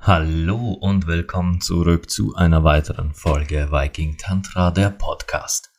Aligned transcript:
Hallo 0.00 0.72
und 0.80 1.06
willkommen 1.06 1.60
zurück 1.60 2.10
zu 2.10 2.34
einer 2.34 2.64
weiteren 2.64 3.14
Folge 3.14 3.70
Viking 3.70 4.16
Tantra, 4.16 4.72
der 4.72 4.90
Podcast. 4.90 5.75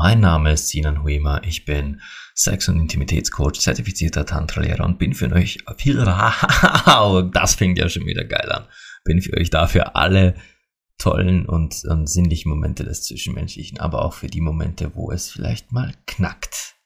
Mein 0.00 0.20
Name 0.20 0.52
ist 0.52 0.68
Sinan 0.68 1.02
Huema, 1.02 1.42
ich 1.42 1.64
bin 1.64 2.00
Sex- 2.32 2.68
und 2.68 2.78
Intimitätscoach, 2.78 3.58
zertifizierter 3.58 4.24
Tantra-Lehrer 4.24 4.84
und 4.84 5.00
bin 5.00 5.12
für 5.12 5.28
euch 5.32 5.58
viel, 5.76 5.96
das 7.32 7.56
fängt 7.56 7.78
ja 7.78 7.88
schon 7.88 8.06
wieder 8.06 8.24
geil 8.24 8.48
an, 8.52 8.68
bin 9.02 9.20
für 9.20 9.36
euch 9.36 9.50
da 9.50 9.66
für 9.66 9.96
alle 9.96 10.36
tollen 10.98 11.46
und, 11.46 11.82
und 11.84 12.08
sinnlichen 12.08 12.48
Momente 12.48 12.84
des 12.84 13.02
Zwischenmenschlichen, 13.02 13.80
aber 13.80 14.04
auch 14.04 14.14
für 14.14 14.28
die 14.28 14.40
Momente, 14.40 14.92
wo 14.94 15.10
es 15.10 15.32
vielleicht 15.32 15.72
mal 15.72 15.92
knackt. 16.06 16.76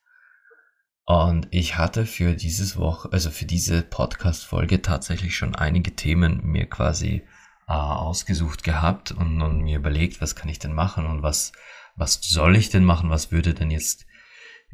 Und 1.04 1.48
ich 1.50 1.76
hatte 1.76 2.06
für 2.06 2.32
dieses 2.32 2.78
Woche, 2.78 3.12
also 3.12 3.28
für 3.28 3.44
diese 3.44 3.82
Podcast-Folge 3.82 4.80
tatsächlich 4.80 5.36
schon 5.36 5.54
einige 5.54 5.94
Themen 5.94 6.40
mir 6.44 6.64
quasi 6.64 7.26
äh, 7.68 7.72
ausgesucht 7.74 8.64
gehabt 8.64 9.12
und, 9.12 9.42
und, 9.42 9.60
mir 9.60 9.76
überlegt, 9.76 10.22
was 10.22 10.34
kann 10.34 10.48
ich 10.48 10.58
denn 10.58 10.72
machen 10.72 11.04
und 11.04 11.22
was, 11.22 11.52
was 11.96 12.20
soll 12.22 12.56
ich 12.56 12.70
denn 12.70 12.84
machen, 12.84 13.10
was 13.10 13.32
würde 13.32 13.54
denn 13.54 13.70
jetzt, 13.70 14.06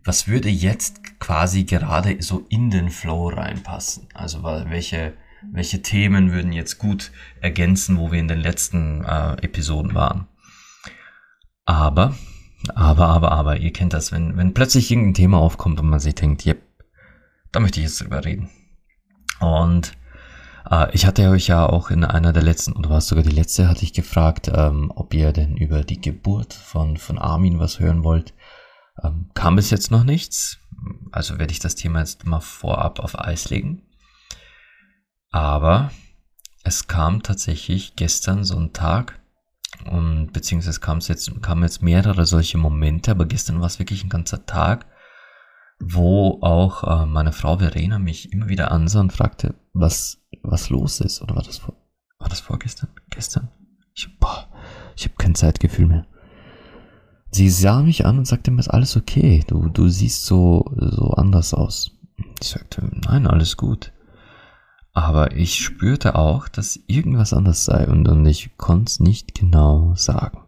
was 0.04 0.28
würde 0.28 0.48
jetzt 0.48 1.18
quasi 1.20 1.64
gerade 1.64 2.22
so 2.22 2.46
in 2.48 2.70
den 2.70 2.90
Flow 2.90 3.28
reinpassen? 3.28 4.08
Also 4.14 4.42
welche, 4.42 5.14
welche 5.52 5.82
Themen 5.82 6.32
würden 6.32 6.52
jetzt 6.52 6.78
gut 6.78 7.12
ergänzen, 7.40 7.98
wo 7.98 8.12
wir 8.12 8.20
in 8.20 8.28
den 8.28 8.40
letzten 8.40 9.04
äh, 9.04 9.32
Episoden 9.42 9.94
waren? 9.94 10.26
Aber 11.64 12.14
aber, 12.74 13.06
aber, 13.06 13.32
aber, 13.32 13.56
ihr 13.58 13.72
kennt 13.72 13.92
das, 13.92 14.12
wenn, 14.12 14.36
wenn 14.36 14.54
plötzlich 14.54 14.90
irgendein 14.90 15.14
Thema 15.14 15.38
aufkommt 15.38 15.80
und 15.80 15.88
man 15.88 16.00
sich 16.00 16.14
denkt, 16.14 16.44
yep, 16.44 16.60
da 17.52 17.60
möchte 17.60 17.80
ich 17.80 17.86
jetzt 17.86 18.00
drüber 18.00 18.24
reden. 18.24 18.50
Und 19.40 19.92
äh, 20.70 20.90
ich 20.92 21.06
hatte 21.06 21.28
euch 21.30 21.48
ja 21.48 21.66
auch 21.66 21.90
in 21.90 22.04
einer 22.04 22.32
der 22.32 22.42
letzten, 22.42 22.72
oder 22.72 22.90
war 22.90 22.98
es 22.98 23.08
sogar 23.08 23.24
die 23.24 23.30
letzte, 23.30 23.68
hatte 23.68 23.84
ich 23.84 23.92
gefragt, 23.92 24.50
ähm, 24.52 24.92
ob 24.94 25.14
ihr 25.14 25.32
denn 25.32 25.56
über 25.56 25.84
die 25.84 26.00
Geburt 26.00 26.52
von, 26.52 26.96
von 26.96 27.18
Armin 27.18 27.58
was 27.58 27.80
hören 27.80 28.04
wollt. 28.04 28.34
Ähm, 29.02 29.30
kam 29.34 29.56
bis 29.56 29.70
jetzt 29.70 29.90
noch 29.90 30.04
nichts. 30.04 30.58
Also 31.12 31.38
werde 31.38 31.52
ich 31.52 31.58
das 31.58 31.74
Thema 31.74 32.00
jetzt 32.00 32.26
mal 32.26 32.40
vorab 32.40 33.00
auf 33.00 33.18
Eis 33.18 33.50
legen. 33.50 33.82
Aber 35.30 35.90
es 36.64 36.86
kam 36.86 37.22
tatsächlich 37.22 37.96
gestern 37.96 38.44
so 38.44 38.58
ein 38.58 38.72
Tag, 38.72 39.18
und 39.84 40.32
beziehungsweise 40.32 40.80
kam 40.80 40.98
es 40.98 41.08
jetzt, 41.08 41.30
kamen 41.42 41.62
jetzt 41.62 41.82
mehrere 41.82 42.26
solche 42.26 42.58
Momente, 42.58 43.10
aber 43.10 43.26
gestern 43.26 43.60
war 43.60 43.66
es 43.66 43.78
wirklich 43.78 44.02
ein 44.02 44.08
ganzer 44.08 44.44
Tag, 44.46 44.86
wo 45.80 46.38
auch 46.42 46.84
äh, 46.84 47.06
meine 47.06 47.32
Frau 47.32 47.58
Verena 47.58 47.98
mich 47.98 48.32
immer 48.32 48.48
wieder 48.48 48.70
ansah 48.70 49.00
und 49.00 49.12
fragte, 49.12 49.54
was, 49.72 50.20
was 50.42 50.70
los 50.70 51.00
ist. 51.00 51.22
Oder 51.22 51.36
war 51.36 51.42
das 51.42 51.58
vor, 51.58 51.74
war 52.18 52.28
das 52.28 52.40
vorgestern? 52.40 52.90
Gestern? 53.10 53.48
Ich, 53.94 54.08
boah, 54.18 54.48
ich 54.96 55.04
habe 55.04 55.14
kein 55.16 55.34
Zeitgefühl 55.34 55.86
mehr. 55.86 56.06
Sie 57.30 57.50
sah 57.50 57.82
mich 57.82 58.06
an 58.06 58.18
und 58.18 58.26
sagte 58.26 58.50
mir, 58.50 58.60
ist 58.60 58.68
alles 58.68 58.96
okay? 58.96 59.44
Du, 59.46 59.68
du 59.68 59.88
siehst 59.88 60.24
so, 60.24 60.64
so 60.76 61.10
anders 61.10 61.54
aus. 61.54 61.92
Ich 62.40 62.48
sagte, 62.48 62.90
nein, 63.06 63.26
alles 63.26 63.56
gut. 63.56 63.92
Aber 64.92 65.36
ich 65.36 65.54
spürte 65.54 66.16
auch, 66.16 66.48
dass 66.48 66.80
irgendwas 66.86 67.32
anders 67.32 67.64
sei 67.64 67.86
und, 67.86 68.08
und 68.08 68.26
ich 68.26 68.56
konnte 68.56 68.90
es 68.90 69.00
nicht 69.00 69.34
genau 69.34 69.94
sagen. 69.94 70.40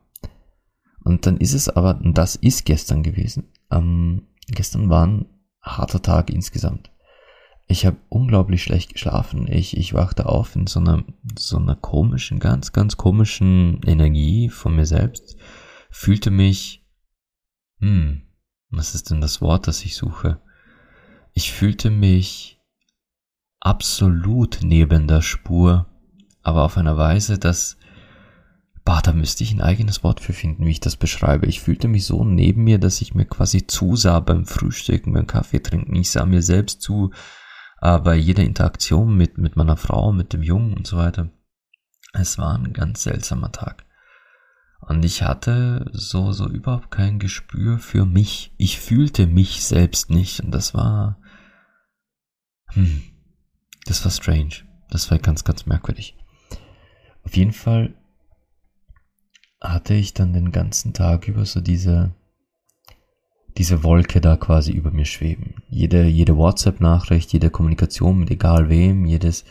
Und 1.04 1.26
dann 1.26 1.36
ist 1.36 1.54
es 1.54 1.68
aber, 1.68 2.00
und 2.00 2.18
das 2.18 2.36
ist 2.36 2.64
gestern 2.64 3.02
gewesen, 3.02 3.52
ähm, 3.70 4.26
gestern 4.52 4.88
war 4.88 5.06
ein 5.06 5.26
harter 5.62 6.02
Tag 6.02 6.30
insgesamt. 6.30 6.90
Ich 7.66 7.86
habe 7.86 7.98
unglaublich 8.08 8.62
schlecht 8.62 8.92
geschlafen. 8.92 9.46
Ich, 9.50 9.76
ich 9.76 9.94
wachte 9.94 10.26
auf 10.26 10.56
in 10.56 10.66
so 10.66 10.80
einer, 10.80 11.04
so 11.38 11.56
einer 11.56 11.76
komischen, 11.76 12.40
ganz, 12.40 12.72
ganz 12.72 12.96
komischen 12.96 13.80
Energie 13.86 14.48
von 14.48 14.74
mir 14.74 14.86
selbst. 14.86 15.36
Fühlte 15.90 16.32
mich, 16.32 16.84
hm, 17.78 18.22
was 18.70 18.94
ist 18.94 19.10
denn 19.10 19.20
das 19.20 19.40
Wort, 19.40 19.68
das 19.68 19.84
ich 19.84 19.94
suche? 19.94 20.40
Ich 21.32 21.52
fühlte 21.52 21.90
mich 21.90 22.60
absolut 23.60 24.60
neben 24.62 25.06
der 25.06 25.22
Spur, 25.22 25.86
aber 26.42 26.64
auf 26.64 26.76
einer 26.76 26.96
Weise, 26.96 27.38
dass, 27.38 27.76
bah, 28.90 29.02
da 29.02 29.12
müsste 29.12 29.44
ich 29.44 29.52
ein 29.52 29.60
eigenes 29.60 30.02
Wort 30.02 30.18
für 30.18 30.32
finden, 30.32 30.66
wie 30.66 30.72
ich 30.72 30.80
das 30.80 30.96
beschreibe. 30.96 31.46
Ich 31.46 31.60
fühlte 31.60 31.86
mich 31.86 32.06
so 32.06 32.24
neben 32.24 32.64
mir, 32.64 32.80
dass 32.80 33.00
ich 33.00 33.14
mir 33.14 33.24
quasi 33.24 33.68
zusah 33.68 34.18
beim 34.18 34.46
Frühstücken, 34.46 35.12
beim 35.12 35.28
Kaffee 35.28 35.62
trinken. 35.62 35.94
Ich 35.94 36.10
sah 36.10 36.26
mir 36.26 36.42
selbst 36.42 36.82
zu, 36.82 37.12
äh, 37.82 38.00
bei 38.00 38.16
jeder 38.16 38.42
Interaktion 38.42 39.16
mit, 39.16 39.38
mit 39.38 39.54
meiner 39.54 39.76
Frau, 39.76 40.10
mit 40.10 40.32
dem 40.32 40.42
Jungen 40.42 40.74
und 40.74 40.88
so 40.88 40.96
weiter. 40.96 41.30
Es 42.14 42.36
war 42.36 42.58
ein 42.58 42.72
ganz 42.72 43.04
seltsamer 43.04 43.52
Tag. 43.52 43.86
Und 44.80 45.04
ich 45.04 45.22
hatte 45.22 45.88
so, 45.92 46.32
so 46.32 46.48
überhaupt 46.48 46.90
kein 46.90 47.20
Gespür 47.20 47.78
für 47.78 48.06
mich. 48.06 48.52
Ich 48.56 48.80
fühlte 48.80 49.28
mich 49.28 49.64
selbst 49.64 50.10
nicht. 50.10 50.40
Und 50.40 50.50
das 50.50 50.74
war, 50.74 51.20
hm, 52.70 53.02
das 53.86 54.04
war 54.04 54.10
strange. 54.10 54.64
Das 54.90 55.12
war 55.12 55.18
ganz, 55.20 55.44
ganz 55.44 55.64
merkwürdig. 55.66 56.16
Auf 57.22 57.36
jeden 57.36 57.52
Fall 57.52 57.94
hatte 59.60 59.94
ich 59.94 60.14
dann 60.14 60.32
den 60.32 60.52
ganzen 60.52 60.92
Tag 60.92 61.28
über 61.28 61.44
so 61.44 61.60
diese, 61.60 62.14
diese 63.56 63.82
Wolke 63.82 64.20
da 64.20 64.36
quasi 64.36 64.72
über 64.72 64.90
mir 64.90 65.04
schweben. 65.04 65.62
Jede, 65.68 66.04
jede 66.04 66.36
WhatsApp-Nachricht, 66.36 67.32
jede 67.32 67.50
Kommunikation 67.50 68.18
mit 68.18 68.30
egal 68.30 68.68
wem, 68.68 69.04
jedes, 69.04 69.44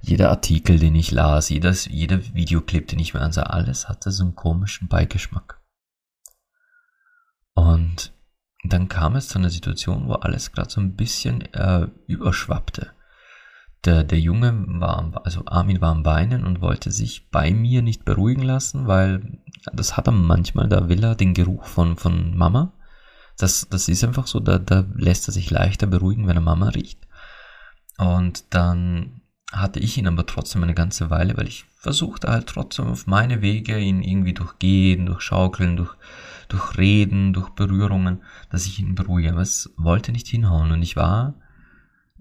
jeder 0.00 0.30
Artikel, 0.30 0.78
den 0.78 0.94
ich 0.94 1.10
las, 1.10 1.48
jedes, 1.48 1.86
jeder 1.86 2.22
Videoclip, 2.34 2.86
den 2.88 2.98
ich 2.98 3.14
mir 3.14 3.20
ansah, 3.20 3.44
alles 3.44 3.88
hatte 3.88 4.10
so 4.10 4.24
einen 4.24 4.34
komischen 4.34 4.88
Beigeschmack. 4.88 5.60
Und 7.54 8.12
dann 8.64 8.88
kam 8.88 9.16
es 9.16 9.28
zu 9.28 9.38
einer 9.38 9.50
Situation, 9.50 10.08
wo 10.08 10.14
alles 10.14 10.52
gerade 10.52 10.70
so 10.70 10.80
ein 10.80 10.94
bisschen 10.94 11.42
äh, 11.54 11.88
überschwappte 12.06 12.92
der, 13.84 14.04
der 14.04 14.18
Junge 14.18 14.64
war, 14.80 15.20
also 15.24 15.42
Armin 15.46 15.80
war 15.80 15.92
am 15.92 16.04
Weinen 16.04 16.44
und 16.44 16.60
wollte 16.60 16.90
sich 16.90 17.30
bei 17.30 17.52
mir 17.52 17.82
nicht 17.82 18.04
beruhigen 18.04 18.42
lassen, 18.42 18.86
weil 18.86 19.38
das 19.72 19.96
hat 19.96 20.08
er 20.08 20.12
manchmal, 20.12 20.68
da 20.68 20.88
will 20.88 21.04
er 21.04 21.14
den 21.14 21.34
Geruch 21.34 21.64
von, 21.64 21.96
von 21.96 22.36
Mama. 22.36 22.72
Das, 23.38 23.68
das 23.70 23.88
ist 23.88 24.02
einfach 24.02 24.26
so, 24.26 24.40
da, 24.40 24.58
da 24.58 24.84
lässt 24.94 25.28
er 25.28 25.32
sich 25.32 25.50
leichter 25.50 25.86
beruhigen, 25.86 26.26
wenn 26.26 26.36
er 26.36 26.42
Mama 26.42 26.70
riecht. 26.70 27.06
Und 27.98 28.44
dann 28.50 29.22
hatte 29.52 29.80
ich 29.80 29.96
ihn 29.96 30.06
aber 30.06 30.26
trotzdem 30.26 30.62
eine 30.62 30.74
ganze 30.74 31.08
Weile, 31.10 31.36
weil 31.36 31.48
ich 31.48 31.64
versuchte 31.76 32.28
halt 32.28 32.48
trotzdem 32.48 32.88
auf 32.88 33.06
meine 33.06 33.40
Wege, 33.40 33.78
ihn 33.78 34.02
irgendwie 34.02 34.34
durch 34.34 34.58
Gehen, 34.58 35.06
durch 35.06 35.22
Schaukeln, 35.22 35.76
durch, 35.76 35.94
durch 36.48 36.76
Reden, 36.76 37.32
durch 37.32 37.50
Berührungen, 37.50 38.22
dass 38.50 38.66
ich 38.66 38.80
ihn 38.80 38.94
beruhige. 38.94 39.32
Aber 39.32 39.40
es 39.40 39.72
wollte 39.76 40.12
nicht 40.12 40.26
hinhauen 40.26 40.72
und 40.72 40.82
ich 40.82 40.96
war 40.96 41.34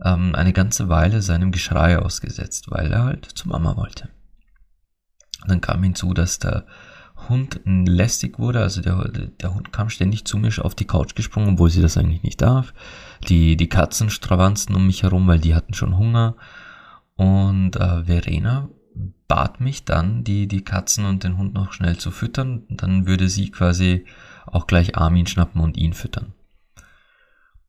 ähm, 0.03 0.35
eine 0.35 0.53
ganze 0.53 0.89
Weile 0.89 1.21
seinem 1.21 1.51
Geschrei 1.51 1.99
ausgesetzt, 1.99 2.69
weil 2.69 2.91
er 2.91 3.03
halt 3.03 3.25
zu 3.25 3.47
Mama 3.47 3.75
wollte. 3.77 4.09
dann 5.47 5.61
kam 5.61 5.83
hinzu, 5.83 6.13
dass 6.13 6.39
der 6.39 6.65
Hund 7.29 7.61
lästig 7.65 8.37
wurde, 8.39 8.61
also 8.61 8.81
der, 8.81 9.09
der 9.09 9.53
Hund 9.53 9.73
kam 9.73 9.89
ständig 9.89 10.25
zu 10.25 10.37
mir 10.37 10.51
auf 10.63 10.75
die 10.75 10.85
Couch 10.85 11.15
gesprungen, 11.15 11.53
obwohl 11.53 11.69
sie 11.69 11.81
das 11.81 11.97
eigentlich 11.97 12.23
nicht 12.23 12.41
darf. 12.41 12.73
Die, 13.27 13.57
die 13.57 13.69
Katzen 13.69 14.09
stravanzten 14.09 14.75
um 14.75 14.85
mich 14.85 15.03
herum, 15.03 15.27
weil 15.27 15.39
die 15.39 15.55
hatten 15.55 15.73
schon 15.73 15.97
Hunger. 15.97 16.35
Und 17.15 17.75
äh, 17.75 18.05
Verena 18.05 18.69
bat 19.27 19.59
mich 19.59 19.83
dann, 19.83 20.23
die, 20.23 20.47
die 20.47 20.63
Katzen 20.63 21.05
und 21.05 21.23
den 21.23 21.37
Hund 21.37 21.53
noch 21.53 21.73
schnell 21.73 21.97
zu 21.97 22.11
füttern. 22.11 22.63
Dann 22.69 23.07
würde 23.07 23.29
sie 23.29 23.49
quasi 23.49 24.05
auch 24.45 24.67
gleich 24.67 24.95
Armin 24.95 25.27
schnappen 25.27 25.61
und 25.61 25.75
ihn 25.75 25.93
füttern. 25.93 26.33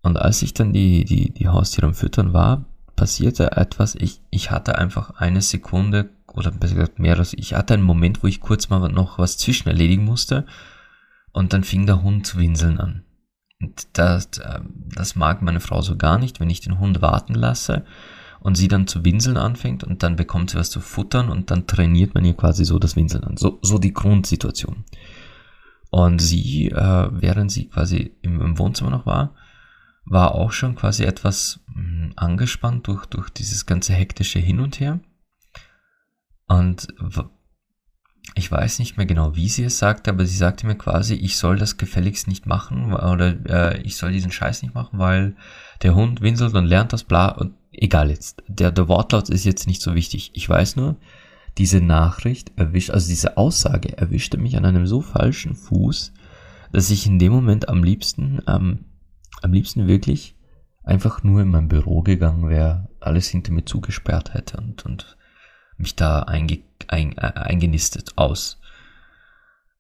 Und 0.09 0.17
als 0.17 0.41
ich 0.41 0.55
dann 0.55 0.73
die, 0.73 1.05
die, 1.05 1.35
die 1.35 1.49
Haustiere 1.49 1.87
am 1.87 1.93
Füttern 1.93 2.33
war, 2.33 2.65
passierte 2.97 3.59
etwas. 3.59 3.95
Ich, 3.95 4.23
ich 4.31 4.51
hatte 4.51 4.79
einfach 4.79 5.11
eine 5.11 5.43
Sekunde 5.43 6.09
oder 6.33 6.51
besser 6.51 6.77
gesagt 6.77 6.99
mehrere, 6.99 7.27
ich 7.33 7.53
hatte 7.53 7.75
einen 7.75 7.83
Moment, 7.83 8.23
wo 8.23 8.27
ich 8.27 8.41
kurz 8.41 8.71
mal 8.71 8.89
noch 8.89 9.19
was 9.19 9.37
zwischen 9.37 9.69
erledigen 9.69 10.07
musste 10.07 10.47
und 11.33 11.53
dann 11.53 11.63
fing 11.63 11.85
der 11.85 12.03
Hund 12.03 12.27
zu 12.27 12.39
winseln 12.39 12.81
an. 12.81 13.05
Und 13.61 13.87
das, 13.99 14.31
das 14.31 15.15
mag 15.15 15.43
meine 15.43 15.61
Frau 15.61 15.83
so 15.83 15.95
gar 15.95 16.19
nicht, 16.19 16.41
wenn 16.41 16.49
ich 16.49 16.63
den 16.63 16.79
Hund 16.79 17.03
warten 17.03 17.35
lasse 17.35 17.85
und 18.41 18.55
sie 18.55 18.69
dann 18.69 18.87
zu 18.87 19.05
winseln 19.05 19.37
anfängt 19.37 19.85
und 19.85 20.03
dann 20.03 20.17
bekommt 20.17 20.49
sie 20.49 20.57
was 20.57 20.71
zu 20.71 20.81
futtern 20.81 21.29
und 21.29 21.51
dann 21.51 21.67
trainiert 21.67 22.15
man 22.15 22.25
ihr 22.25 22.35
quasi 22.35 22.65
so 22.65 22.79
das 22.79 22.97
Winseln 22.97 23.25
an. 23.25 23.37
So, 23.37 23.59
so 23.61 23.77
die 23.77 23.93
Grundsituation. 23.93 24.87
Und 25.91 26.23
sie, 26.23 26.71
äh, 26.71 27.09
während 27.13 27.53
sie 27.53 27.67
quasi 27.67 28.17
im, 28.23 28.41
im 28.41 28.59
Wohnzimmer 28.59 28.89
noch 28.89 29.05
war, 29.05 29.35
war 30.09 30.35
auch 30.35 30.53
schon 30.53 30.75
quasi 30.75 31.05
etwas 31.05 31.61
mh, 31.67 31.75
hm, 31.75 32.13
angespannt 32.17 32.87
durch, 32.87 33.07
durch 33.07 33.31
dieses 33.31 33.67
ganze 33.67 33.93
hektische 33.93 34.39
Hin 34.39 34.61
und 34.61 34.81
Her. 34.81 35.01
Und 36.47 36.89
ich 38.35 38.51
weiß 38.51 38.79
nicht 38.79 38.97
mehr 38.97 39.07
genau, 39.07 39.37
wie 39.37 39.49
sie 39.49 39.65
es 39.65 39.79
sagte, 39.79 40.11
aber 40.11 40.25
sie 40.25 40.37
sagte 40.37 40.67
mir 40.67 40.77
quasi, 40.77 41.15
ich 41.15 41.37
soll 41.37 41.57
das 41.57 41.77
gefälligst 41.77 42.29
nicht 42.29 42.47
machen 42.47 42.93
oder 42.93 43.35
äh, 43.47 43.83
ich 43.83 43.97
soll 43.97 44.13
diesen 44.13 44.31
Scheiß 44.31 44.63
nicht 44.63 44.75
machen, 44.75 44.99
weil 44.99 45.35
der 45.83 45.95
Hund 45.95 46.21
winselt 46.21 46.55
und 46.55 46.67
lernt 46.67 46.93
das 46.93 47.05
bla 47.05 47.29
und 47.29 47.55
egal 47.73 48.11
jetzt. 48.11 48.43
Der, 48.47 48.71
der 48.71 48.89
Wortlaut 48.89 49.29
ist 49.29 49.45
jetzt 49.45 49.67
nicht 49.67 49.83
so 49.83 49.95
wichtig. 49.95 50.31
Ich 50.35 50.49
weiß 50.49 50.77
nur, 50.77 50.97
diese 51.57 51.81
Nachricht 51.81 52.53
erwischt, 52.57 52.91
also 52.91 53.09
diese 53.09 53.37
Aussage 53.37 53.97
erwischte 53.97 54.39
mich 54.39 54.57
an 54.57 54.65
einem 54.65 54.87
so 54.87 55.01
falschen 55.01 55.55
Fuß, 55.55 56.13
dass 56.73 56.91
ich 56.91 57.07
in 57.07 57.19
dem 57.19 57.33
Moment 57.33 57.69
am 57.69 57.83
liebsten, 57.83 58.41
ähm, 58.47 58.85
am 59.43 59.53
liebsten 59.53 59.87
wirklich 59.87 60.37
einfach 60.83 61.23
nur 61.23 61.43
in 61.43 61.51
mein 61.51 61.69
Büro 61.69 62.03
gegangen 62.03 62.49
wäre, 62.49 62.89
alles 63.01 63.29
hinter 63.29 63.53
mir 63.53 63.65
zugesperrt 63.65 64.35
hätte 64.35 64.57
und, 64.57 64.85
und 64.87 65.17
mich 65.77 65.97
da 65.97 66.23
einge, 66.23 66.61
ein, 66.89 67.17
äh, 67.19 67.33
eingenistet 67.35 68.13
aus. 68.17 68.59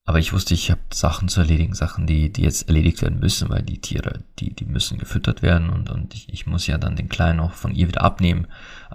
Aber 0.08 0.18
ich 0.18 0.32
wusste, 0.32 0.54
ich 0.54 0.70
habe 0.70 0.80
Sachen 0.90 1.28
zu 1.28 1.40
erledigen, 1.40 1.74
Sachen, 1.74 2.06
die, 2.06 2.32
die 2.32 2.40
jetzt 2.40 2.66
erledigt 2.68 3.02
werden 3.02 3.18
müssen, 3.18 3.50
weil 3.50 3.62
die 3.62 3.78
Tiere, 3.78 4.20
die, 4.38 4.54
die 4.54 4.64
müssen 4.64 4.96
gefüttert 4.96 5.42
werden 5.42 5.68
und, 5.68 5.90
und 5.90 6.14
ich, 6.14 6.32
ich 6.32 6.46
muss 6.46 6.66
ja 6.66 6.78
dann 6.78 6.96
den 6.96 7.10
Kleinen 7.10 7.40
auch 7.40 7.52
von 7.52 7.74
ihr 7.74 7.88
wieder 7.88 8.00
abnehmen, 8.00 8.46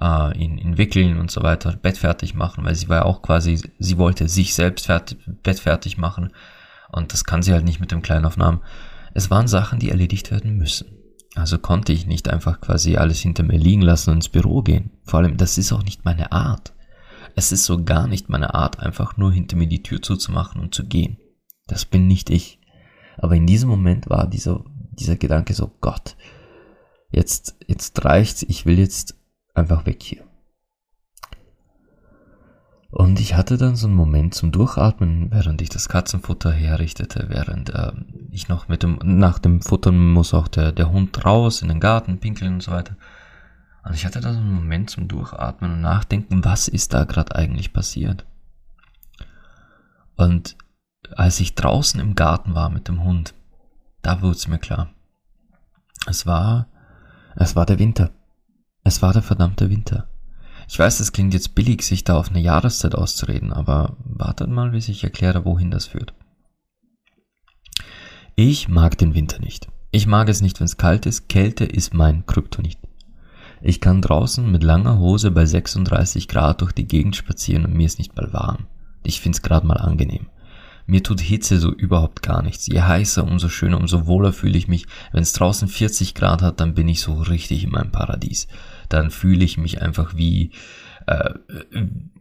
äh, 0.02 0.36
ihn, 0.36 0.58
ihn 0.58 0.80
wickeln 0.80 1.20
und 1.20 1.30
so 1.30 1.44
weiter, 1.44 1.74
Bett 1.74 2.00
fertig 2.00 2.34
machen, 2.34 2.66
weil 2.66 2.74
sie 2.74 2.90
war 2.90 2.98
ja 2.98 3.06
auch 3.06 3.22
quasi, 3.22 3.62
sie 3.78 3.98
wollte 4.00 4.28
sich 4.28 4.56
selbst 4.56 4.88
fertig, 4.88 5.20
Bett 5.44 5.60
fertig 5.60 6.00
machen 6.00 6.32
und 6.92 7.14
das 7.14 7.26
kann 7.26 7.44
sie 7.44 7.54
halt 7.54 7.66
nicht 7.66 7.80
mit 7.80 7.92
dem 7.92 8.02
Kleinen 8.02 8.26
aufnahmen. 8.26 8.62
Es 9.14 9.30
waren 9.30 9.48
Sachen, 9.48 9.80
die 9.80 9.90
erledigt 9.90 10.32
werden 10.32 10.58
müssen. 10.58 10.88
Also 11.36 11.58
konnte 11.58 11.94
ich 11.94 12.06
nicht 12.06 12.30
einfach 12.30 12.62
quasi 12.62 12.98
alles 12.98 13.20
hinter 13.20 13.44
mir 13.44 13.58
liegen 13.58 13.82
lassen 13.82 14.12
und 14.12 14.18
ins 14.18 14.30
Büro 14.30 14.62
gehen. 14.62 14.92
Vor 15.04 15.20
allem, 15.20 15.38
das 15.38 15.58
ist 15.58 15.72
auch 15.72 15.84
nicht 15.84 16.06
meine 16.06 16.32
Art. 16.32 16.74
Es 17.36 17.52
ist 17.52 17.66
so 17.66 17.84
gar 17.84 18.08
nicht 18.08 18.30
meine 18.30 18.54
Art, 18.54 18.80
einfach 18.80 19.18
nur 19.18 19.32
hinter 19.32 19.56
mir 19.56 19.68
die 19.68 19.82
Tür 19.82 20.02
zuzumachen 20.02 20.62
und 20.62 20.76
zu 20.76 20.86
gehen. 20.86 21.18
Das 21.68 21.86
bin 21.86 22.08
nicht 22.08 22.30
ich. 22.30 22.60
Aber 23.18 23.36
in 23.36 23.48
diesem 23.48 23.70
Moment 23.70 24.10
war 24.10 24.28
dieser, 24.28 24.64
dieser 24.92 25.16
Gedanke 25.16 25.54
so, 25.54 25.72
Gott, 25.82 26.16
jetzt, 27.10 27.56
jetzt 27.68 28.04
reicht's, 28.06 28.44
ich 28.44 28.66
will 28.66 28.78
jetzt 28.78 29.16
einfach 29.56 29.86
weg 29.86 30.04
hier. 30.04 30.23
Und 32.94 33.20
ich 33.20 33.34
hatte 33.34 33.58
dann 33.58 33.76
so 33.76 33.88
einen 33.88 33.96
Moment 33.96 34.36
zum 34.36 34.52
Durchatmen, 34.52 35.32
während 35.32 35.64
ich 35.64 35.70
das 35.70 35.90
Katzenfutter 35.90 36.52
herrichtete, 36.52 37.26
während 37.28 37.72
äh, 37.72 37.92
ich 38.30 38.50
noch 38.50 38.68
mit 38.68 38.84
dem, 38.84 39.00
nach 39.04 39.40
dem 39.40 39.64
Futtern 39.64 40.12
muss 40.12 40.36
auch 40.36 40.48
der, 40.48 40.72
der 40.72 40.92
Hund 40.92 41.26
raus 41.26 41.64
in 41.64 41.70
den 41.70 41.80
Garten 41.80 42.20
pinkeln 42.20 42.54
und 42.54 42.62
so 42.62 42.72
weiter. 42.72 42.96
Und 43.84 43.96
ich 43.96 44.06
hatte 44.06 44.22
da 44.22 44.32
so 44.32 44.40
einen 44.40 44.54
Moment 44.54 44.92
zum 44.92 45.08
Durchatmen 45.08 45.72
und 45.72 45.82
Nachdenken, 45.82 46.46
was 46.46 46.68
ist 46.68 46.94
da 46.94 47.06
gerade 47.06 47.36
eigentlich 47.36 47.74
passiert? 47.74 48.28
Und 50.16 50.56
als 51.16 51.40
ich 51.40 51.56
draußen 51.56 52.00
im 52.00 52.14
Garten 52.14 52.54
war 52.54 52.70
mit 52.70 52.88
dem 52.88 53.04
Hund, 53.04 53.34
da 54.04 54.22
wurde 54.22 54.36
es 54.36 54.48
mir 54.48 54.60
klar. 54.60 54.90
Es 56.06 56.28
war, 56.28 56.68
es 57.36 57.56
war 57.56 57.66
der 57.66 57.80
Winter. 57.80 58.12
Es 58.84 59.02
war 59.02 59.14
der 59.14 59.24
verdammte 59.24 59.72
Winter. 59.72 60.08
Ich 60.74 60.80
weiß, 60.80 60.98
das 60.98 61.12
klingt 61.12 61.36
jetzt 61.36 61.54
billig, 61.54 61.84
sich 61.84 62.04
da 62.04 62.18
auf 62.18 62.32
eine 62.32 62.40
Jahreszeit 62.40 62.96
auszureden, 62.96 63.54
aber 63.54 63.96
wartet 64.06 64.50
mal, 64.50 64.72
bis 64.72 64.90
ich 64.90 65.04
erkläre, 65.04 65.46
wohin 65.46 65.70
das 65.70 65.86
führt. 65.86 66.16
Ich 68.34 68.70
mag 68.70 68.98
den 68.98 69.14
Winter 69.14 69.38
nicht. 69.38 69.68
Ich 69.92 70.08
mag 70.08 70.30
es 70.30 70.42
nicht, 70.42 70.60
wenn 70.60 70.66
es 70.66 70.78
kalt 70.78 71.06
ist. 71.06 71.30
Kälte 71.30 71.64
ist 71.64 71.94
mein 71.94 72.26
Kryptonit. 72.26 72.80
Ich 73.62 73.82
kann 73.82 74.02
draußen 74.02 74.52
mit 74.52 74.64
langer 74.64 74.98
Hose 74.98 75.30
bei 75.30 75.46
36 75.46 76.28
Grad 76.28 76.62
durch 76.62 76.72
die 76.72 76.88
Gegend 76.88 77.16
spazieren 77.16 77.66
und 77.66 77.76
mir 77.76 77.86
ist 77.86 78.00
nicht 78.00 78.16
mal 78.16 78.34
warm. 78.34 78.66
Ich 79.04 79.22
find's 79.22 79.44
gerade 79.44 79.68
mal 79.68 79.78
angenehm. 79.78 80.26
Mir 80.88 81.04
tut 81.04 81.22
Hitze 81.22 81.60
so 81.60 81.72
überhaupt 81.72 82.24
gar 82.24 82.42
nichts. 82.42 82.66
Je 82.66 82.82
heißer, 82.82 83.24
umso 83.24 83.48
schöner, 83.48 83.78
umso 83.78 84.08
wohler 84.08 84.34
fühle 84.34 84.58
ich 84.58 84.68
mich. 84.68 84.88
Wenn 85.12 85.22
es 85.22 85.34
draußen 85.34 85.68
40 85.68 86.16
Grad 86.16 86.42
hat, 86.42 86.60
dann 86.60 86.74
bin 86.74 86.90
ich 86.90 87.02
so 87.02 87.14
richtig 87.14 87.64
in 87.64 87.70
meinem 87.70 87.92
Paradies. 87.92 88.48
Dann 88.94 89.10
fühle 89.10 89.44
ich 89.44 89.58
mich 89.58 89.82
einfach 89.82 90.16
wie, 90.16 90.52
äh, 91.08 91.34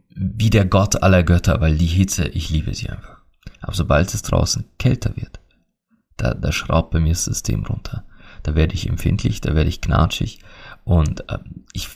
wie 0.09 0.49
der 0.49 0.65
Gott 0.65 1.03
aller 1.03 1.21
Götter, 1.21 1.61
weil 1.61 1.77
die 1.77 1.85
Hitze, 1.85 2.27
ich 2.27 2.49
liebe 2.49 2.73
sie 2.73 2.89
einfach. 2.89 3.21
Aber 3.61 3.75
sobald 3.75 4.11
es 4.11 4.23
draußen 4.23 4.65
kälter 4.79 5.15
wird, 5.15 5.39
da, 6.17 6.33
da 6.33 6.51
schraubt 6.51 6.89
bei 6.89 6.99
mir 6.99 7.11
das 7.11 7.25
System 7.25 7.63
runter. 7.63 8.05
Da 8.41 8.55
werde 8.55 8.73
ich 8.73 8.89
empfindlich, 8.89 9.39
da 9.39 9.53
werde 9.53 9.69
ich 9.69 9.81
knatschig 9.81 10.39
und 10.83 11.29
äh, 11.29 11.37
ich 11.73 11.89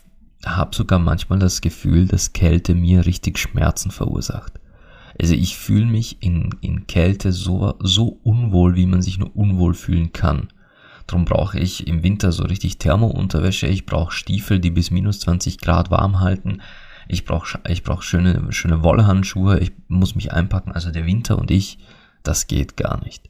habe 0.45 0.75
sogar 0.75 0.99
manchmal 0.99 1.39
das 1.39 1.61
Gefühl, 1.61 2.07
dass 2.07 2.33
Kälte 2.33 2.75
mir 2.75 3.07
richtig 3.07 3.39
Schmerzen 3.39 3.89
verursacht. 3.89 4.59
Also 5.19 5.33
ich 5.33 5.57
fühle 5.57 5.87
mich 5.87 6.21
in, 6.21 6.51
in 6.61 6.85
Kälte 6.85 7.31
so, 7.31 7.73
so 7.79 8.19
unwohl, 8.21 8.75
wie 8.75 8.85
man 8.85 9.01
sich 9.01 9.17
nur 9.17 9.35
unwohl 9.35 9.73
fühlen 9.73 10.13
kann. 10.13 10.49
Darum 11.07 11.23
brauche 11.23 11.57
ich 11.57 11.87
im 11.87 12.03
Winter 12.03 12.33
so 12.33 12.43
richtig 12.43 12.77
Thermounterwäsche, 12.79 13.67
ich 13.67 13.85
brauche 13.85 14.11
Stiefel, 14.11 14.59
die 14.59 14.71
bis 14.71 14.91
minus 14.91 15.21
20 15.21 15.57
Grad 15.59 15.89
warm 15.89 16.19
halten, 16.19 16.61
ich 17.07 17.23
brauche 17.23 17.59
ich 17.67 17.83
brauch 17.83 18.01
schöne, 18.01 18.51
schöne 18.51 18.83
Wollhandschuhe, 18.83 19.59
ich 19.59 19.71
muss 19.87 20.15
mich 20.15 20.33
einpacken, 20.33 20.73
also 20.73 20.91
der 20.91 21.05
Winter 21.05 21.37
und 21.37 21.49
ich, 21.49 21.79
das 22.23 22.47
geht 22.47 22.75
gar 22.75 23.01
nicht. 23.03 23.29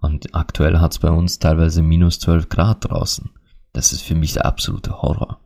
Und 0.00 0.34
aktuell 0.34 0.80
hat's 0.80 0.98
bei 0.98 1.10
uns 1.10 1.38
teilweise 1.38 1.82
minus 1.82 2.18
12 2.18 2.48
Grad 2.48 2.90
draußen. 2.90 3.30
Das 3.72 3.92
ist 3.92 4.02
für 4.02 4.16
mich 4.16 4.32
der 4.32 4.46
absolute 4.46 5.00
Horror. 5.00 5.40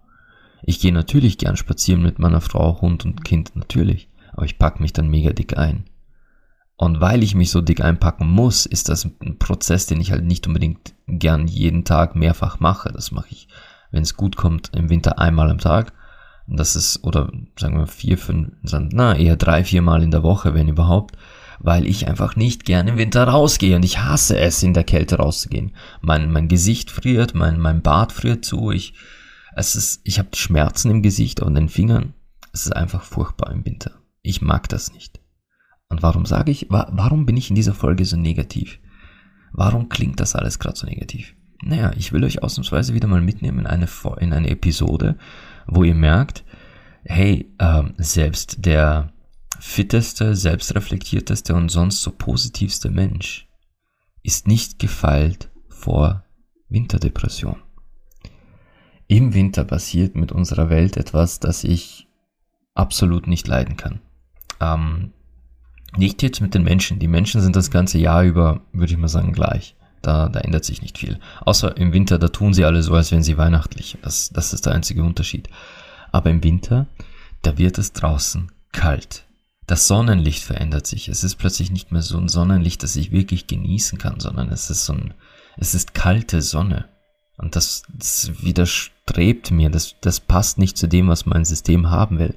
Ich 0.63 0.81
gehe 0.81 0.93
natürlich 0.93 1.39
gern 1.39 1.57
spazieren 1.57 2.03
mit 2.03 2.19
meiner 2.19 2.41
Frau, 2.41 2.81
Hund 2.81 3.05
und 3.05 3.25
Kind, 3.25 3.55
natürlich, 3.55 4.09
aber 4.33 4.47
ich 4.47 4.59
pack 4.59 4.81
mich 4.81 4.95
dann 4.95 5.09
mega 5.09 5.33
dick 5.33 5.59
ein. 5.59 5.85
Und 6.79 7.01
weil 7.01 7.23
ich 7.23 7.35
mich 7.35 7.51
so 7.51 7.61
dick 7.61 7.83
einpacken 7.83 8.31
muss, 8.31 8.65
ist 8.65 8.89
das 8.89 9.05
ein 9.05 9.39
Prozess, 9.39 9.87
den 9.87 10.01
ich 10.01 10.13
halt 10.13 10.25
nicht 10.25 10.47
unbedingt 10.47 10.95
gern 11.07 11.47
jeden 11.47 11.85
Tag 11.85 12.17
mehrfach 12.17 12.61
mache. 12.61 12.91
Das 12.93 13.11
mache 13.11 13.29
ich, 13.31 13.49
wenn 13.91 14.03
es 14.03 14.17
gut 14.17 14.37
kommt, 14.37 14.71
im 14.75 14.89
Winter 14.89 15.19
einmal 15.19 15.51
am 15.51 15.59
Tag. 15.59 15.93
Das 16.47 16.77
ist, 16.77 17.05
oder 17.05 17.31
sagen 17.59 17.79
wir 17.79 17.87
vier, 17.87 18.17
fünf, 18.17 18.53
na, 18.63 19.15
eher 19.17 19.37
drei, 19.37 19.65
vier 19.65 19.83
Mal 19.83 20.03
in 20.03 20.11
der 20.11 20.23
Woche, 20.23 20.55
wenn 20.55 20.69
überhaupt 20.69 21.19
weil 21.61 21.87
ich 21.87 22.07
einfach 22.07 22.37
nicht 22.37 22.65
gerne 22.65 22.91
im 22.91 22.99
Winter 22.99 23.25
rausgehe 23.25 23.77
und 23.77 23.85
ich 23.85 23.99
hasse 23.99 24.39
es, 24.39 24.63
in 24.63 24.75
der 24.75 24.85
Kälte 24.85 25.17
rauszugehen. 25.17 25.75
Mein, 26.01 26.31
mein 26.31 26.49
Gesicht 26.49 26.91
friert, 26.91 27.35
mein, 27.35 27.59
mein 27.59 27.83
Bart 27.83 28.13
friert 28.13 28.45
zu, 28.45 28.71
ich, 28.71 28.95
es 29.57 29.75
ist, 29.75 30.01
ich 30.05 30.19
habe 30.19 30.29
Schmerzen 30.35 30.91
im 30.91 31.03
Gesicht 31.03 31.41
und 31.41 31.55
den 31.55 31.69
Fingern. 31.69 32.15
Es 32.53 32.67
ist 32.67 32.77
einfach 32.77 33.03
furchtbar 33.03 33.51
im 33.51 33.65
Winter. 33.65 33.93
Ich 34.23 34.41
mag 34.41 34.69
das 34.69 34.93
nicht. 34.93 35.21
Und 35.89 36.03
warum 36.03 36.27
sage 36.27 36.51
ich, 36.51 36.67
wa 36.71 36.89
warum 36.93 37.27
bin 37.27 37.37
ich 37.37 37.49
in 37.49 37.57
dieser 37.57 37.75
Folge 37.75 38.05
so 38.05 38.17
negativ? 38.17 38.79
Warum 39.53 39.89
klingt 39.89 40.21
das 40.21 40.35
alles 40.37 40.59
gerade 40.59 40.77
so 40.77 40.87
negativ? 40.87 41.35
Naja, 41.63 41.93
ich 41.97 42.13
will 42.13 42.25
euch 42.25 42.43
ausnahmsweise 42.43 42.95
wieder 42.95 43.09
mal 43.09 43.21
mitnehmen 43.21 43.61
in 43.61 43.67
eine, 43.67 43.89
in 44.21 44.33
eine 44.33 44.51
Episode, 44.51 45.17
wo 45.67 45.83
ihr 45.83 45.95
merkt, 45.95 46.45
hey, 47.05 47.53
ähm, 47.59 47.95
selbst 47.97 48.65
der, 48.65 49.13
fitteste, 49.59 50.37
selbstreflektierteste 50.37 51.55
und 51.55 51.69
sonst 51.69 52.03
so 52.03 52.13
positivste 52.13 52.91
Mensch 52.91 53.49
ist 54.23 54.47
nicht 54.47 54.79
gefeilt 54.79 55.51
vor 55.69 56.25
Winterdepression. 56.69 57.57
Im 59.07 59.35
Winter 59.35 59.65
passiert 59.65 60.15
mit 60.15 60.33
unserer 60.33 60.71
Welt 60.71 60.97
etwas, 60.97 61.41
das 61.41 61.65
ich 61.65 62.09
absolut 62.75 63.27
nicht 63.27 63.49
leiden 63.49 63.77
kann. 63.77 64.01
Ähm, 64.61 65.13
nicht 65.97 66.23
jetzt 66.23 66.41
mit 66.41 66.55
den 66.55 66.65
Menschen. 66.65 66.99
Die 66.99 67.09
Menschen 67.09 67.41
sind 67.41 67.57
das 67.57 67.71
ganze 67.71 67.99
Jahr 67.99 68.23
über, 68.25 68.61
würde 68.73 68.93
ich 68.93 68.99
mal 68.99 69.09
sagen, 69.09 69.33
gleich. 69.33 69.75
Da, 70.03 70.29
da 70.29 70.41
ändert 70.41 70.65
sich 70.65 70.81
nicht 70.81 70.99
viel. 70.99 71.19
Außer 71.41 71.77
im 71.77 71.93
Winter, 71.93 72.19
da 72.19 72.29
tun 72.29 72.55
sie 72.55 72.65
alle 72.65 72.83
so, 72.83 72.95
als 72.95 73.11
wären 73.11 73.25
sie 73.25 73.37
weihnachtlich. 73.37 73.99
Das, 74.03 74.31
das 74.31 74.53
ist 74.53 74.67
der 74.67 74.75
einzige 74.75 75.03
Unterschied. 75.03 75.49
Aber 76.13 76.31
im 76.31 76.45
Winter, 76.45 76.87
da 77.43 77.59
wird 77.59 77.79
es 77.79 77.93
draußen 77.93 78.53
kalt. 78.73 79.25
Das 79.67 79.87
Sonnenlicht 79.87 80.45
verändert 80.45 80.87
sich. 80.87 81.09
Es 81.09 81.25
ist 81.25 81.35
plötzlich 81.35 81.71
nicht 81.71 81.93
mehr 81.93 82.03
so 82.03 82.17
ein 82.17 82.29
Sonnenlicht, 82.29 82.83
das 82.83 82.97
ich 82.97 83.11
wirklich 83.11 83.47
genießen 83.47 83.99
kann, 83.99 84.21
sondern 84.21 84.51
es 84.51 84.71
ist 84.71 84.87
so 84.87 84.95
ein, 84.95 85.15
es 85.57 85.75
ist 85.75 85.95
kalte 85.95 86.43
Sonne. 86.43 86.87
Und 87.37 87.55
das, 87.55 87.83
das 87.89 88.31
widerstrebt 88.43 89.51
mir, 89.51 89.71
das, 89.71 89.97
das 90.01 90.21
passt 90.21 90.59
nicht 90.59 90.79
zu 90.79 90.87
dem, 90.87 91.09
was 91.09 91.27
mein 91.27 91.45
System 91.45 91.91
haben 91.91 92.19
will. 92.19 92.35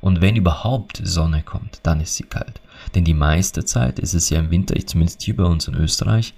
Und 0.00 0.20
wenn 0.20 0.34
überhaupt 0.34 1.00
Sonne 1.04 1.42
kommt, 1.42 1.80
dann 1.84 2.00
ist 2.00 2.16
sie 2.16 2.24
kalt. 2.24 2.60
Denn 2.94 3.04
die 3.04 3.14
meiste 3.14 3.64
Zeit 3.64 3.98
ist 3.98 4.14
es 4.14 4.30
ja 4.30 4.38
im 4.38 4.50
Winter, 4.50 4.74
zumindest 4.86 5.22
hier 5.22 5.36
bei 5.36 5.44
uns 5.44 5.68
in 5.68 5.74
Österreich, 5.74 6.34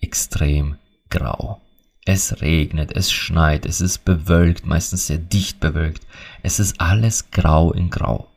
extrem 0.00 0.76
grau. 1.10 1.60
Es 2.04 2.40
regnet, 2.40 2.92
es 2.92 3.12
schneit, 3.12 3.66
es 3.66 3.82
ist 3.82 4.04
bewölkt, 4.04 4.64
meistens 4.64 5.08
sehr 5.08 5.18
dicht 5.18 5.60
bewölkt. 5.60 6.06
Es 6.42 6.58
ist 6.58 6.80
alles 6.80 7.30
grau 7.30 7.72
in 7.72 7.90
grau. 7.90 8.28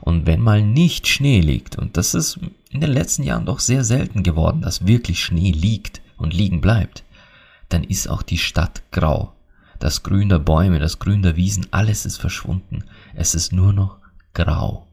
Und 0.00 0.26
wenn 0.26 0.40
mal 0.40 0.62
nicht 0.62 1.08
Schnee 1.08 1.40
liegt, 1.40 1.76
und 1.76 1.96
das 1.96 2.14
ist 2.14 2.38
in 2.70 2.80
den 2.80 2.92
letzten 2.92 3.24
Jahren 3.24 3.46
doch 3.46 3.58
sehr 3.58 3.82
selten 3.82 4.22
geworden, 4.22 4.60
dass 4.60 4.86
wirklich 4.86 5.24
Schnee 5.24 5.50
liegt 5.50 6.00
und 6.16 6.34
liegen 6.34 6.60
bleibt, 6.60 7.02
dann 7.68 7.82
ist 7.82 8.08
auch 8.08 8.22
die 8.22 8.38
Stadt 8.38 8.82
grau. 8.92 9.32
Das 9.80 10.04
Grün 10.04 10.28
der 10.28 10.38
Bäume, 10.38 10.78
das 10.78 11.00
Grün 11.00 11.22
der 11.22 11.34
Wiesen, 11.36 11.66
alles 11.72 12.06
ist 12.06 12.18
verschwunden. 12.18 12.84
Es 13.14 13.34
ist 13.34 13.52
nur 13.52 13.72
noch 13.72 13.98
grau. 14.32 14.85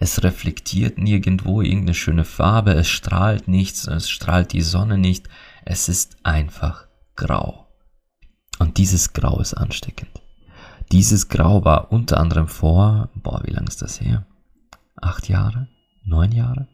Es 0.00 0.22
reflektiert 0.22 0.96
nirgendwo 0.98 1.60
irgendeine 1.60 1.94
schöne 1.94 2.24
Farbe, 2.24 2.72
es 2.72 2.88
strahlt 2.88 3.48
nichts, 3.48 3.88
es 3.88 4.08
strahlt 4.08 4.52
die 4.52 4.62
Sonne 4.62 4.96
nicht, 4.96 5.28
es 5.64 5.88
ist 5.88 6.18
einfach 6.22 6.86
grau. 7.16 7.66
Und 8.60 8.78
dieses 8.78 9.12
Grau 9.12 9.40
ist 9.40 9.54
ansteckend. 9.54 10.22
Dieses 10.92 11.28
Grau 11.28 11.64
war 11.64 11.92
unter 11.92 12.18
anderem 12.20 12.46
vor, 12.46 13.10
boah, 13.14 13.42
wie 13.44 13.50
lange 13.50 13.68
ist 13.68 13.82
das 13.82 14.00
her? 14.00 14.24
Acht 14.96 15.28
Jahre? 15.28 15.68
Neun 16.04 16.32
Jahre? 16.32 16.68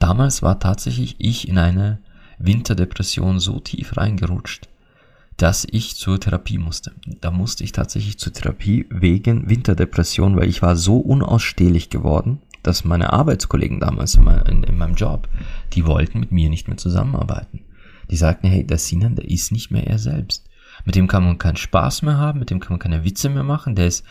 Damals 0.00 0.42
war 0.42 0.58
tatsächlich 0.58 1.16
ich 1.18 1.48
in 1.48 1.56
eine 1.56 2.02
Winterdepression 2.38 3.38
so 3.38 3.60
tief 3.60 3.96
reingerutscht, 3.96 4.68
dass 5.36 5.66
ich 5.70 5.96
zur 5.96 6.20
Therapie 6.20 6.58
musste. 6.58 6.92
Da 7.20 7.30
musste 7.30 7.64
ich 7.64 7.72
tatsächlich 7.72 8.18
zur 8.18 8.32
Therapie 8.32 8.86
wegen 8.90 9.48
Winterdepression, 9.48 10.36
weil 10.36 10.48
ich 10.48 10.62
war 10.62 10.76
so 10.76 10.98
unausstehlich 10.98 11.90
geworden, 11.90 12.40
dass 12.62 12.84
meine 12.84 13.12
Arbeitskollegen 13.12 13.80
damals 13.80 14.14
in, 14.14 14.24
meinem 14.76 14.94
Job, 14.94 15.28
die 15.72 15.86
wollten 15.86 16.20
mit 16.20 16.32
mir 16.32 16.48
nicht 16.48 16.68
mehr 16.68 16.76
zusammenarbeiten. 16.76 17.60
Die 18.10 18.16
sagten, 18.16 18.48
hey, 18.48 18.66
der 18.66 18.78
Sinan, 18.78 19.16
der 19.16 19.28
ist 19.28 19.52
nicht 19.52 19.70
mehr 19.70 19.86
er 19.86 19.98
selbst. 19.98 20.48
Mit 20.84 20.96
dem 20.96 21.06
kann 21.06 21.24
man 21.24 21.38
keinen 21.38 21.56
Spaß 21.56 22.02
mehr 22.02 22.18
haben, 22.18 22.40
mit 22.40 22.50
dem 22.50 22.60
kann 22.60 22.72
man 22.72 22.78
keine 22.80 23.04
Witze 23.04 23.28
mehr 23.28 23.44
machen, 23.44 23.74
der 23.74 23.86
ist 23.86 24.04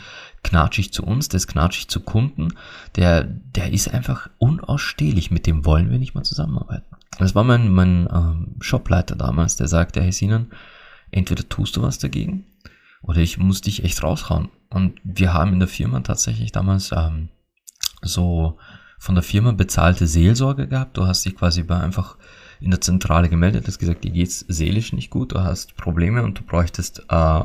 knatschig 0.43 0.93
zu 0.93 1.03
uns, 1.03 1.29
der 1.29 1.37
ist 1.37 1.47
knatschig 1.47 1.89
zu 1.89 1.99
Kunden, 1.99 2.53
der, 2.95 3.23
der 3.23 3.71
ist 3.73 3.93
einfach 3.93 4.29
unausstehlich, 4.37 5.29
mit 5.29 5.45
dem 5.45 5.65
wollen 5.65 5.91
wir 5.91 5.99
nicht 5.99 6.15
mehr 6.15 6.23
zusammenarbeiten. 6.23 6.85
Das 7.19 7.35
war 7.35 7.43
mein, 7.43 7.69
mein 7.69 8.07
ähm, 8.11 8.55
Shopleiter 8.59 9.15
damals, 9.15 9.55
der 9.55 9.67
sagte, 9.67 10.01
hey 10.01 10.11
Sinan, 10.11 10.47
entweder 11.13 11.47
tust 11.47 11.75
du 11.75 11.81
was 11.81 11.99
dagegen 11.99 12.45
oder 13.03 13.19
ich 13.19 13.37
muss 13.37 13.61
dich 13.61 13.83
echt 13.83 14.01
raushauen. 14.01 14.49
Und 14.69 14.99
wir 15.03 15.33
haben 15.33 15.53
in 15.53 15.59
der 15.59 15.67
Firma 15.67 15.99
tatsächlich 15.99 16.51
damals 16.51 16.91
ähm, 16.95 17.29
so 18.01 18.57
von 18.97 19.15
der 19.15 19.23
Firma 19.23 19.51
bezahlte 19.51 20.07
Seelsorge 20.07 20.67
gehabt. 20.67 20.97
Du 20.97 21.05
hast 21.05 21.25
dich 21.25 21.35
quasi 21.35 21.63
bei 21.63 21.79
einfach 21.79 22.17
in 22.61 22.71
der 22.71 22.81
Zentrale 22.81 23.29
gemeldet, 23.29 23.67
hast 23.67 23.77
gesagt, 23.77 24.05
dir 24.05 24.11
geht's 24.11 24.45
seelisch 24.47 24.93
nicht 24.93 25.09
gut, 25.09 25.33
du 25.33 25.41
hast 25.41 25.75
Probleme 25.75 26.23
und 26.23 26.39
du 26.39 26.43
bräuchtest 26.43 27.05
äh, 27.09 27.43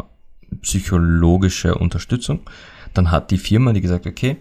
psychologische 0.63 1.75
Unterstützung. 1.75 2.41
Dann 2.95 3.11
hat 3.11 3.33
die 3.33 3.39
Firma 3.39 3.73
die 3.73 3.81
gesagt, 3.81 4.07
okay, 4.07 4.37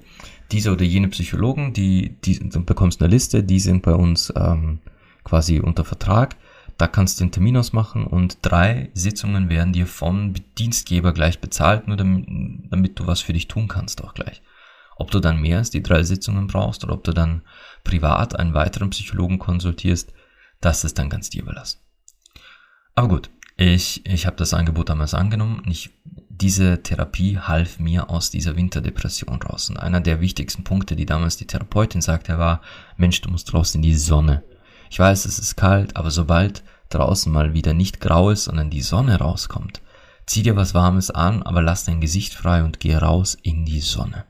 diese 0.51 0.71
oder 0.71 0.83
jene 0.83 1.09
Psychologen, 1.09 1.73
die, 1.73 2.15
die 2.23 2.49
du 2.49 2.63
bekommst 2.63 3.01
eine 3.01 3.11
Liste, 3.11 3.43
die 3.43 3.59
sind 3.59 3.81
bei 3.81 3.93
uns 3.93 4.31
ähm, 4.35 4.79
quasi 5.23 5.59
unter 5.59 5.83
Vertrag. 5.83 6.35
Da 6.77 6.87
kannst 6.87 7.19
du 7.19 7.25
den 7.25 7.31
Termin 7.31 7.57
ausmachen 7.57 8.05
und 8.05 8.37
drei 8.43 8.91
Sitzungen 8.93 9.49
werden 9.49 9.73
dir 9.73 9.87
vom 9.87 10.33
Dienstgeber 10.57 11.11
gleich 11.11 11.39
bezahlt, 11.39 11.87
nur 11.87 11.97
damit, 11.97 12.27
damit 12.69 12.99
du 12.99 13.07
was 13.07 13.21
für 13.21 13.33
dich 13.33 13.47
tun 13.47 13.67
kannst 13.67 14.03
auch 14.03 14.13
gleich. 14.13 14.41
Ob 14.95 15.11
du 15.11 15.19
dann 15.19 15.41
mehr 15.41 15.57
als 15.57 15.69
die 15.69 15.83
drei 15.83 16.03
Sitzungen 16.03 16.47
brauchst 16.47 16.83
oder 16.83 16.93
ob 16.93 17.03
du 17.03 17.13
dann 17.13 17.41
privat 17.83 18.35
einen 18.37 18.53
weiteren 18.53 18.91
Psychologen 18.91 19.39
konsultierst, 19.39 20.13
das 20.61 20.83
ist 20.83 20.97
dann 20.97 21.09
ganz 21.09 21.29
dir 21.29 21.41
überlassen. 21.41 21.79
Aber 22.95 23.07
gut, 23.07 23.29
ich, 23.57 24.05
ich 24.05 24.27
habe 24.27 24.37
das 24.37 24.53
Angebot 24.53 24.89
damals 24.89 25.15
angenommen. 25.15 25.63
Ich, 25.67 25.89
diese 26.29 26.83
Therapie 26.83 27.39
half 27.39 27.79
mir 27.79 28.09
aus 28.09 28.29
dieser 28.29 28.55
Winterdepression 28.55 29.41
raus. 29.41 29.69
Und 29.69 29.77
einer 29.77 29.99
der 29.99 30.21
wichtigsten 30.21 30.63
Punkte, 30.63 30.95
die 30.95 31.07
damals 31.07 31.37
die 31.37 31.47
Therapeutin 31.47 32.01
sagte, 32.01 32.37
war, 32.37 32.61
Mensch, 32.97 33.21
du 33.21 33.31
musst 33.31 33.53
raus 33.53 33.73
in 33.73 33.81
die 33.81 33.95
Sonne. 33.95 34.43
Ich 34.89 34.99
weiß, 34.99 35.25
es 35.25 35.39
ist 35.39 35.55
kalt, 35.55 35.95
aber 35.95 36.11
sobald 36.11 36.63
draußen 36.89 37.31
mal 37.31 37.53
wieder 37.53 37.73
nicht 37.73 37.99
grau 37.99 38.29
ist, 38.29 38.45
sondern 38.45 38.69
die 38.69 38.81
Sonne 38.81 39.19
rauskommt, 39.19 39.81
zieh 40.25 40.43
dir 40.43 40.55
was 40.55 40.73
Warmes 40.73 41.11
an, 41.11 41.43
aber 41.43 41.61
lass 41.61 41.85
dein 41.85 42.01
Gesicht 42.01 42.33
frei 42.33 42.63
und 42.63 42.79
geh 42.79 42.95
raus 42.95 43.37
in 43.41 43.65
die 43.65 43.81
Sonne. 43.81 44.25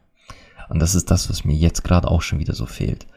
Und 0.69 0.79
das 0.79 0.95
ist 0.95 1.11
das, 1.11 1.29
was 1.29 1.45
mir 1.45 1.55
jetzt 1.55 1.83
gerade 1.83 2.09
auch 2.09 2.21
schon 2.21 2.39
wieder 2.39 2.53
so 2.53 2.65
fehlt 2.65 3.07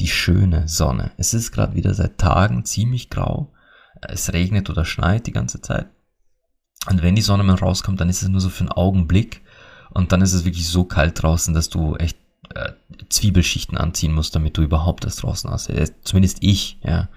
die 0.00 0.08
schöne 0.08 0.68
Sonne. 0.68 1.12
Es 1.16 1.34
ist 1.34 1.52
gerade 1.52 1.74
wieder 1.74 1.94
seit 1.94 2.18
Tagen 2.18 2.64
ziemlich 2.64 3.10
grau. 3.10 3.52
Es 4.00 4.32
regnet 4.32 4.68
oder 4.70 4.84
schneit 4.84 5.26
die 5.26 5.32
ganze 5.32 5.60
Zeit. 5.60 5.86
Und 6.88 7.02
wenn 7.02 7.14
die 7.14 7.22
Sonne 7.22 7.44
mal 7.44 7.54
rauskommt, 7.54 8.00
dann 8.00 8.08
ist 8.08 8.22
es 8.22 8.28
nur 8.28 8.40
so 8.40 8.50
für 8.50 8.60
einen 8.60 8.72
Augenblick. 8.72 9.42
Und 9.90 10.12
dann 10.12 10.20
ist 10.20 10.32
es 10.32 10.44
wirklich 10.44 10.68
so 10.68 10.84
kalt 10.84 11.22
draußen, 11.22 11.54
dass 11.54 11.70
du 11.70 11.96
echt 11.96 12.18
äh, 12.54 12.72
Zwiebelschichten 13.08 13.76
anziehen 13.76 14.12
musst, 14.12 14.34
damit 14.34 14.56
du 14.56 14.62
überhaupt 14.62 15.04
das 15.04 15.16
draußen 15.16 15.50
hast. 15.50 15.68
Äh, 15.68 15.88
zumindest 16.02 16.38
ich, 16.40 16.78
ja. 16.82 17.08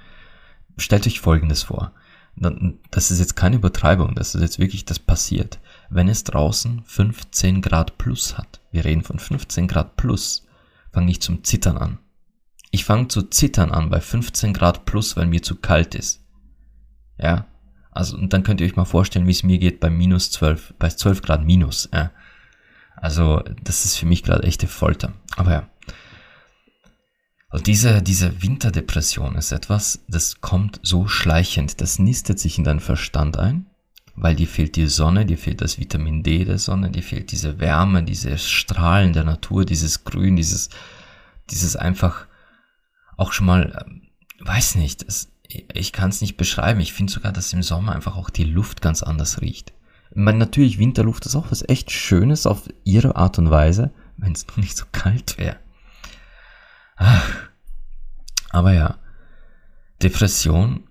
Stellt 0.77 1.07
euch 1.07 1.19
Folgendes 1.19 1.63
vor. 1.63 1.93
Das 2.35 3.09
ist 3.09 3.19
jetzt 3.19 3.35
keine 3.35 3.55
Übertreibung, 3.55 4.13
das 4.13 4.35
ist 4.35 4.41
jetzt 4.41 4.59
wirklich, 4.59 4.85
das 4.85 4.99
passiert. 4.99 5.59
Wenn 5.89 6.07
es 6.07 6.23
draußen 6.23 6.83
15 6.85 7.63
Grad 7.63 7.97
plus 7.97 8.37
hat, 8.37 8.61
wir 8.71 8.85
reden 8.85 9.01
von 9.01 9.17
15 9.17 9.67
Grad 9.67 9.97
plus, 9.97 10.45
fange 10.91 11.09
ich 11.09 11.19
zum 11.19 11.43
Zittern 11.43 11.79
an. 11.79 11.97
Ich 12.69 12.85
fange 12.85 13.07
zu 13.07 13.23
zittern 13.23 13.71
an 13.71 13.89
bei 13.89 14.01
15 14.01 14.53
Grad 14.53 14.85
plus, 14.85 15.17
weil 15.17 15.25
mir 15.25 15.41
zu 15.41 15.55
kalt 15.55 15.95
ist. 15.95 16.23
Ja, 17.17 17.47
also 17.89 18.15
und 18.15 18.33
dann 18.33 18.43
könnt 18.43 18.61
ihr 18.61 18.67
euch 18.67 18.75
mal 18.75 18.85
vorstellen, 18.85 19.25
wie 19.25 19.31
es 19.31 19.41
mir 19.41 19.57
geht 19.57 19.79
bei 19.79 19.89
minus 19.89 20.29
12, 20.29 20.75
bei 20.77 20.89
12 20.89 21.23
Grad 21.23 21.43
minus. 21.43 21.89
Ja. 21.91 22.11
Also 22.95 23.41
das 23.63 23.85
ist 23.85 23.97
für 23.97 24.05
mich 24.05 24.21
gerade 24.21 24.43
echte 24.43 24.67
Folter. 24.67 25.13
Aber 25.37 25.51
ja. 25.51 25.69
Und 27.49 27.67
diese, 27.67 28.01
diese 28.01 28.41
Winterdepression 28.41 29.35
ist 29.35 29.53
etwas, 29.53 30.03
das 30.09 30.41
kommt 30.41 30.81
so 30.83 31.07
schleichend, 31.07 31.79
das 31.79 31.97
nistet 31.97 32.39
sich 32.39 32.57
in 32.57 32.65
deinen 32.65 32.81
Verstand 32.81 33.37
ein, 33.37 33.67
weil 34.15 34.35
dir 34.35 34.47
fehlt 34.47 34.75
die 34.75 34.87
Sonne, 34.87 35.25
dir 35.25 35.37
fehlt 35.37 35.61
das 35.61 35.79
Vitamin 35.79 36.23
D 36.23 36.43
der 36.43 36.57
Sonne, 36.57 36.91
dir 36.91 37.03
fehlt 37.03 37.31
diese 37.31 37.59
Wärme, 37.59 38.03
diese 38.03 38.37
Strahlen 38.37 39.13
der 39.13 39.23
Natur, 39.23 39.63
dieses 39.63 40.03
Grün, 40.03 40.35
dieses, 40.35 40.69
dieses 41.49 41.77
einfach 41.77 42.27
auch 43.15 43.31
schon 43.31 43.47
mal, 43.47 43.85
ähm, 43.85 44.01
weiß 44.39 44.75
nicht, 44.75 45.07
das, 45.07 45.29
ich 45.47 45.93
kann 45.93 46.09
es 46.09 46.19
nicht 46.19 46.35
beschreiben. 46.35 46.81
Ich 46.81 46.93
finde 46.93 47.13
sogar, 47.13 47.31
dass 47.31 47.53
im 47.53 47.63
Sommer 47.63 47.95
einfach 47.95 48.17
auch 48.17 48.29
die 48.29 48.43
Luft 48.43 48.81
ganz 48.81 49.03
anders 49.03 49.41
riecht. 49.41 49.73
Ich 50.11 50.17
meine, 50.17 50.37
natürlich, 50.37 50.79
Winterluft 50.79 51.25
ist 51.25 51.35
auch 51.35 51.51
was 51.51 51.67
echt 51.67 51.91
Schönes 51.91 52.45
auf 52.45 52.67
ihre 52.83 53.15
Art 53.15 53.39
und 53.39 53.49
Weise, 53.49 53.91
wenn 54.17 54.33
es 54.33 54.47
noch 54.47 54.57
nicht 54.57 54.77
so 54.77 54.85
kalt 54.91 55.37
wäre. 55.37 55.57
Aber 58.49 58.73
ja, 58.73 58.97
Depression 60.01 60.87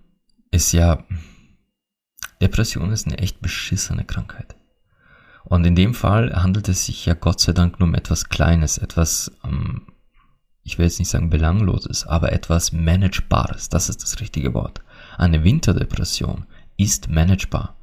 ist 0.51 0.73
ja, 0.73 1.05
Depression 2.41 2.93
ist 2.93 3.07
eine 3.07 3.19
echt 3.19 3.41
beschissene 3.41 4.05
Krankheit. 4.05 4.57
Und 5.45 5.65
in 5.65 5.77
dem 5.77 5.95
Fall 5.95 6.35
handelt 6.35 6.69
es 6.69 6.87
sich 6.87 7.07
ja 7.07 7.15
Gott 7.15 7.41
sei 7.41 7.53
Dank 7.53 7.79
nur 7.79 7.89
um 7.89 7.95
etwas 7.95 8.29
Kleines, 8.29 8.79
etwas 8.79 9.31
ähm, 9.45 9.87
ich 10.67 10.79
will 10.79 10.87
jetzt 10.87 10.99
nicht 10.99 11.11
sagen 11.11 11.31
belangloses, 11.31 12.07
aber 12.09 12.33
etwas 12.33 12.73
managebares, 12.73 13.69
das 13.69 13.89
ist 13.89 14.03
das 14.03 14.19
richtige 14.19 14.53
Wort. 14.53 14.83
Eine 15.17 15.45
Winterdepression 15.45 16.45
ist 16.77 17.09
managebar. 17.09 17.77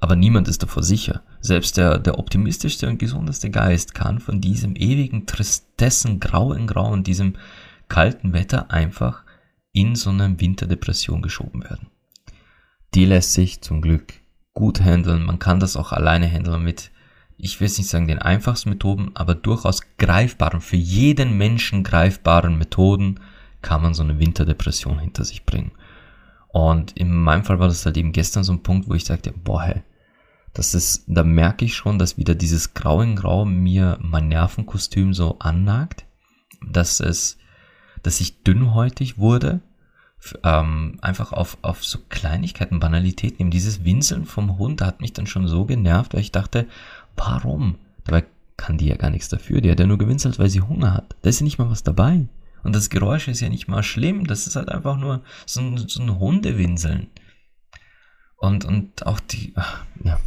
Aber 0.00 0.16
niemand 0.16 0.46
ist 0.46 0.62
davor 0.62 0.82
sicher. 0.82 1.22
Selbst 1.46 1.76
der, 1.76 1.98
der 1.98 2.18
optimistischste 2.18 2.88
und 2.88 2.98
gesundeste 2.98 3.50
Geist 3.50 3.94
kann 3.94 4.18
von 4.18 4.40
diesem 4.40 4.74
ewigen 4.74 5.26
Tristessen, 5.26 6.18
Grau 6.18 6.52
in 6.52 6.66
Grau 6.66 6.90
und 6.90 7.06
diesem 7.06 7.34
kalten 7.88 8.32
Wetter 8.32 8.70
einfach 8.70 9.22
in 9.72 9.94
so 9.94 10.10
eine 10.10 10.40
Winterdepression 10.40 11.22
geschoben 11.22 11.62
werden. 11.62 11.86
Die 12.94 13.04
lässt 13.04 13.32
sich 13.32 13.60
zum 13.60 13.80
Glück 13.80 14.14
gut 14.54 14.80
handeln. 14.80 15.24
Man 15.24 15.38
kann 15.38 15.60
das 15.60 15.76
auch 15.76 15.92
alleine 15.92 16.26
handeln 16.26 16.64
mit 16.64 16.90
ich 17.38 17.60
will 17.60 17.66
es 17.66 17.78
nicht 17.78 17.90
sagen 17.90 18.08
den 18.08 18.18
einfachsten 18.18 18.70
Methoden, 18.70 19.10
aber 19.14 19.34
durchaus 19.34 19.82
greifbaren, 19.98 20.60
für 20.60 20.76
jeden 20.76 21.36
Menschen 21.36 21.84
greifbaren 21.84 22.56
Methoden 22.56 23.20
kann 23.60 23.82
man 23.82 23.94
so 23.94 24.02
eine 24.02 24.18
Winterdepression 24.18 24.98
hinter 24.98 25.24
sich 25.24 25.44
bringen. 25.44 25.72
Und 26.48 26.96
in 26.96 27.14
meinem 27.14 27.44
Fall 27.44 27.58
war 27.58 27.68
das 27.68 27.84
halt 27.84 27.98
eben 27.98 28.12
gestern 28.12 28.44
so 28.44 28.52
ein 28.52 28.62
Punkt, 28.62 28.88
wo 28.88 28.94
ich 28.94 29.04
sagte, 29.04 29.32
boah, 29.32 29.62
hey, 29.62 29.82
das 30.56 30.74
ist, 30.74 31.04
da 31.06 31.22
merke 31.22 31.64
ich 31.64 31.74
schon, 31.74 31.98
dass 31.98 32.18
wieder 32.18 32.34
dieses 32.34 32.74
Grau 32.74 33.02
in 33.02 33.16
Grau 33.16 33.44
mir 33.44 33.98
mein 34.00 34.28
Nervenkostüm 34.28 35.14
so 35.14 35.38
annagt, 35.38 36.04
dass 36.66 37.00
es, 37.00 37.38
dass 38.02 38.20
ich 38.20 38.42
dünnhäutig 38.42 39.18
wurde, 39.18 39.60
ähm, 40.42 40.98
einfach 41.02 41.32
auf, 41.32 41.58
auf 41.62 41.84
so 41.84 41.98
Kleinigkeiten, 42.08 42.80
Banalitäten. 42.80 43.40
Eben 43.40 43.50
dieses 43.50 43.84
Winseln 43.84 44.24
vom 44.24 44.58
Hund 44.58 44.80
hat 44.80 45.00
mich 45.00 45.12
dann 45.12 45.26
schon 45.26 45.46
so 45.46 45.66
genervt, 45.66 46.14
weil 46.14 46.22
ich 46.22 46.32
dachte, 46.32 46.66
Warum? 47.16 47.78
Dabei 48.04 48.24
kann 48.56 48.78
die 48.78 48.86
ja 48.86 48.96
gar 48.96 49.10
nichts 49.10 49.28
dafür. 49.28 49.60
Die 49.60 49.70
hat 49.70 49.80
ja 49.80 49.86
nur 49.86 49.98
gewinselt, 49.98 50.38
weil 50.38 50.50
sie 50.50 50.60
Hunger 50.60 50.94
hat. 50.94 51.16
Da 51.22 51.30
ist 51.30 51.40
ja 51.40 51.44
nicht 51.44 51.58
mal 51.58 51.70
was 51.70 51.82
dabei. 51.82 52.28
Und 52.62 52.74
das 52.74 52.90
Geräusch 52.90 53.28
ist 53.28 53.40
ja 53.40 53.48
nicht 53.48 53.68
mal 53.68 53.82
schlimm. 53.82 54.26
Das 54.26 54.46
ist 54.46 54.56
halt 54.56 54.68
einfach 54.68 54.96
nur 54.96 55.22
so 55.46 55.60
ein, 55.60 55.76
so 55.76 56.02
ein 56.02 56.18
Hundewinseln. 56.18 57.08
Und, 58.36 58.64
und 58.64 59.06
auch 59.06 59.20
die, 59.20 59.52
ach, 59.56 59.84
ja. 60.04 60.20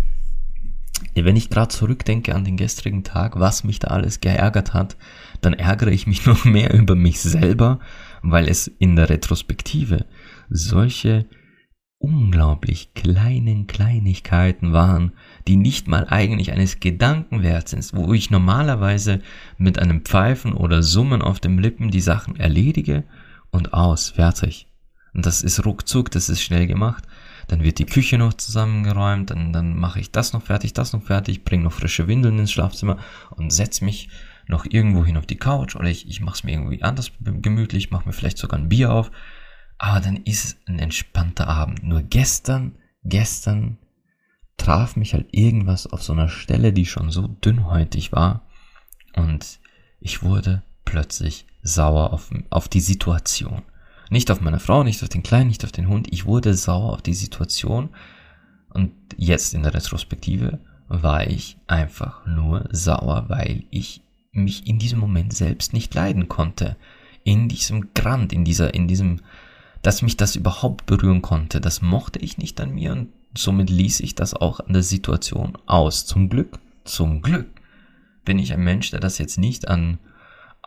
Wenn 1.16 1.36
ich 1.36 1.50
gerade 1.50 1.70
zurückdenke 1.70 2.36
an 2.36 2.46
den 2.46 2.58
gestrigen 2.58 3.04
Tag, 3.04 3.40
was 3.40 3.64
mich 3.64 3.80
da 3.80 3.90
alles 3.90 4.22
geärgert 4.22 4.74
hat, 4.74 4.98
dann 5.42 5.54
ärgere 5.54 5.92
ich 5.92 6.08
mich 6.08 6.26
noch 6.28 6.46
mehr 6.46 6.74
über 6.74 6.96
mich 6.96 7.20
selber, 7.20 7.80
weil 8.22 8.48
es 8.48 8.68
in 8.68 8.96
der 8.96 9.10
Retrospektive 9.10 10.06
solche 10.50 11.26
unglaublich 12.00 12.94
kleinen 12.94 13.68
Kleinigkeiten 13.68 14.72
waren, 14.72 15.12
die 15.48 15.58
nicht 15.58 15.88
mal 15.90 16.08
eigentlich 16.08 16.52
eines 16.54 16.80
Gedanken 16.80 17.44
wert 17.44 17.68
sind, 17.68 17.92
wo 17.94 18.14
ich 18.14 18.32
normalerweise 18.32 19.22
mit 19.58 19.80
einem 19.80 20.02
Pfeifen 20.02 20.54
oder 20.54 20.82
Summen 20.82 21.22
auf 21.22 21.42
dem 21.42 21.60
Lippen 21.60 21.92
die 21.92 22.00
Sachen 22.00 22.38
erledige 22.38 23.04
und 23.52 23.74
aus, 23.74 24.10
fertig. 24.10 24.68
Und 25.14 25.26
das 25.26 25.42
ist 25.42 25.66
ruckzuck, 25.66 26.10
das 26.12 26.30
ist 26.30 26.42
schnell 26.42 26.68
gemacht. 26.68 27.04
Dann 27.50 27.64
wird 27.64 27.80
die 27.80 27.86
Küche 27.86 28.18
noch 28.18 28.34
zusammengeräumt, 28.34 29.32
dann, 29.32 29.52
dann 29.52 29.76
mache 29.76 30.00
ich 30.00 30.12
das 30.12 30.32
noch 30.32 30.44
fertig, 30.44 30.72
das 30.74 30.94
noch 30.94 31.04
fertig, 31.04 31.44
bringe 31.44 31.64
noch 31.64 31.74
frische 31.74 32.08
Windeln 32.08 32.40
ins 32.40 32.52
Schlafzimmer 32.52 32.98
und 33.32 33.52
setze 33.52 33.84
mich 33.84 34.10
noch 34.48 34.66
irgendwo 34.66 35.06
hin 35.06 35.18
auf 35.18 35.26
die 35.26 35.38
Couch 35.38 35.76
oder 35.76 35.90
ich, 35.90 36.08
ich 36.08 36.22
mache 36.22 36.36
es 36.36 36.44
mir 36.44 36.54
irgendwie 36.54 36.82
anders 36.82 37.12
gemütlich, 37.20 37.92
mache 37.92 38.08
mir 38.08 38.14
vielleicht 38.14 38.38
sogar 38.38 38.58
ein 38.58 38.70
Bier 38.70 38.94
auf 38.94 39.12
aber 39.80 40.02
dann 40.02 40.18
ist 40.18 40.46
es 40.46 40.58
ein 40.68 40.78
entspannter 40.78 41.48
Abend. 41.48 41.84
Nur 41.84 42.04
gestern, 42.04 42.76
gestern 43.04 43.78
traf 44.58 44.98
mich 44.98 45.14
halt 45.14 45.30
irgendwas 45.32 45.88
auf 45.88 46.04
so 46.04 46.12
einer 46.12 46.28
Stelle, 46.28 46.74
die 46.74 46.86
schon 46.86 47.12
so 47.12 47.28
dünnhäutig 47.28 48.12
war. 48.12 48.46
Und 49.16 49.60
ich 50.02 50.22
wurde 50.22 50.64
plötzlich 50.84 51.48
sauer 51.64 52.12
auf, 52.12 52.30
auf 52.50 52.68
die 52.68 52.82
Situation. 52.82 53.64
Nicht 54.10 54.32
auf 54.32 54.42
meine 54.42 54.60
Frau, 54.60 54.84
nicht 54.84 55.02
auf 55.04 55.10
den 55.10 55.24
Kleinen, 55.24 55.50
nicht 55.50 55.64
auf 55.64 55.72
den 55.72 55.88
Hund. 55.88 56.08
Ich 56.12 56.26
wurde 56.26 56.54
sauer 56.54 56.94
auf 56.94 57.02
die 57.02 57.14
Situation. 57.14 57.90
Und 58.70 58.92
jetzt 59.18 59.54
in 59.54 59.64
der 59.64 59.74
Retrospektive 59.74 60.60
war 60.88 61.28
ich 61.28 61.58
einfach 61.68 62.26
nur 62.26 62.68
sauer, 62.72 63.26
weil 63.28 63.64
ich 63.70 64.02
mich 64.32 64.68
in 64.68 64.80
diesem 64.80 65.00
Moment 65.00 65.34
selbst 65.34 65.74
nicht 65.74 65.94
leiden 65.94 66.28
konnte. 66.28 66.76
In 67.24 67.48
diesem 67.48 67.94
Grant, 67.94 68.34
in 68.34 68.46
dieser, 68.46 68.74
in 68.74 68.88
diesem 68.88 69.22
dass 69.82 70.02
mich 70.02 70.18
das 70.18 70.36
überhaupt 70.36 70.86
berühren 70.86 71.22
konnte. 71.22 71.62
Das 71.62 71.82
mochte 71.82 72.20
ich 72.20 72.38
nicht 72.38 72.60
an 72.62 72.74
mir 72.74 72.92
und 72.92 73.10
somit 73.36 73.70
ließ 73.70 74.02
ich 74.02 74.16
das 74.16 74.34
auch 74.34 74.60
an 74.60 74.74
der 74.74 74.84
Situation 74.84 75.58
aus. 75.66 76.06
Zum 76.06 76.30
Glück, 76.30 76.60
zum 76.84 77.22
Glück 77.22 77.48
bin 78.26 78.40
ich 78.40 78.54
ein 78.54 78.64
Mensch, 78.64 78.92
der 78.92 79.00
das 79.00 79.18
jetzt 79.18 79.38
nicht 79.38 79.68
an, 79.68 80.00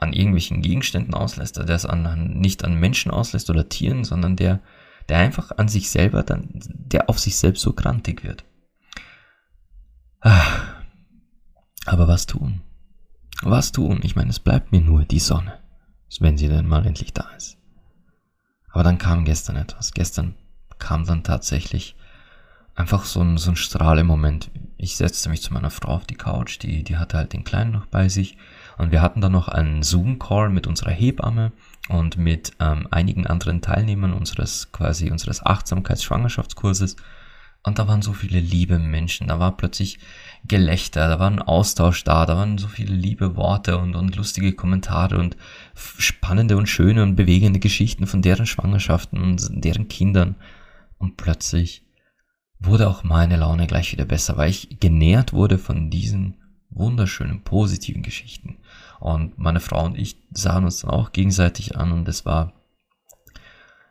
an 0.03 0.13
irgendwelchen 0.13 0.63
Gegenständen 0.63 1.15
auslässt, 1.15 1.57
der 1.57 1.65
das 1.65 1.87
an, 1.87 2.35
nicht 2.35 2.65
an 2.65 2.75
Menschen 2.75 3.11
auslässt 3.11 3.49
oder 3.51 3.69
Tieren, 3.69 4.05
sondern 4.05 4.37
der, 4.37 4.61
der 5.09 5.19
einfach 5.19 5.53
an 5.57 5.69
sich 5.69 5.91
selber 5.91 6.23
dann, 6.23 6.49
der 6.53 7.09
auf 7.09 7.19
sich 7.19 7.37
selbst 7.37 7.63
so 7.63 7.73
grantig 7.73 8.25
wird. 8.25 8.45
Ah. 10.21 10.43
Aber 11.85 12.07
was 12.07 12.27
tun? 12.27 12.63
Was 13.43 13.73
tun? 13.73 14.01
Ich 14.05 14.15
meine, 14.15 14.31
es 14.31 14.39
bleibt 14.39 14.71
mir 14.71 14.81
nur 14.81 15.05
die 15.05 15.19
Sonne, 15.19 15.59
wenn 16.21 16.39
sie 16.39 16.49
denn 16.49 16.69
mal 16.69 16.87
endlich 16.87 17.13
da 17.13 17.29
ist. 17.37 17.59
Aber 18.71 18.85
dann 18.85 18.99
kam 18.99 19.25
gestern 19.25 19.57
etwas. 19.57 19.93
Gestern 19.93 20.37
kam 20.79 21.05
dann 21.05 21.25
tatsächlich 21.25 21.97
einfach 22.75 23.05
so 23.05 23.21
ein, 23.21 23.37
so 23.37 23.51
ein 23.51 23.57
Strahlemoment. 23.57 24.51
Ich 24.77 24.97
setzte 24.97 25.29
mich 25.29 25.43
zu 25.43 25.53
meiner 25.53 25.71
Frau 25.71 25.93
auf 25.93 26.07
die 26.07 26.15
Couch, 26.15 26.59
die, 26.63 26.83
die 26.85 26.97
hatte 26.97 27.19
halt 27.19 27.33
den 27.33 27.45
Kleinen 27.45 27.73
noch 27.73 27.87
bei 27.87 28.09
sich. 28.09 28.37
Und 28.79 28.93
wir 28.93 29.03
hatten 29.03 29.21
dann 29.21 29.33
noch 29.33 29.49
einen 29.49 29.83
Zoom-Call 29.83 30.51
mit 30.51 30.67
unserer 30.67 30.91
Hebamme 30.91 31.53
und 31.89 32.17
mit 32.17 32.53
ähm, 32.61 32.89
einigen 32.91 33.27
anderen 33.27 33.61
Teilnehmern 33.61 34.13
unseres 34.13 34.73
quasi 34.73 35.11
unseres 35.11 35.45
Achtsamkeits-Schwangerschaftskurses. 35.45 36.97
Und 37.65 37.79
da 37.79 37.87
waren 37.87 38.03
so 38.03 38.13
viele 38.13 38.41
liebe 38.41 38.79
Menschen, 38.81 39.29
da 39.29 39.39
war 39.39 39.57
plötzlich 39.57 40.01
Gelächter, 40.45 41.09
da 41.09 41.21
war 41.21 41.31
ein 41.31 41.41
Austausch 41.41 42.03
da, 42.03 42.27
da 42.27 42.37
waren 42.37 42.59
so 42.59 42.67
viele 42.67 42.93
liebe 42.93 43.37
Worte 43.37 43.79
und, 43.79 43.95
und 43.95 44.17
lustige 44.17 44.53
Kommentare 44.53 45.19
und 45.19 45.37
spannende 45.75 46.57
und 46.57 46.69
schöne 46.69 47.05
und 47.05 47.15
bewegende 47.15 47.61
Geschichten 47.61 48.09
von 48.09 48.21
deren 48.21 48.47
Schwangerschaften 48.47 49.23
und 49.23 49.49
deren 49.65 49.87
Kindern. 49.87 50.35
Und 50.99 51.17
plötzlich 51.17 51.85
wurde 52.59 52.89
auch 52.89 53.05
meine 53.05 53.37
Laune 53.37 53.69
gleich 53.69 53.93
wieder 53.93 54.07
besser, 54.07 54.37
weil 54.37 54.51
ich 54.51 54.81
genährt 54.81 55.33
wurde 55.33 55.59
von 55.59 55.89
diesen 55.89 56.39
wunderschönen, 56.71 57.43
positiven 57.43 58.03
Geschichten. 58.03 58.59
Und 59.03 59.37
meine 59.37 59.59
Frau 59.59 59.85
und 59.85 59.99
ich 59.99 60.17
sahen 60.31 60.63
uns 60.63 60.83
dann 60.83 60.91
auch 60.93 61.11
gegenseitig 61.11 61.77
an 61.77 61.91
und 61.91 62.07
es 62.07 62.25
war, 62.25 62.53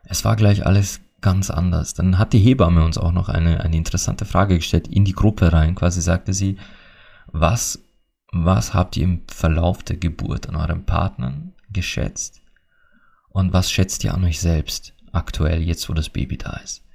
es 0.04 0.24
war 0.24 0.36
gleich 0.36 0.64
alles 0.64 1.02
ganz 1.20 1.50
anders. 1.50 1.92
Dann 1.92 2.16
hat 2.16 2.32
die 2.32 2.38
Hebamme 2.38 2.82
uns 2.82 2.96
auch 2.96 3.12
noch 3.12 3.28
eine, 3.28 3.60
eine 3.60 3.76
interessante 3.76 4.24
Frage 4.24 4.56
gestellt 4.56 4.88
in 4.88 5.04
die 5.04 5.12
Gruppe 5.12 5.52
rein. 5.52 5.74
Quasi 5.74 6.00
sagte 6.00 6.32
sie, 6.32 6.56
was, 7.26 7.78
was 8.32 8.72
habt 8.72 8.96
ihr 8.96 9.04
im 9.04 9.20
Verlauf 9.28 9.82
der 9.82 9.98
Geburt 9.98 10.48
an 10.48 10.56
euren 10.56 10.86
Partnern 10.86 11.52
geschätzt? 11.70 12.40
Und 13.28 13.52
was 13.52 13.70
schätzt 13.70 14.04
ihr 14.04 14.14
an 14.14 14.24
euch 14.24 14.40
selbst 14.40 14.94
aktuell, 15.12 15.60
jetzt 15.60 15.90
wo 15.90 15.92
das 15.92 16.08
Baby 16.08 16.38
da 16.38 16.56
ist? 16.64 16.86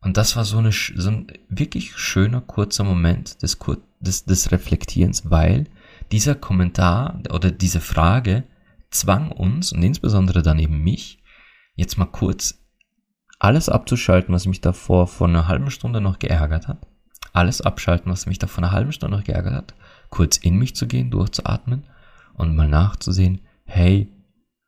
Und 0.00 0.18
das 0.18 0.36
war 0.36 0.44
so, 0.44 0.58
eine, 0.58 0.70
so 0.70 1.10
ein 1.10 1.26
wirklich 1.48 1.96
schöner, 1.96 2.42
kurzer 2.42 2.84
Moment 2.84 3.42
des, 3.42 3.58
des, 3.98 4.24
des 4.24 4.52
Reflektierens, 4.52 5.28
weil 5.32 5.66
dieser 6.14 6.36
Kommentar 6.36 7.18
oder 7.32 7.50
diese 7.50 7.80
Frage 7.80 8.44
zwang 8.88 9.32
uns 9.32 9.72
und 9.72 9.82
insbesondere 9.82 10.42
dann 10.42 10.60
eben 10.60 10.78
mich, 10.78 11.18
jetzt 11.74 11.98
mal 11.98 12.04
kurz 12.06 12.64
alles 13.40 13.68
abzuschalten, 13.68 14.32
was 14.32 14.46
mich 14.46 14.60
davor 14.60 15.08
vor 15.08 15.26
einer 15.26 15.48
halben 15.48 15.72
Stunde 15.72 16.00
noch 16.00 16.20
geärgert 16.20 16.68
hat. 16.68 16.86
Alles 17.32 17.62
abschalten, 17.62 18.12
was 18.12 18.26
mich 18.26 18.38
da 18.38 18.46
vor 18.46 18.62
einer 18.62 18.70
halben 18.70 18.92
Stunde 18.92 19.16
noch 19.16 19.24
geärgert 19.24 19.54
hat. 19.54 19.74
Kurz 20.08 20.36
in 20.36 20.56
mich 20.56 20.76
zu 20.76 20.86
gehen, 20.86 21.10
durchzuatmen 21.10 21.82
und 22.34 22.54
mal 22.54 22.68
nachzusehen, 22.68 23.40
hey, 23.64 24.08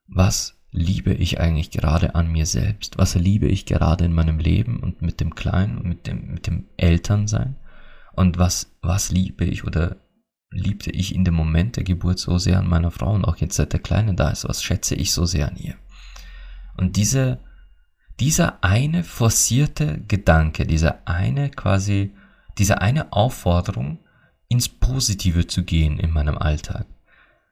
was 0.09 0.61
liebe 0.73 1.15
ich 1.15 1.39
eigentlich 1.39 1.71
gerade 1.71 2.17
an 2.17 2.27
mir 2.27 2.47
selbst? 2.47 2.99
Was 2.99 3.15
liebe 3.15 3.47
ich 3.47 3.67
gerade 3.67 4.05
in 4.05 4.13
meinem 4.13 4.41
Leben 4.41 4.81
und 4.81 5.01
mit 5.01 5.21
dem 5.21 5.37
Kleinen 5.37 5.79
und 5.79 5.87
mit 5.87 6.09
dem, 6.09 6.27
mit 6.33 6.49
dem 6.49 6.67
Elternsein? 6.77 7.55
Und 8.15 8.37
was, 8.37 8.77
was 8.83 9.13
liebe 9.13 9.45
ich 9.45 9.63
oder 9.63 9.95
liebte 10.51 10.91
ich 10.91 11.15
in 11.15 11.25
dem 11.25 11.35
Moment 11.35 11.77
der 11.77 11.85
Geburt 11.85 12.19
so 12.19 12.39
sehr 12.39 12.59
an 12.59 12.69
meiner 12.69 12.91
Frau 12.91 13.13
und 13.13 13.25
auch 13.25 13.37
jetzt 13.37 13.57
seit 13.57 13.73
der 13.73 13.81
Kleine 13.81 14.15
da 14.15 14.31
ist? 14.31 14.49
Was 14.49 14.63
schätze 14.63 14.95
ich 14.95 15.13
so 15.13 15.25
sehr 15.25 15.49
an 15.49 15.57
ihr? 15.57 15.75
Und 16.77 16.97
diese 16.97 17.41
dieser 18.21 18.65
eine 18.65 19.05
forcierte 19.05 20.03
Gedanke, 20.09 20.67
dieser 20.67 21.07
eine 21.07 21.51
quasi, 21.51 22.15
diese 22.59 22.81
eine 22.81 23.13
Aufforderung, 23.13 23.99
ins 24.49 24.69
Positive 24.69 25.47
zu 25.47 25.65
gehen 25.65 25.99
in 25.99 26.13
meinem 26.13 26.39
Alltag, 26.39 26.87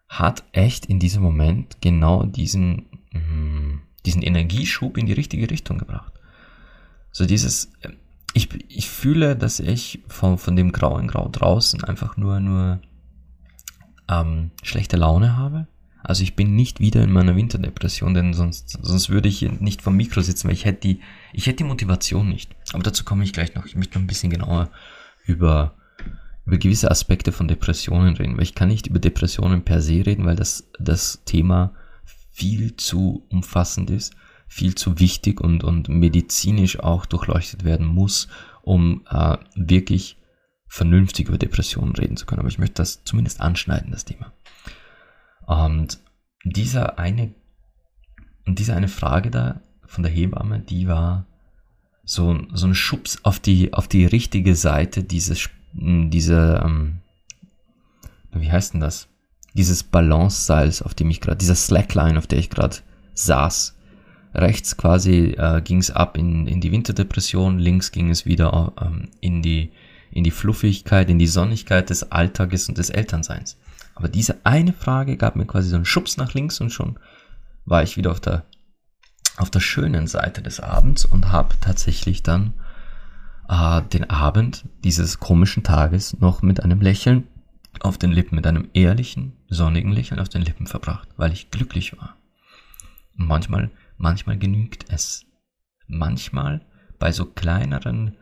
hat 0.09 0.45
echt 0.53 0.87
in 0.87 1.01
diesem 1.01 1.23
Moment 1.23 1.81
genau 1.81 2.25
diesen, 2.25 2.87
mm, 3.13 3.81
diesen 4.07 4.23
Energieschub 4.23 4.97
in 4.97 5.07
die 5.07 5.13
richtige 5.13 5.51
Richtung 5.51 5.79
gebracht. 5.79 6.13
So 7.11 7.27
dieses, 7.27 7.73
ich, 8.35 8.49
ich 8.69 8.91
fühle, 8.91 9.37
dass 9.37 9.61
ich 9.61 10.03
von, 10.09 10.39
von 10.39 10.57
dem 10.57 10.73
grauen 10.73 11.09
Grau 11.09 11.29
draußen 11.29 11.83
einfach 11.85 12.17
nur, 12.17 12.41
nur 12.41 12.81
ähm, 14.09 14.51
schlechte 14.63 14.97
Laune 14.97 15.37
habe 15.37 15.67
also 16.05 16.23
ich 16.23 16.37
bin 16.37 16.55
nicht 16.55 16.81
wieder 16.81 17.03
in 17.03 17.11
meiner 17.11 17.35
Winterdepression, 17.35 18.13
denn 18.13 18.35
sonst, 18.35 18.79
sonst 18.83 19.09
würde 19.09 19.27
ich 19.31 19.41
nicht 19.61 19.81
vom 19.81 19.97
Mikro 19.97 20.21
sitzen, 20.21 20.49
weil 20.49 20.55
ich 20.55 20.67
hätte 20.67 20.81
die, 20.81 21.01
ich 21.33 21.47
hätte 21.47 21.59
die 21.59 21.65
Motivation 21.65 22.29
nicht. 22.29 22.55
Aber 22.75 22.83
dazu 22.83 23.05
komme 23.05 23.25
ich 23.25 23.33
gleich 23.33 23.55
noch. 23.55 23.65
Ich 23.65 23.75
möchte 23.75 23.95
noch 23.95 24.05
ein 24.05 24.07
bisschen 24.07 24.29
genauer 24.29 24.71
über, 25.25 25.75
über 26.45 26.59
gewisse 26.59 26.91
Aspekte 26.91 27.33
von 27.33 27.49
Depressionen 27.49 28.17
reden, 28.17 28.37
weil 28.37 28.43
ich 28.43 28.55
kann 28.55 28.69
nicht 28.69 28.87
über 28.87 28.99
Depressionen 28.99 29.65
per 29.65 29.81
se 29.81 30.05
reden, 30.05 30.27
weil 30.27 30.37
das, 30.37 30.69
das 30.79 31.23
Thema 31.25 31.73
viel 32.33 32.77
zu 32.77 33.25
umfassend 33.31 33.89
ist, 33.89 34.15
viel 34.55 34.77
zu 34.77 35.01
wichtig 35.01 35.41
und, 35.41 35.65
und 35.65 35.89
medizinisch 35.89 36.79
auch 36.79 37.07
durchleuchtet 37.07 37.65
werden 37.65 37.87
muss, 37.87 38.29
um 38.63 39.05
äh, 39.11 39.37
wirklich 39.57 40.17
vernünftig 40.69 41.27
über 41.27 41.39
Depressionen 41.39 41.97
reden 41.97 42.17
zu 42.17 42.25
können. 42.25 42.39
Aber 42.39 42.49
ich 42.49 42.61
möchte 42.61 42.77
das 42.77 43.03
zumindest 43.03 43.41
anschneiden, 43.41 43.91
das 43.91 44.05
Thema. 44.05 44.33
Und 45.45 45.99
dieser 46.45 47.01
eine, 47.01 47.35
diese 48.47 48.77
eine 48.77 48.87
Frage 48.87 49.33
da 49.33 49.61
von 49.87 50.05
der 50.05 50.13
Hebamme, 50.13 50.61
die 50.61 50.87
war 50.87 51.27
so, 52.05 52.39
so 52.53 52.69
ein 52.69 52.77
Schubs 52.77 53.25
auf 53.25 53.41
die, 53.41 53.73
auf 53.75 53.89
die 53.89 54.07
richtige 54.07 54.55
Seite 54.55 55.03
dieses, 55.03 55.51
diese, 55.73 56.63
ähm, 56.65 57.01
wie 58.31 58.53
heißt 58.53 58.75
denn 58.75 58.81
das? 58.81 59.09
Dieses 59.55 59.83
Balance-Seils, 59.83 60.81
auf 60.83 60.95
dem 60.95 61.11
ich 61.11 61.21
gerade, 61.21 61.39
dieser 61.39 61.57
Slackline, 61.57 62.17
auf 62.19 62.29
der 62.29 62.39
ich 62.39 62.51
gerade 62.51 62.77
saß. 63.15 63.74
Rechts 64.35 64.77
quasi 64.77 65.35
äh, 65.39 65.63
ging 65.63 65.79
es 65.79 65.91
ab 65.91 66.19
in, 66.19 66.47
in 66.47 66.61
die 66.61 66.73
Winterdepression, 66.73 67.59
links 67.59 67.93
ging 67.93 68.11
es 68.11 68.27
wieder 68.27 68.73
ähm, 68.81 69.11
in, 69.21 69.43
die, 69.43 69.71
in 70.11 70.25
die 70.25 70.33
Fluffigkeit, 70.33 71.09
in 71.09 71.19
die 71.19 71.27
Sonnigkeit 71.27 71.89
des 71.91 72.11
Alltages 72.11 72.69
und 72.69 72.79
des 72.79 72.91
Elternseins. 72.91 73.57
Aber 73.95 74.09
diese 74.09 74.45
eine 74.45 74.73
Frage 74.73 75.17
gab 75.17 75.37
mir 75.37 75.47
quasi 75.47 75.69
so 75.69 75.77
einen 75.77 75.85
Schubs 75.85 76.17
nach 76.17 76.35
links 76.35 76.61
und 76.61 76.71
schon 76.71 76.99
war 77.65 77.83
ich 77.83 77.97
wieder 77.97 78.11
auf 78.11 78.21
der, 78.21 78.45
auf 79.37 79.51
der 79.51 79.61
schönen 79.61 80.09
Seite 80.09 80.43
des 80.43 80.59
Abends 80.59 81.05
und 81.05 81.31
habe 81.31 81.55
tatsächlich 81.61 82.25
dann 82.25 82.55
äh, 83.49 83.83
den 83.83 84.11
Abend 84.11 84.65
dieses 84.83 85.21
komischen 85.21 85.63
Tages 85.63 86.19
noch 86.19 86.43
mit 86.43 86.63
einem 86.63 86.81
Lächeln 86.81 87.29
auf 87.81 87.99
den 87.99 88.13
Lippen, 88.13 88.37
mit 88.37 88.47
einem 88.47 88.69
ehrlichen, 88.73 89.37
sonnigen 89.49 89.93
Lächeln 89.93 90.21
auf 90.21 90.29
den 90.29 90.43
Lippen 90.43 90.67
verbracht, 90.67 91.09
weil 91.17 91.33
ich 91.33 91.51
glücklich 91.51 91.97
war. 91.97 92.17
Und 93.19 93.27
manchmal, 93.27 93.71
manchmal 93.97 94.39
genügt 94.39 94.87
es. 94.89 95.25
Manchmal 95.87 96.63
bei 96.99 97.13
so 97.13 97.27
kleineren, 97.27 98.17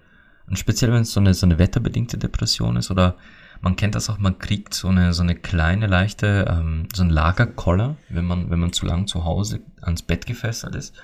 und 0.49 0.59
speziell 0.59 0.93
wenn 0.93 1.03
es 1.03 1.13
so 1.13 1.21
eine, 1.21 1.35
so 1.35 1.47
eine 1.47 1.59
wetterbedingte 1.59 2.19
Depression 2.19 2.77
ist 2.77 2.91
oder 2.91 3.17
man 3.61 3.77
kennt 3.77 3.95
das 3.95 4.11
auch, 4.11 4.19
man 4.19 4.39
kriegt 4.39 4.75
so 4.75 4.89
eine, 4.89 5.13
so 5.13 5.23
eine 5.23 5.37
kleine, 5.37 5.87
leichte, 5.87 6.47
ähm, 6.51 6.89
so 6.93 7.05
ein 7.05 7.11
Lagerkoller, 7.11 7.97
wenn 8.09 8.25
man, 8.25 8.51
wenn 8.51 8.59
man 8.59 8.73
zu 8.73 8.85
lang 8.87 9.07
zu 9.07 9.25
Hause 9.25 9.61
ans 9.81 10.03
Bett 10.03 10.27
gefesselt 10.27 10.75
ist. 10.75 10.95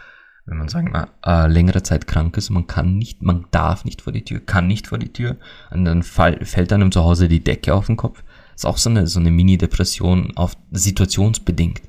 Wenn 0.44 0.58
man 0.58 0.68
sagen 0.68 0.92
wir 0.92 1.08
äh, 1.24 1.46
längere 1.46 1.82
Zeit 1.82 2.06
krank 2.06 2.36
ist, 2.36 2.50
man 2.50 2.66
kann 2.66 2.96
nicht, 2.96 3.22
man 3.22 3.46
darf 3.52 3.84
nicht 3.84 4.02
vor 4.02 4.12
die 4.12 4.24
Tür, 4.24 4.40
kann 4.40 4.66
nicht 4.66 4.88
vor 4.88 4.98
die 4.98 5.12
Tür, 5.12 5.36
und 5.70 5.84
dann 5.84 6.02
fall, 6.02 6.44
fällt 6.44 6.72
einem 6.72 6.90
zu 6.90 7.04
Hause 7.04 7.28
die 7.28 7.44
Decke 7.44 7.74
auf 7.74 7.86
den 7.86 7.96
Kopf. 7.96 8.24
ist 8.54 8.66
auch 8.66 8.78
so 8.78 8.90
eine, 8.90 9.06
so 9.06 9.20
eine 9.20 9.30
Mini-Depression 9.30 10.36
auf 10.36 10.56
situationsbedingt. 10.72 11.82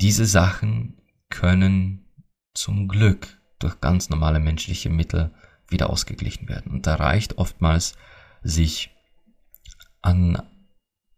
Diese 0.00 0.26
Sachen 0.26 0.99
können 1.30 2.04
zum 2.54 2.88
Glück 2.88 3.38
durch 3.58 3.80
ganz 3.80 4.10
normale 4.10 4.40
menschliche 4.40 4.90
Mittel 4.90 5.30
wieder 5.68 5.90
ausgeglichen 5.90 6.48
werden. 6.48 6.72
Und 6.72 6.86
da 6.86 6.96
reicht 6.96 7.38
oftmals, 7.38 7.94
sich 8.42 8.90
an 10.02 10.42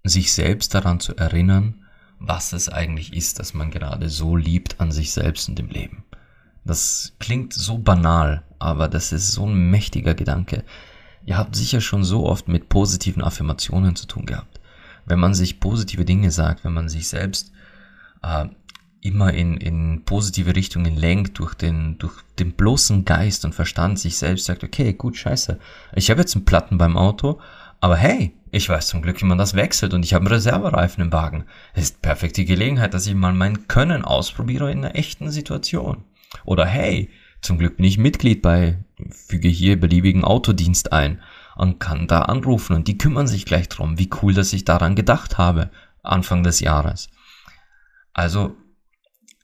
sich 0.04 0.32
selbst 0.32 0.74
daran 0.74 1.00
zu 1.00 1.16
erinnern, 1.16 1.86
was 2.18 2.52
es 2.52 2.68
eigentlich 2.68 3.14
ist, 3.14 3.38
dass 3.38 3.54
man 3.54 3.70
gerade 3.70 4.08
so 4.08 4.36
liebt 4.36 4.80
an 4.80 4.92
sich 4.92 5.12
selbst 5.12 5.48
und 5.48 5.58
im 5.58 5.68
Leben. 5.68 6.04
Das 6.64 7.14
klingt 7.18 7.52
so 7.52 7.78
banal, 7.78 8.44
aber 8.58 8.88
das 8.88 9.12
ist 9.12 9.32
so 9.32 9.46
ein 9.46 9.70
mächtiger 9.70 10.14
Gedanke. 10.14 10.64
Ihr 11.24 11.36
habt 11.36 11.56
sicher 11.56 11.80
schon 11.80 12.04
so 12.04 12.26
oft 12.26 12.48
mit 12.48 12.68
positiven 12.68 13.22
Affirmationen 13.22 13.96
zu 13.96 14.06
tun 14.06 14.26
gehabt. 14.26 14.60
Wenn 15.04 15.18
man 15.18 15.34
sich 15.34 15.60
positive 15.60 16.04
Dinge 16.04 16.30
sagt, 16.30 16.64
wenn 16.64 16.72
man 16.72 16.88
sich 16.88 17.08
selbst 17.08 17.52
äh, 18.22 18.46
immer 19.02 19.34
in, 19.34 19.56
in 19.56 20.04
positive 20.04 20.54
Richtungen 20.54 20.96
lenkt 20.96 21.38
durch 21.38 21.54
den, 21.54 21.98
durch 21.98 22.14
den 22.38 22.52
bloßen 22.52 23.04
Geist 23.04 23.44
und 23.44 23.54
Verstand 23.54 23.98
sich 23.98 24.16
selbst 24.16 24.46
sagt, 24.46 24.64
okay, 24.64 24.92
gut, 24.94 25.16
scheiße, 25.16 25.58
ich 25.94 26.10
habe 26.10 26.20
jetzt 26.20 26.34
einen 26.36 26.44
Platten 26.44 26.78
beim 26.78 26.96
Auto, 26.96 27.40
aber 27.80 27.96
hey, 27.96 28.32
ich 28.52 28.68
weiß 28.68 28.86
zum 28.86 29.02
Glück, 29.02 29.20
wie 29.20 29.26
man 29.26 29.38
das 29.38 29.54
wechselt 29.54 29.92
und 29.92 30.04
ich 30.04 30.14
habe 30.14 30.24
einen 30.24 30.34
Reservereifen 30.34 31.02
im 31.02 31.12
Wagen. 31.12 31.44
Es 31.74 31.84
ist 31.84 32.02
perfekte 32.02 32.44
Gelegenheit, 32.44 32.94
dass 32.94 33.06
ich 33.06 33.14
mal 33.14 33.32
mein 33.32 33.66
Können 33.66 34.04
ausprobiere 34.04 34.70
in 34.70 34.84
einer 34.84 34.94
echten 34.94 35.30
Situation. 35.30 36.04
Oder 36.44 36.64
hey, 36.64 37.10
zum 37.40 37.58
Glück 37.58 37.78
bin 37.78 37.86
ich 37.86 37.98
Mitglied 37.98 38.40
bei, 38.40 38.78
füge 39.10 39.48
hier 39.48 39.80
beliebigen 39.80 40.22
Autodienst 40.22 40.92
ein 40.92 41.20
und 41.56 41.80
kann 41.80 42.06
da 42.06 42.22
anrufen 42.22 42.76
und 42.76 42.86
die 42.86 42.98
kümmern 42.98 43.26
sich 43.26 43.46
gleich 43.46 43.68
drum. 43.68 43.98
Wie 43.98 44.10
cool, 44.22 44.32
dass 44.32 44.52
ich 44.52 44.64
daran 44.64 44.94
gedacht 44.94 45.38
habe, 45.38 45.70
Anfang 46.04 46.44
des 46.44 46.60
Jahres. 46.60 47.08
Also, 48.12 48.54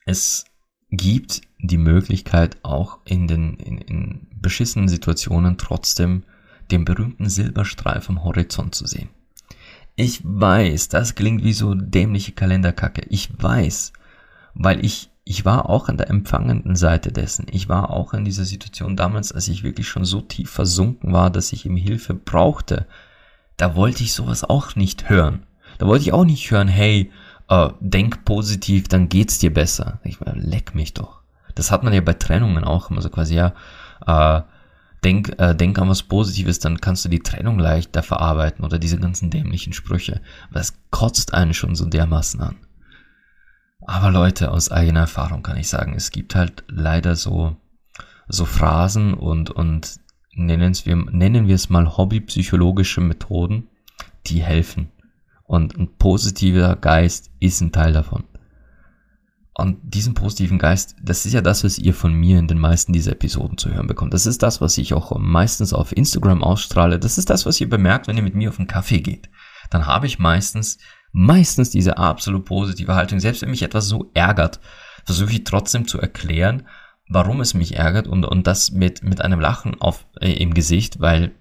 es 0.09 0.47
gibt 0.91 1.43
die 1.59 1.77
Möglichkeit 1.77 2.57
auch 2.63 3.01
in 3.05 3.29
den, 3.29 3.57
in, 3.57 3.79
in 3.79 4.27
beschissenen 4.41 4.89
Situationen 4.89 5.59
trotzdem 5.59 6.23
den 6.71 6.87
berühmten 6.87 7.29
Silberstreif 7.29 8.09
am 8.09 8.25
Horizont 8.25 8.75
zu 8.75 8.87
sehen. 8.87 9.11
Ich 9.97 10.21
weiß, 10.25 10.89
das 10.89 11.15
klingt 11.15 11.45
wie 11.45 11.53
so 11.53 11.75
dämliche 11.75 12.33
Kalenderkacke. 12.33 13.03
Ich 13.11 13.29
weiß, 13.37 13.93
weil 14.55 14.83
ich, 14.83 15.11
ich 15.25 15.45
war 15.45 15.69
auch 15.69 15.91
an 15.91 15.99
der 15.99 16.09
empfangenden 16.09 16.75
Seite 16.75 17.13
dessen. 17.13 17.45
Ich 17.51 17.69
war 17.69 17.91
auch 17.91 18.15
in 18.15 18.25
dieser 18.25 18.47
Situation 18.47 18.97
damals, 18.97 19.31
als 19.33 19.49
ich 19.49 19.63
wirklich 19.63 19.89
schon 19.89 20.07
so 20.07 20.23
tief 20.23 20.49
versunken 20.49 21.13
war, 21.13 21.29
dass 21.29 21.53
ich 21.53 21.67
ihm 21.67 21.77
Hilfe 21.77 22.15
brauchte. 22.15 22.87
Da 23.59 23.77
wollte 23.77 24.05
ich 24.05 24.15
sowas 24.15 24.43
auch 24.43 24.75
nicht 24.75 25.11
hören. 25.11 25.43
Da 25.77 25.87
wollte 25.87 26.05
ich 26.05 26.15
auch 26.15 26.25
nicht 26.25 26.51
hören, 26.51 26.69
hey, 26.69 27.11
äh, 27.49 27.69
denk 27.81 28.25
positiv, 28.25 28.89
dann 28.89 29.09
geht's 29.09 29.39
dir 29.39 29.53
besser. 29.53 30.01
Ich 30.05 30.21
meine, 30.21 30.41
leck 30.41 30.75
mich 30.75 30.95
doch. 30.95 31.21
Das 31.55 31.71
hat 31.71 31.83
man 31.83 31.93
ja 31.93 32.01
bei 32.01 32.13
Trennungen 32.13 32.65
auch 32.65 32.91
immer 32.91 33.03
so 33.03 33.11
quasi, 33.11 33.35
ja, 33.35 33.55
äh, 34.07 34.43
denk, 35.05 35.35
äh, 35.39 35.55
denk 35.55 35.79
an 35.79 35.89
was 35.89 36.03
Positives, 36.03 36.59
dann 36.59 36.81
kannst 36.81 37.05
du 37.05 37.09
die 37.09 37.21
Trennung 37.23 37.59
leichter 37.59 38.03
verarbeiten 38.03 38.65
oder 38.65 38.79
diese 38.79 38.99
ganzen 38.99 39.31
dämlichen 39.31 39.73
Sprüche. 39.73 40.21
Das 40.53 40.75
kotzt 40.91 41.35
einen 41.35 41.55
schon 41.55 41.75
so 41.75 41.87
dermaßen 41.87 42.41
an. 42.41 42.57
Aber 43.87 44.11
Leute, 44.11 44.51
aus 44.51 44.71
eigener 44.71 45.01
Erfahrung 45.01 45.43
kann 45.43 45.57
ich 45.57 45.69
sagen, 45.69 45.95
es 45.95 46.11
gibt 46.11 46.35
halt 46.35 46.65
leider 46.69 47.17
so, 47.17 47.57
so 48.29 48.45
Phrasen 48.45 49.15
und, 49.15 49.51
und 49.51 50.01
nennen 50.35 50.77
wir, 50.85 50.97
nennen 50.97 51.49
wir 51.49 51.55
es 51.55 51.71
mal 51.71 51.97
hobbypsychologische 51.97 53.01
Methoden, 53.01 53.69
die 54.27 54.43
helfen. 54.43 54.91
Und 55.49 55.79
ein 55.79 55.97
positiver 55.97 56.77
Geist 56.77 57.31
ist 57.41 57.63
ein 57.63 57.73
Teil 57.73 57.95
davon. 57.95 58.25
Und 59.55 59.79
diesen 59.83 60.13
positiven 60.13 60.59
Geist, 60.59 60.95
das 61.03 61.25
ist 61.25 61.33
ja 61.33 61.41
das, 61.41 61.65
was 61.65 61.79
ihr 61.79 61.95
von 61.95 62.13
mir 62.13 62.39
in 62.39 62.47
den 62.47 62.59
meisten 62.59 62.93
dieser 62.93 63.13
Episoden 63.13 63.57
zu 63.57 63.73
hören 63.73 63.87
bekommt. 63.87 64.13
Das 64.13 64.27
ist 64.27 64.43
das, 64.43 64.61
was 64.61 64.77
ich 64.77 64.93
auch 64.93 65.19
meistens 65.19 65.73
auf 65.73 65.97
Instagram 65.97 66.45
ausstrahle. 66.45 66.99
Das 66.99 67.17
ist 67.17 67.31
das, 67.31 67.47
was 67.47 67.61
ihr 67.63 67.69
bemerkt, 67.69 68.07
wenn 68.07 68.17
ihr 68.19 68.23
mit 68.23 68.35
mir 68.35 68.51
auf 68.51 68.59
einen 68.59 68.69
Kaffee 68.69 69.01
geht. 69.01 69.31
Dann 69.71 69.87
habe 69.87 70.07
ich 70.07 70.19
meistens, 70.19 70.77
meistens 71.13 71.71
diese 71.71 71.97
absolut 71.97 72.45
positive 72.45 72.95
Haltung. 72.95 73.19
Selbst 73.19 73.41
wenn 73.41 73.51
mich 73.51 73.63
etwas 73.63 73.87
so 73.87 74.11
ärgert, 74.13 74.61
versuche 75.07 75.33
ich 75.33 75.45
trotzdem 75.45 75.89
zu 75.89 75.99
erklären, 75.99 76.69
warum 77.09 77.41
es 77.41 77.55
mich 77.55 77.75
ärgert 77.75 78.07
und, 78.07 78.27
und 78.27 78.47
das 78.47 78.71
mit, 78.71 79.03
mit 79.03 79.23
einem 79.23 79.41
Lachen 79.41 79.81
auf, 79.81 80.05
äh, 80.21 80.35
im 80.35 80.53
Gesicht, 80.53 81.01
weil, 81.01 81.33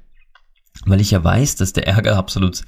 weil 0.85 1.01
ich 1.01 1.11
ja 1.11 1.21
weiß, 1.21 1.57
dass 1.57 1.73
der 1.73 1.87
Ärger 1.87 2.15
absolut 2.15 2.63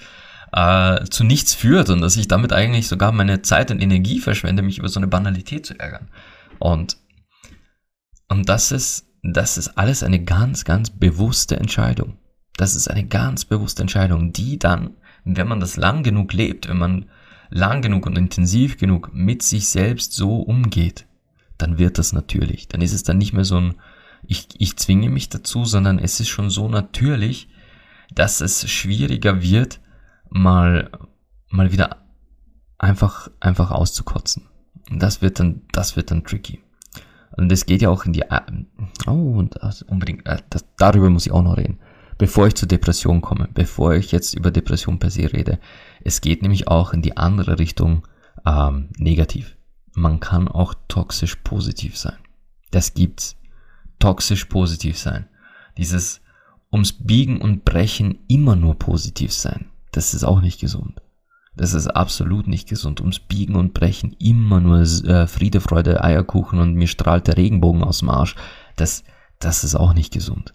äh, 0.52 1.06
zu 1.06 1.24
nichts 1.24 1.54
führt 1.54 1.90
und 1.90 2.02
dass 2.02 2.18
ich 2.18 2.28
damit 2.28 2.54
eigentlich 2.54 2.88
sogar 2.88 3.12
meine 3.12 3.42
Zeit 3.42 3.72
und 3.72 3.82
Energie 3.82 4.20
verschwende, 4.20 4.62
mich 4.62 4.80
über 4.80 4.90
so 4.90 5.00
eine 5.00 5.08
Banalität 5.08 5.66
zu 5.66 5.80
ärgern. 5.80 6.10
Und, 6.58 6.98
und 8.28 8.50
das 8.50 8.72
ist, 8.72 9.08
das 9.24 9.58
ist 9.58 9.78
alles 9.78 10.04
eine 10.04 10.24
ganz, 10.24 10.66
ganz 10.66 10.90
bewusste 10.90 11.58
Entscheidung. 11.58 12.18
Das 12.58 12.76
ist 12.76 12.90
eine 12.90 13.06
ganz 13.06 13.46
bewusste 13.46 13.82
Entscheidung, 13.82 14.34
die 14.34 14.60
dann, 14.60 14.98
wenn 15.24 15.48
man 15.48 15.60
das 15.60 15.78
lang 15.78 16.04
genug 16.04 16.34
lebt, 16.34 16.68
wenn 16.68 16.78
man 16.78 17.06
lang 17.50 17.82
genug 17.82 18.06
und 18.06 18.18
intensiv 18.18 18.78
genug 18.78 19.12
mit 19.14 19.44
sich 19.44 19.70
selbst 19.70 20.14
so 20.14 20.38
umgeht, 20.38 21.06
dann 21.58 21.78
wird 21.78 21.98
das 21.98 22.14
natürlich. 22.14 22.68
Dann 22.68 22.82
ist 22.82 22.94
es 22.94 23.04
dann 23.04 23.18
nicht 23.18 23.34
mehr 23.34 23.46
so 23.46 23.58
ein, 23.58 23.76
ich, 24.24 24.48
ich 24.58 24.78
zwinge 24.78 25.10
mich 25.10 25.30
dazu, 25.30 25.66
sondern 25.66 26.00
es 26.00 26.20
ist 26.20 26.30
schon 26.30 26.50
so 26.50 26.68
natürlich, 26.70 27.50
dass 28.14 28.42
es 28.42 28.70
schwieriger 28.70 29.42
wird, 29.42 29.80
mal, 30.30 30.90
mal 31.50 31.72
wieder 31.72 31.98
einfach, 32.78 33.30
einfach 33.40 33.72
auszukotzen. 33.72 34.48
Und 34.90 35.02
das 35.02 35.22
wird 35.22 35.40
dann, 35.40 35.62
das 35.72 35.96
wird 35.96 36.12
dann 36.12 36.24
tricky. 36.24 36.64
Und 37.38 37.52
es 37.52 37.66
geht 37.66 37.82
ja 37.82 37.90
auch 37.90 38.06
in 38.06 38.14
die, 38.14 38.24
oh, 39.08 39.12
und 39.38 39.56
das 39.62 39.82
unbedingt, 39.84 40.26
äh, 40.28 40.38
das, 40.50 40.66
darüber 40.78 41.10
muss 41.10 41.26
ich 41.26 41.32
auch 41.32 41.44
noch 41.44 41.58
reden. 41.58 41.80
Bevor 42.18 42.48
ich 42.48 42.56
zur 42.56 42.68
Depression 42.68 43.22
komme, 43.22 43.48
bevor 43.54 43.94
ich 43.94 44.12
jetzt 44.12 44.34
über 44.34 44.52
Depression 44.52 45.00
per 45.00 45.10
se 45.10 45.32
rede. 45.32 45.60
Es 46.04 46.20
geht 46.20 46.42
nämlich 46.42 46.68
auch 46.68 46.92
in 46.92 47.02
die 47.02 47.16
andere 47.16 47.60
Richtung, 47.60 48.06
ähm, 48.46 48.90
negativ. 48.98 49.56
Man 49.94 50.20
kann 50.20 50.48
auch 50.48 50.74
toxisch 50.88 51.36
positiv 51.36 51.98
sein. 51.98 52.18
Das 52.72 52.94
gibt's. 52.94 53.38
Toxisch 54.00 54.46
positiv 54.46 54.98
sein. 54.98 55.28
Dieses 55.78 56.22
ums 56.72 56.94
Biegen 56.94 57.42
und 57.42 57.66
Brechen 57.66 58.20
immer 58.28 58.56
nur 58.56 58.78
positiv 58.78 59.34
sein. 59.34 59.70
Das 59.92 60.14
ist 60.14 60.24
auch 60.24 60.42
nicht 60.42 60.60
gesund. 60.60 61.02
Das 61.56 61.74
ist 61.74 61.88
absolut 61.88 62.48
nicht 62.48 62.70
gesund. 62.70 63.02
Ums 63.02 63.20
Biegen 63.20 63.56
und 63.56 63.74
Brechen 63.74 64.16
immer 64.20 64.60
nur 64.60 64.80
äh, 64.80 65.28
Friede, 65.28 65.60
Freude, 65.62 66.04
Eierkuchen 66.04 66.60
und 66.60 66.76
mir 66.76 66.88
strahlt 66.88 67.28
der 67.28 67.38
Regenbogen 67.38 67.84
aus 67.84 68.00
dem 68.00 68.10
Arsch. 68.10 68.36
Das, 68.78 69.04
das 69.40 69.64
ist 69.64 69.76
auch 69.76 69.94
nicht 69.94 70.14
gesund. 70.14 70.54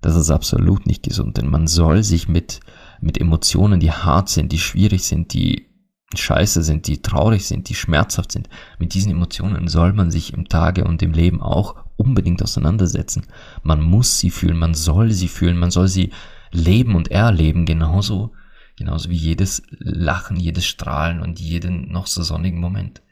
Das 0.00 0.16
ist 0.16 0.30
absolut 0.30 0.86
nicht 0.86 1.02
gesund, 1.02 1.38
denn 1.38 1.48
man 1.48 1.66
soll 1.66 2.02
sich 2.02 2.28
mit, 2.28 2.60
mit 3.00 3.18
Emotionen, 3.18 3.80
die 3.80 3.90
hart 3.90 4.28
sind, 4.28 4.52
die 4.52 4.58
schwierig 4.58 5.04
sind, 5.04 5.32
die 5.32 5.70
scheiße 6.14 6.62
sind, 6.62 6.86
die 6.88 7.00
traurig 7.00 7.46
sind, 7.46 7.70
die 7.70 7.74
schmerzhaft 7.74 8.32
sind, 8.32 8.48
mit 8.78 8.92
diesen 8.92 9.10
Emotionen 9.10 9.66
soll 9.66 9.94
man 9.94 10.10
sich 10.10 10.34
im 10.34 10.48
Tage 10.48 10.84
und 10.84 11.02
im 11.02 11.12
Leben 11.12 11.40
auch 11.40 11.76
unbedingt 11.96 12.42
auseinandersetzen. 12.42 13.26
Man 13.62 13.80
muss 13.80 14.18
sie 14.18 14.30
fühlen, 14.30 14.58
man 14.58 14.74
soll 14.74 15.10
sie 15.10 15.28
fühlen, 15.28 15.56
man 15.56 15.70
soll 15.70 15.88
sie 15.88 16.12
leben 16.52 16.96
und 16.96 17.10
erleben, 17.10 17.64
genauso 17.64 18.32
Genauso 18.76 19.08
wie 19.08 19.16
jedes 19.16 19.62
Lachen, 19.70 20.36
jedes 20.36 20.66
Strahlen 20.66 21.20
und 21.20 21.38
jeden 21.38 21.92
noch 21.92 22.06
so 22.06 22.22
sonnigen 22.22 22.60
Moment. 22.60 23.02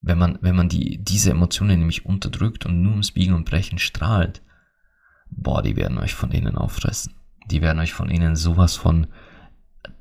Wenn 0.00 0.18
man, 0.18 0.38
wenn 0.40 0.56
man 0.56 0.68
die, 0.68 0.98
diese 0.98 1.30
Emotionen 1.30 1.78
nämlich 1.78 2.06
unterdrückt 2.06 2.66
und 2.66 2.82
nur 2.82 2.92
ums 2.92 3.12
Biegen 3.12 3.34
und 3.34 3.44
Brechen 3.44 3.78
strahlt, 3.78 4.42
boah, 5.30 5.62
die 5.62 5.76
werden 5.76 5.98
euch 5.98 6.14
von 6.14 6.32
innen 6.32 6.56
auffressen. 6.56 7.14
Die 7.50 7.62
werden 7.62 7.78
euch 7.78 7.92
von 7.92 8.10
innen 8.10 8.36
sowas 8.36 8.76
von 8.76 9.06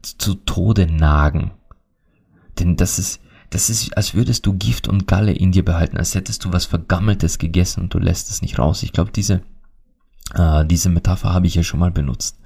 zu 0.02 0.36
Tode 0.36 0.88
nagen. 0.88 1.52
Denn 2.58 2.76
das 2.76 3.00
ist, 3.00 3.22
das 3.50 3.70
ist, 3.70 3.96
als 3.98 4.14
würdest 4.14 4.46
du 4.46 4.54
Gift 4.54 4.88
und 4.88 5.08
Galle 5.08 5.34
in 5.34 5.52
dir 5.52 5.66
behalten, 5.66 5.98
als 5.98 6.16
hättest 6.16 6.46
du 6.46 6.54
was 6.54 6.66
Vergammeltes 6.66 7.38
gegessen 7.38 7.84
und 7.84 7.94
du 7.94 8.00
lässt 8.00 8.30
es 8.30 8.42
nicht 8.42 8.60
raus. 8.60 8.84
Ich 8.84 8.94
glaube, 8.94 9.12
diese, 9.12 9.42
äh, 10.34 10.66
diese 10.66 10.90
Metapher 10.90 11.34
habe 11.34 11.48
ich 11.48 11.56
ja 11.56 11.64
schon 11.64 11.80
mal 11.80 11.92
benutzt. 11.92 12.39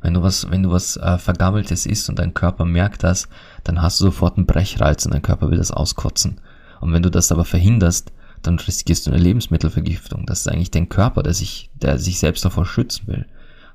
Wenn 0.00 0.14
du 0.14 0.22
was, 0.22 0.50
wenn 0.50 0.62
du 0.62 0.70
was 0.70 0.96
äh, 0.96 1.18
Vergammeltes 1.18 1.86
isst 1.86 2.08
und 2.08 2.18
dein 2.18 2.34
Körper 2.34 2.64
merkt 2.64 3.02
das, 3.04 3.28
dann 3.64 3.82
hast 3.82 4.00
du 4.00 4.04
sofort 4.06 4.36
einen 4.36 4.46
Brechreiz 4.46 5.04
und 5.04 5.14
dein 5.14 5.22
Körper 5.22 5.50
will 5.50 5.58
das 5.58 5.70
auskotzen. 5.70 6.40
Und 6.80 6.92
wenn 6.92 7.02
du 7.02 7.10
das 7.10 7.32
aber 7.32 7.44
verhinderst, 7.44 8.12
dann 8.42 8.58
riskierst 8.58 9.06
du 9.06 9.10
eine 9.10 9.20
Lebensmittelvergiftung. 9.20 10.24
Das 10.26 10.40
ist 10.40 10.48
eigentlich 10.48 10.70
dein 10.70 10.88
Körper, 10.88 11.22
der 11.22 11.34
sich, 11.34 11.70
der 11.74 11.98
sich 11.98 12.18
selbst 12.18 12.44
davor 12.44 12.64
schützen 12.64 13.08
will. 13.08 13.26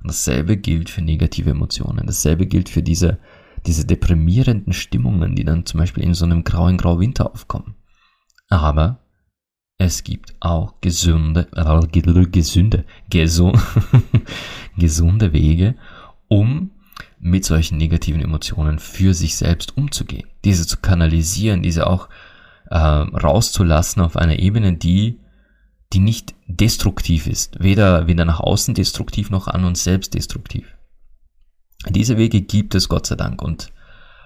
Und 0.01 0.09
dasselbe 0.09 0.57
gilt 0.57 0.89
für 0.89 1.01
negative 1.01 1.49
Emotionen. 1.49 2.05
Dasselbe 2.05 2.45
gilt 2.45 2.69
für 2.69 2.83
diese, 2.83 3.19
diese 3.65 3.85
deprimierenden 3.85 4.73
Stimmungen, 4.73 5.35
die 5.35 5.43
dann 5.43 5.65
zum 5.65 5.79
Beispiel 5.79 6.03
in 6.03 6.13
so 6.13 6.25
einem 6.25 6.43
grauen 6.43 6.77
Grau 6.77 6.99
Winter 6.99 7.31
aufkommen. 7.31 7.75
Aber 8.49 8.99
es 9.77 10.03
gibt 10.03 10.35
auch 10.39 10.79
gesunde, 10.81 11.47
äh, 11.55 11.87
gesunde, 12.27 12.85
gesu 13.09 13.51
gesunde 14.77 15.33
Wege, 15.33 15.75
um 16.33 16.71
mit 17.19 17.45
solchen 17.45 17.77
negativen 17.77 18.19
Emotionen 18.19 18.79
für 18.79 19.13
sich 19.13 19.35
selbst 19.35 19.77
umzugehen, 19.77 20.27
diese 20.43 20.65
zu 20.65 20.77
kanalisieren, 20.77 21.61
diese 21.61 21.85
auch 21.85 22.09
äh, 22.71 22.77
rauszulassen 22.77 24.01
auf 24.01 24.17
einer 24.17 24.39
Ebene, 24.39 24.73
die 24.73 25.19
die 25.93 25.99
nicht 25.99 26.33
destruktiv 26.47 27.27
ist, 27.27 27.61
weder 27.61 28.07
weder 28.07 28.25
nach 28.25 28.39
außen 28.39 28.73
destruktiv 28.73 29.29
noch 29.29 29.47
an 29.47 29.63
uns 29.63 29.83
selbst 29.83 30.15
destruktiv. 30.15 30.75
Diese 31.87 32.17
Wege 32.17 32.41
gibt 32.41 32.73
es 32.73 32.89
Gott 32.89 33.05
sei 33.05 33.15
Dank 33.15 33.43
und 33.43 33.71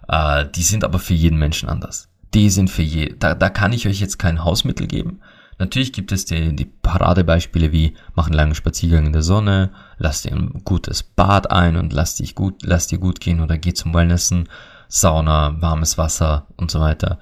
äh, 0.08 0.46
die 0.56 0.64
sind 0.64 0.86
aber 0.86 1.00
für 1.00 1.14
jeden 1.14 1.38
Menschen 1.38 1.68
anders. 1.68 2.08
Die 2.34 2.50
sind 2.50 2.70
für 2.70 2.84
je, 2.84 3.16
da, 3.20 3.36
da 3.36 3.50
kann 3.50 3.74
ich 3.74 3.86
euch 3.86 4.00
jetzt 4.00 4.18
kein 4.18 4.46
Hausmittel 4.46 4.88
geben, 4.88 5.20
Natürlich 5.60 5.92
gibt 5.92 6.12
es 6.12 6.26
die, 6.26 6.56
die 6.56 6.66
Paradebeispiele 6.66 7.72
wie 7.72 7.96
machen 8.16 8.34
lange 8.34 8.54
Spaziergang 8.54 9.08
in 9.08 9.14
der 9.14 9.24
Sonne, 9.24 9.72
lass 9.98 10.22
dir 10.22 10.32
ein 10.32 10.62
gutes 10.64 11.02
Bad 11.02 11.52
ein 11.52 11.78
und 11.78 11.94
lass 11.94 12.16
dich 12.16 12.36
gut, 12.36 12.62
lass 12.64 12.88
dir 12.88 13.00
gut 13.00 13.20
gehen 13.20 13.42
oder 13.42 13.58
geh 13.58 13.74
zum 13.74 13.94
Wellnessen, 13.94 14.50
Sauna, 14.88 15.60
warmes 15.60 15.98
Wasser 15.98 16.48
und 16.58 16.70
so 16.70 16.80
weiter. 16.80 17.20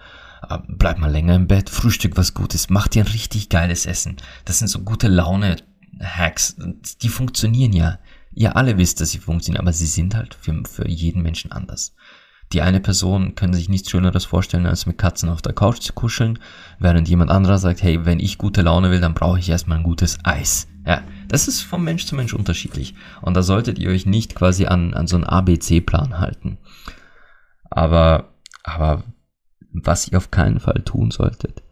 Äh, 0.49 0.59
bleib 0.67 0.99
mal 0.99 1.11
länger 1.11 1.35
im 1.35 1.47
Bett, 1.47 1.69
Frühstück 1.69 2.17
was 2.17 2.33
Gutes, 2.33 2.69
mach 2.69 2.87
dir 2.89 3.03
ein 3.03 3.11
richtig 3.11 3.49
geiles 3.49 3.85
Essen. 3.85 4.17
Das 4.43 4.59
sind 4.59 4.67
so 4.67 4.79
gute 4.79 5.07
Laune 5.07 5.55
Hacks, 6.01 6.57
die 7.01 7.09
funktionieren 7.09 7.73
ja. 7.73 7.99
Ihr 8.33 8.57
alle 8.57 8.77
wisst, 8.77 8.99
dass 8.99 9.11
sie 9.11 9.19
funktionieren, 9.19 9.61
aber 9.61 9.71
sie 9.71 9.85
sind 9.85 10.13
halt 10.13 10.33
für, 10.35 10.63
für 10.65 10.89
jeden 10.89 11.21
Menschen 11.21 11.53
anders. 11.53 11.95
Die 12.53 12.61
eine 12.61 12.79
Person 12.79 13.35
kann 13.35 13.53
sich 13.53 13.69
nichts 13.69 13.89
Schöneres 13.89 14.25
vorstellen, 14.25 14.65
als 14.65 14.85
mit 14.85 14.97
Katzen 14.97 15.29
auf 15.29 15.41
der 15.41 15.53
Couch 15.53 15.79
zu 15.79 15.93
kuscheln, 15.93 16.39
während 16.79 17.09
jemand 17.09 17.31
anderer 17.31 17.57
sagt, 17.57 17.81
hey, 17.81 18.05
wenn 18.05 18.19
ich 18.19 18.37
gute 18.37 18.61
Laune 18.61 18.91
will, 18.91 19.01
dann 19.01 19.13
brauche 19.13 19.39
ich 19.39 19.49
erstmal 19.49 19.79
ein 19.79 19.83
gutes 19.83 20.19
Eis. 20.23 20.67
Ja, 20.85 21.01
das 21.27 21.47
ist 21.47 21.61
vom 21.61 21.83
Mensch 21.83 22.05
zu 22.05 22.15
Mensch 22.15 22.33
unterschiedlich. 22.33 22.93
Und 23.21 23.35
da 23.35 23.41
solltet 23.41 23.79
ihr 23.79 23.89
euch 23.89 24.05
nicht 24.05 24.35
quasi 24.35 24.67
an, 24.67 24.93
an 24.93 25.07
so 25.07 25.15
einen 25.15 25.25
ABC-Plan 25.25 26.19
halten. 26.19 26.59
Aber, 27.69 28.35
aber 28.63 29.03
was 29.73 30.07
ihr 30.07 30.17
auf 30.17 30.29
keinen 30.29 30.59
Fall 30.59 30.83
tun 30.85 31.09
solltet, 31.09 31.63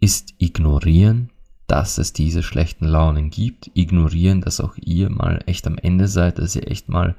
ist 0.00 0.34
ignorieren, 0.38 1.30
dass 1.66 1.98
es 1.98 2.12
diese 2.12 2.42
schlechten 2.42 2.86
Launen 2.86 3.30
gibt, 3.30 3.70
ignorieren, 3.74 4.40
dass 4.40 4.60
auch 4.60 4.76
ihr 4.76 5.10
mal 5.10 5.42
echt 5.46 5.66
am 5.66 5.78
Ende 5.78 6.08
seid, 6.08 6.38
dass 6.38 6.56
ihr 6.56 6.70
echt 6.70 6.88
mal 6.88 7.14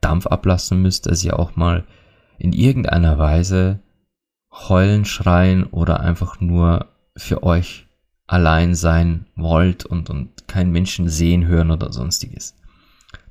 Dampf 0.00 0.26
ablassen 0.26 0.80
müsst, 0.82 1.06
dass 1.06 1.24
ihr 1.24 1.38
auch 1.38 1.56
mal 1.56 1.84
in 2.38 2.52
irgendeiner 2.52 3.18
Weise 3.18 3.80
heulen, 4.52 5.04
schreien 5.04 5.64
oder 5.64 6.00
einfach 6.00 6.40
nur 6.40 6.86
für 7.16 7.42
euch 7.42 7.86
allein 8.26 8.74
sein 8.74 9.26
wollt 9.36 9.84
und, 9.84 10.10
und 10.10 10.48
keinen 10.48 10.72
Menschen 10.72 11.08
sehen, 11.08 11.46
hören 11.46 11.70
oder 11.70 11.92
sonstiges. 11.92 12.54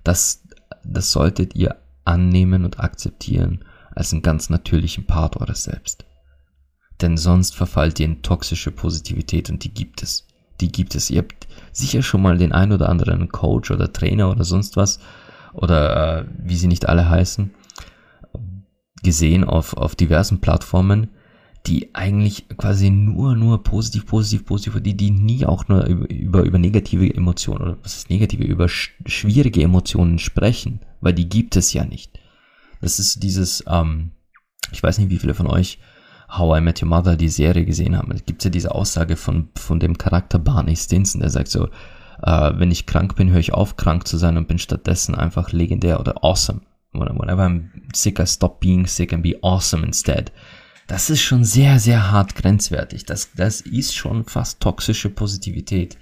Das, 0.04 0.44
das 0.84 1.12
solltet 1.12 1.56
ihr 1.56 1.78
annehmen 2.06 2.66
und 2.66 2.80
akzeptieren 2.80 3.64
als 3.94 4.14
einen 4.14 4.22
ganz 4.22 4.50
natürlichen 4.50 5.06
Part 5.06 5.38
eures 5.38 5.64
Selbst. 5.64 6.06
Denn 7.02 7.18
sonst 7.18 7.56
verfallt 7.56 8.00
ihr 8.00 8.06
in 8.06 8.22
toxische 8.22 8.72
Positivität 8.72 9.50
und 9.50 9.64
die 9.64 9.74
gibt 9.74 10.04
es. 10.04 10.28
Die 10.60 10.72
gibt 10.72 10.94
es. 10.96 11.10
Ihr 11.10 11.20
habt 11.20 11.48
sicher 11.72 12.04
schon 12.04 12.22
mal 12.22 12.38
den 12.38 12.52
ein 12.52 12.72
oder 12.72 12.90
anderen 12.90 13.30
Coach 13.30 13.72
oder 13.72 13.92
Trainer 13.92 14.30
oder 14.30 14.44
sonst 14.44 14.78
was 14.78 15.00
oder 15.54 16.20
äh, 16.20 16.26
wie 16.38 16.56
sie 16.56 16.68
nicht 16.68 16.88
alle 16.88 17.10
heißen, 17.10 17.52
gesehen 19.04 19.44
auf, 19.44 19.76
auf 19.76 19.96
diversen 19.96 20.42
Plattformen, 20.42 21.10
die 21.68 21.94
eigentlich 21.94 22.48
quasi 22.58 22.90
nur, 22.90 23.36
nur 23.36 23.64
positiv, 23.64 24.08
positiv, 24.08 24.46
positiv, 24.46 24.82
die, 24.82 24.98
die 24.98 25.12
nie 25.12 25.46
auch 25.46 25.68
nur 25.68 25.86
über, 25.86 26.44
über, 26.44 26.58
negative 26.58 27.14
Emotionen 27.14 27.62
oder 27.62 27.78
was 27.84 27.98
ist 27.98 28.10
negative, 28.10 28.44
über 28.44 28.68
sch 28.68 28.96
schwierige 29.06 29.62
Emotionen 29.62 30.18
sprechen, 30.18 30.80
weil 31.02 31.14
die 31.14 31.30
gibt 31.30 31.56
es 31.56 31.74
ja 31.74 31.86
nicht. 31.86 32.20
Das 32.82 32.98
ist 32.98 33.22
dieses, 33.22 33.64
ähm, 33.68 34.12
ich 34.72 34.82
weiß 34.82 34.98
nicht, 34.98 35.12
wie 35.12 35.20
viele 35.20 35.36
von 35.36 35.48
euch 35.48 35.78
How 36.30 36.58
I 36.58 36.62
Met 36.62 36.82
Your 36.82 36.90
Mother, 36.90 37.16
die 37.16 37.30
Serie 37.30 37.66
gesehen 37.66 37.96
haben. 37.96 38.12
Es 38.12 38.26
gibt 38.26 38.44
ja 38.44 38.50
diese 38.50 38.74
Aussage 38.74 39.16
von, 39.16 39.50
von 39.56 39.80
dem 39.80 39.98
Charakter 39.98 40.40
Barney 40.40 40.76
Stinson, 40.76 41.22
der 41.22 41.30
sagt 41.30 41.50
so, 41.50 41.68
äh, 42.24 42.52
wenn 42.56 42.72
ich 42.72 42.88
krank 42.88 43.16
bin, 43.16 43.30
höre 43.30 43.40
ich 43.40 43.54
auf, 43.54 43.76
krank 43.76 44.08
zu 44.08 44.18
sein 44.18 44.38
und 44.38 44.48
bin 44.48 44.58
stattdessen 44.58 45.14
einfach 45.14 45.52
legendär 45.52 46.00
oder 46.00 46.24
awesome 46.24 46.62
whenever 46.94 47.44
I'm 47.44 47.72
sick, 47.94 48.20
I 48.20 48.26
stop 48.26 48.60
being 48.60 48.88
sick 48.88 49.14
and 49.14 49.24
be 49.24 49.38
awesome 49.42 49.86
instead. 49.86 50.32
Das 50.88 51.10
ist 51.10 51.22
schon 51.22 51.46
sehr, 51.46 51.80
sehr 51.80 52.12
hart 52.12 52.36
grenzwertig. 52.36 53.06
Das, 53.06 53.32
das 53.34 53.62
ist 53.62 53.96
schon 53.96 54.26
fast 54.26 54.60
toxische 54.60 55.10
Positivität. 55.10 55.98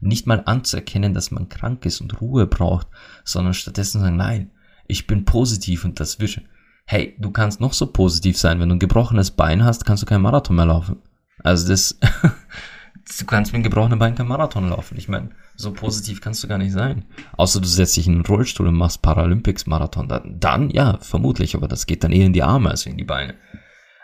Nicht 0.00 0.26
mal 0.26 0.42
anzuerkennen, 0.44 1.14
dass 1.14 1.30
man 1.30 1.48
krank 1.48 1.86
ist 1.86 2.00
und 2.02 2.20
Ruhe 2.20 2.46
braucht, 2.46 2.88
sondern 3.24 3.54
stattdessen 3.54 4.00
sagen, 4.00 4.16
nein, 4.16 4.50
ich 4.86 5.06
bin 5.06 5.24
positiv 5.24 5.84
und 5.84 5.98
das 5.98 6.20
wische. 6.20 6.42
Hey, 6.84 7.16
du 7.18 7.30
kannst 7.30 7.60
noch 7.60 7.72
so 7.72 7.86
positiv 7.86 8.36
sein, 8.36 8.60
wenn 8.60 8.68
du 8.68 8.74
ein 8.74 8.80
gebrochenes 8.80 9.30
Bein 9.30 9.64
hast, 9.64 9.86
kannst 9.86 10.02
du 10.02 10.06
keinen 10.06 10.20
Marathon 10.20 10.56
mehr 10.56 10.66
laufen. 10.66 10.96
Also 11.42 11.68
das, 11.68 11.98
du 13.18 13.26
kannst 13.26 13.52
mit 13.52 13.56
einem 13.56 13.64
gebrochenen 13.64 13.98
Bein 13.98 14.14
keinen 14.14 14.28
Marathon 14.28 14.68
laufen. 14.68 14.96
Ich 14.96 15.08
meine, 15.08 15.30
so 15.56 15.72
positiv 15.72 16.20
kannst 16.20 16.42
du 16.42 16.48
gar 16.48 16.58
nicht 16.58 16.72
sein. 16.72 17.04
Außer 17.36 17.60
du 17.60 17.66
setzt 17.66 17.96
dich 17.96 18.06
in 18.06 18.14
einen 18.14 18.26
Rollstuhl 18.26 18.68
und 18.68 18.76
machst 18.76 19.02
Paralympics-Marathon. 19.02 20.08
Dann, 20.08 20.40
dann, 20.40 20.70
ja, 20.70 20.98
vermutlich, 21.00 21.54
aber 21.54 21.68
das 21.68 21.86
geht 21.86 22.04
dann 22.04 22.12
eher 22.12 22.26
in 22.26 22.32
die 22.32 22.42
Arme 22.42 22.70
als 22.70 22.86
in 22.86 22.96
die 22.96 23.04
Beine. 23.04 23.34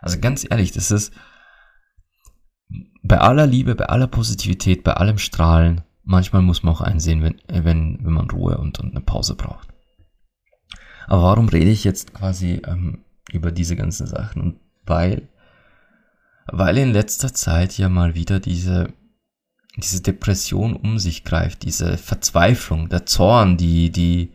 Also 0.00 0.18
ganz 0.18 0.46
ehrlich, 0.48 0.72
das 0.72 0.90
ist 0.90 1.12
bei 3.02 3.18
aller 3.18 3.46
Liebe, 3.46 3.74
bei 3.74 3.86
aller 3.86 4.06
Positivität, 4.06 4.84
bei 4.84 4.94
allem 4.94 5.18
Strahlen, 5.18 5.82
manchmal 6.04 6.42
muss 6.42 6.62
man 6.62 6.74
auch 6.74 6.80
einsehen, 6.80 7.22
wenn, 7.22 7.40
wenn, 7.48 7.98
wenn 8.02 8.12
man 8.12 8.30
Ruhe 8.30 8.58
und, 8.58 8.78
und 8.78 8.90
eine 8.90 9.00
Pause 9.00 9.34
braucht. 9.34 9.68
Aber 11.06 11.22
warum 11.22 11.48
rede 11.48 11.70
ich 11.70 11.84
jetzt 11.84 12.14
quasi 12.14 12.62
ähm, 12.66 13.04
über 13.32 13.50
diese 13.50 13.76
ganzen 13.76 14.06
Sachen? 14.06 14.60
Weil, 14.86 15.28
weil 16.46 16.78
in 16.78 16.92
letzter 16.92 17.32
Zeit 17.32 17.78
ja 17.78 17.88
mal 17.88 18.14
wieder 18.14 18.40
diese 18.40 18.92
diese 19.76 20.00
Depression 20.00 20.74
um 20.74 20.98
sich 20.98 21.24
greift, 21.24 21.62
diese 21.62 21.96
Verzweiflung, 21.96 22.88
der 22.88 23.06
Zorn, 23.06 23.56
die, 23.56 23.90
die, 23.90 24.32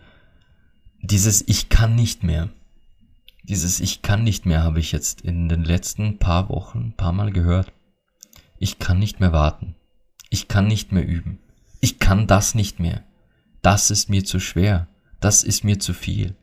dieses 1.02 1.44
Ich 1.48 1.70
kann 1.70 1.96
nicht 1.96 2.24
mehr. 2.24 2.50
Dieses 3.44 3.80
Ich 3.80 4.02
kann 4.02 4.24
nicht 4.24 4.46
mehr 4.46 4.64
habe 4.64 4.80
ich 4.80 4.92
jetzt 4.92 5.22
in 5.22 5.50
den 5.50 5.64
letzten 5.64 6.18
paar 6.18 6.50
Wochen 6.50 6.94
paar 6.98 7.12
Mal 7.12 7.32
gehört. 7.32 7.72
Ich 8.58 8.80
kann 8.80 8.98
nicht 9.00 9.20
mehr 9.20 9.34
warten. 9.34 9.76
Ich 10.30 10.48
kann 10.48 10.68
nicht 10.68 10.92
mehr 10.92 11.06
üben. 11.06 11.40
Ich 11.82 12.00
kann 12.00 12.28
das 12.28 12.56
nicht 12.56 12.80
mehr. 12.80 13.04
Das 13.62 13.92
ist 13.92 14.10
mir 14.10 14.24
zu 14.24 14.40
schwer. 14.40 14.88
Das 15.20 15.44
ist 15.44 15.64
mir 15.64 15.80
zu 15.80 15.94
viel. 15.94 16.36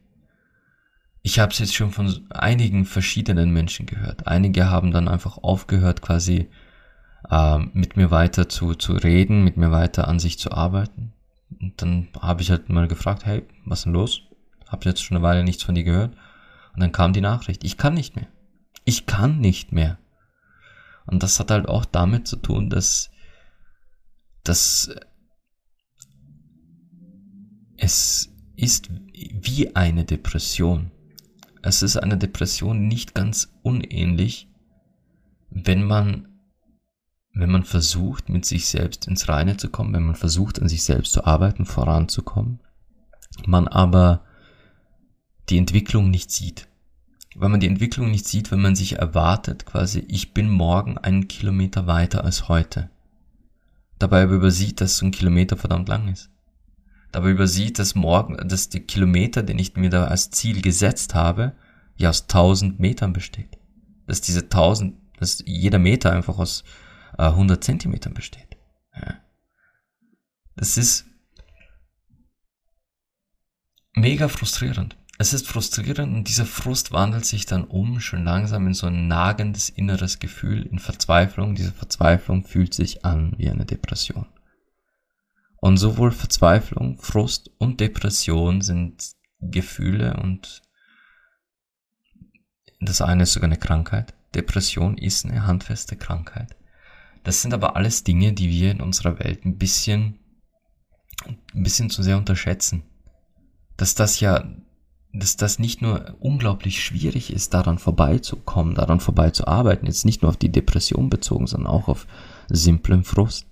Ich 1.22 1.38
habe 1.38 1.52
es 1.52 1.58
jetzt 1.60 1.74
schon 1.74 1.92
von 1.92 2.26
einigen 2.30 2.84
verschiedenen 2.84 3.50
Menschen 3.50 3.86
gehört. 3.86 4.26
Einige 4.26 4.68
haben 4.70 4.90
dann 4.90 5.08
einfach 5.08 5.38
aufgehört, 5.38 6.02
quasi 6.02 6.48
äh, 7.30 7.58
mit 7.58 7.96
mir 7.96 8.10
weiter 8.10 8.48
zu, 8.48 8.74
zu 8.74 8.94
reden, 8.94 9.44
mit 9.44 9.56
mir 9.56 9.70
weiter 9.70 10.08
an 10.08 10.18
sich 10.18 10.38
zu 10.38 10.50
arbeiten. 10.50 11.12
Und 11.60 11.80
dann 11.80 12.08
habe 12.20 12.42
ich 12.42 12.50
halt 12.50 12.68
mal 12.68 12.88
gefragt, 12.88 13.24
hey, 13.24 13.46
was 13.64 13.80
ist 13.80 13.84
denn 13.84 13.92
los? 13.92 14.22
Hab 14.66 14.84
jetzt 14.84 15.02
schon 15.02 15.16
eine 15.16 15.24
Weile 15.24 15.44
nichts 15.44 15.62
von 15.62 15.74
dir 15.74 15.84
gehört. 15.84 16.16
Und 16.74 16.80
dann 16.80 16.92
kam 16.92 17.12
die 17.12 17.20
Nachricht, 17.20 17.62
ich 17.64 17.76
kann 17.76 17.94
nicht 17.94 18.16
mehr. 18.16 18.28
Ich 18.84 19.06
kann 19.06 19.38
nicht 19.38 19.70
mehr. 19.70 19.98
Und 21.06 21.22
das 21.22 21.38
hat 21.38 21.50
halt 21.50 21.68
auch 21.68 21.84
damit 21.84 22.26
zu 22.26 22.36
tun, 22.36 22.70
dass, 22.70 23.10
dass 24.44 24.94
es 27.76 28.32
ist 28.56 28.90
wie 29.12 29.74
eine 29.76 30.04
Depression. 30.04 30.90
Es 31.62 31.82
ist 31.82 31.96
eine 31.96 32.18
Depression 32.18 32.88
nicht 32.88 33.14
ganz 33.14 33.52
unähnlich, 33.62 34.48
wenn 35.50 35.84
man 35.84 36.28
wenn 37.34 37.50
man 37.50 37.64
versucht, 37.64 38.28
mit 38.28 38.44
sich 38.44 38.66
selbst 38.66 39.08
ins 39.08 39.26
Reine 39.26 39.56
zu 39.56 39.70
kommen, 39.70 39.94
wenn 39.94 40.04
man 40.04 40.16
versucht, 40.16 40.60
an 40.60 40.68
sich 40.68 40.82
selbst 40.82 41.12
zu 41.12 41.24
arbeiten, 41.24 41.64
voranzukommen, 41.64 42.60
man 43.46 43.68
aber 43.68 44.24
die 45.48 45.56
Entwicklung 45.56 46.10
nicht 46.10 46.30
sieht. 46.30 46.68
Wenn 47.34 47.50
man 47.50 47.60
die 47.60 47.68
Entwicklung 47.68 48.10
nicht 48.10 48.28
sieht, 48.28 48.50
wenn 48.50 48.60
man 48.60 48.76
sich 48.76 48.98
erwartet, 48.98 49.64
quasi, 49.64 50.00
ich 50.08 50.34
bin 50.34 50.50
morgen 50.50 50.98
einen 50.98 51.26
Kilometer 51.28 51.86
weiter 51.86 52.24
als 52.24 52.48
heute. 52.48 52.90
Dabei 53.98 54.24
aber 54.24 54.34
übersieht, 54.34 54.82
dass 54.82 54.98
so 54.98 55.06
ein 55.06 55.12
Kilometer 55.12 55.56
verdammt 55.56 55.88
lang 55.88 56.08
ist. 56.08 56.31
Dabei 57.12 57.30
übersieht, 57.30 57.78
dass 57.78 57.94
morgen, 57.94 58.36
dass 58.48 58.70
der 58.70 58.80
Kilometer, 58.80 59.42
den 59.42 59.58
ich 59.58 59.76
mir 59.76 59.90
da 59.90 60.06
als 60.06 60.30
Ziel 60.30 60.62
gesetzt 60.62 61.14
habe, 61.14 61.52
ja 61.96 62.08
aus 62.08 62.26
tausend 62.26 62.80
Metern 62.80 63.12
besteht. 63.12 63.58
Dass 64.06 64.22
diese 64.22 64.48
tausend, 64.48 64.96
dass 65.18 65.42
jeder 65.46 65.78
Meter 65.78 66.12
einfach 66.12 66.38
aus 66.38 66.64
100 67.18 67.58
äh, 67.58 67.60
Zentimetern 67.60 68.14
besteht. 68.14 68.56
Ja. 68.94 69.18
Das 70.56 70.78
ist 70.78 71.06
mega 73.94 74.28
frustrierend. 74.28 74.96
Es 75.18 75.34
ist 75.34 75.46
frustrierend 75.46 76.14
und 76.14 76.28
dieser 76.28 76.46
Frust 76.46 76.92
wandelt 76.92 77.26
sich 77.26 77.44
dann 77.44 77.64
um, 77.64 78.00
schon 78.00 78.24
langsam 78.24 78.66
in 78.66 78.74
so 78.74 78.86
ein 78.86 79.06
nagendes 79.06 79.68
inneres 79.68 80.18
Gefühl, 80.18 80.62
in 80.62 80.78
Verzweiflung. 80.78 81.54
Diese 81.54 81.72
Verzweiflung 81.72 82.44
fühlt 82.44 82.72
sich 82.72 83.04
an 83.04 83.34
wie 83.36 83.50
eine 83.50 83.66
Depression. 83.66 84.26
Und 85.62 85.76
sowohl 85.76 86.10
Verzweiflung, 86.10 86.98
Frust 86.98 87.52
und 87.58 87.78
Depression 87.78 88.62
sind 88.62 89.12
Gefühle 89.38 90.16
und 90.20 90.60
das 92.80 93.00
eine 93.00 93.22
ist 93.22 93.34
sogar 93.34 93.46
eine 93.46 93.60
Krankheit. 93.60 94.12
Depression 94.34 94.98
ist 94.98 95.24
eine 95.24 95.46
handfeste 95.46 95.94
Krankheit. 95.94 96.56
Das 97.22 97.42
sind 97.42 97.54
aber 97.54 97.76
alles 97.76 98.02
Dinge, 98.02 98.32
die 98.32 98.50
wir 98.50 98.72
in 98.72 98.80
unserer 98.80 99.20
Welt 99.20 99.44
ein 99.44 99.56
bisschen, 99.56 100.18
ein 101.54 101.62
bisschen 101.62 101.90
zu 101.90 102.02
sehr 102.02 102.18
unterschätzen. 102.18 102.82
Dass 103.76 103.94
das 103.94 104.18
ja, 104.18 104.44
dass 105.12 105.36
das 105.36 105.60
nicht 105.60 105.80
nur 105.80 106.16
unglaublich 106.18 106.82
schwierig 106.84 107.32
ist, 107.32 107.54
daran 107.54 107.78
vorbeizukommen, 107.78 108.74
daran 108.74 108.98
vorbeizuarbeiten, 108.98 109.86
jetzt 109.86 110.06
nicht 110.06 110.22
nur 110.22 110.30
auf 110.30 110.36
die 110.36 110.50
Depression 110.50 111.08
bezogen, 111.08 111.46
sondern 111.46 111.70
auch 111.70 111.86
auf 111.86 112.08
simplen 112.48 113.04
Frust. 113.04 113.46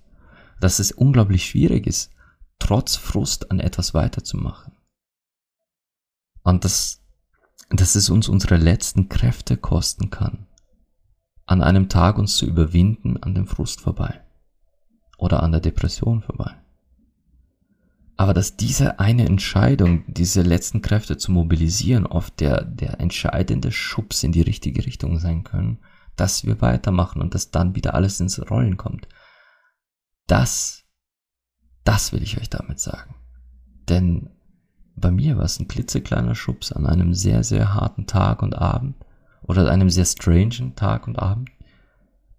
Dass 0.61 0.79
es 0.79 0.93
unglaublich 0.93 1.45
schwierig 1.45 1.85
ist, 1.85 2.11
trotz 2.59 2.95
Frust 2.95 3.51
an 3.51 3.59
etwas 3.59 3.93
weiterzumachen. 3.93 4.71
Und 6.43 6.63
dass, 6.63 7.01
dass 7.69 7.95
es 7.95 8.09
uns 8.09 8.29
unsere 8.29 8.55
letzten 8.55 9.09
Kräfte 9.09 9.57
kosten 9.57 10.09
kann 10.09 10.47
an 11.51 11.61
einem 11.61 11.89
Tag 11.89 12.17
uns 12.17 12.37
zu 12.37 12.45
überwinden 12.45 13.21
an 13.21 13.35
dem 13.35 13.45
Frust 13.45 13.81
vorbei 13.81 14.21
oder 15.17 15.43
an 15.43 15.51
der 15.51 15.59
Depression 15.59 16.21
vorbei. 16.21 16.55
Aber 18.15 18.33
dass 18.33 18.55
diese 18.55 18.99
eine 18.99 19.25
Entscheidung, 19.25 20.05
diese 20.07 20.43
letzten 20.43 20.81
Kräfte 20.81 21.17
zu 21.17 21.31
mobilisieren, 21.33 22.05
oft 22.05 22.39
der, 22.39 22.63
der 22.63 23.01
entscheidende 23.01 23.73
Schubs 23.73 24.23
in 24.23 24.31
die 24.31 24.41
richtige 24.41 24.85
Richtung 24.85 25.19
sein 25.19 25.43
können, 25.43 25.79
dass 26.15 26.45
wir 26.45 26.61
weitermachen 26.61 27.21
und 27.21 27.35
dass 27.35 27.51
dann 27.51 27.75
wieder 27.75 27.95
alles 27.95 28.21
ins 28.21 28.39
Rollen 28.49 28.77
kommt. 28.77 29.09
Das, 30.31 30.85
das 31.83 32.13
will 32.13 32.23
ich 32.23 32.37
euch 32.39 32.49
damit 32.49 32.79
sagen. 32.79 33.15
Denn 33.89 34.29
bei 34.95 35.11
mir 35.11 35.35
war 35.35 35.43
es 35.43 35.59
ein 35.59 35.67
klitzekleiner 35.67 36.35
Schubs 36.35 36.71
an 36.71 36.85
einem 36.85 37.13
sehr, 37.13 37.43
sehr 37.43 37.73
harten 37.73 38.07
Tag 38.07 38.41
und 38.41 38.57
Abend, 38.57 38.95
oder 39.41 39.69
einem 39.69 39.89
sehr 39.89 40.05
strangen 40.05 40.77
Tag 40.77 41.05
und 41.09 41.19
Abend. 41.19 41.49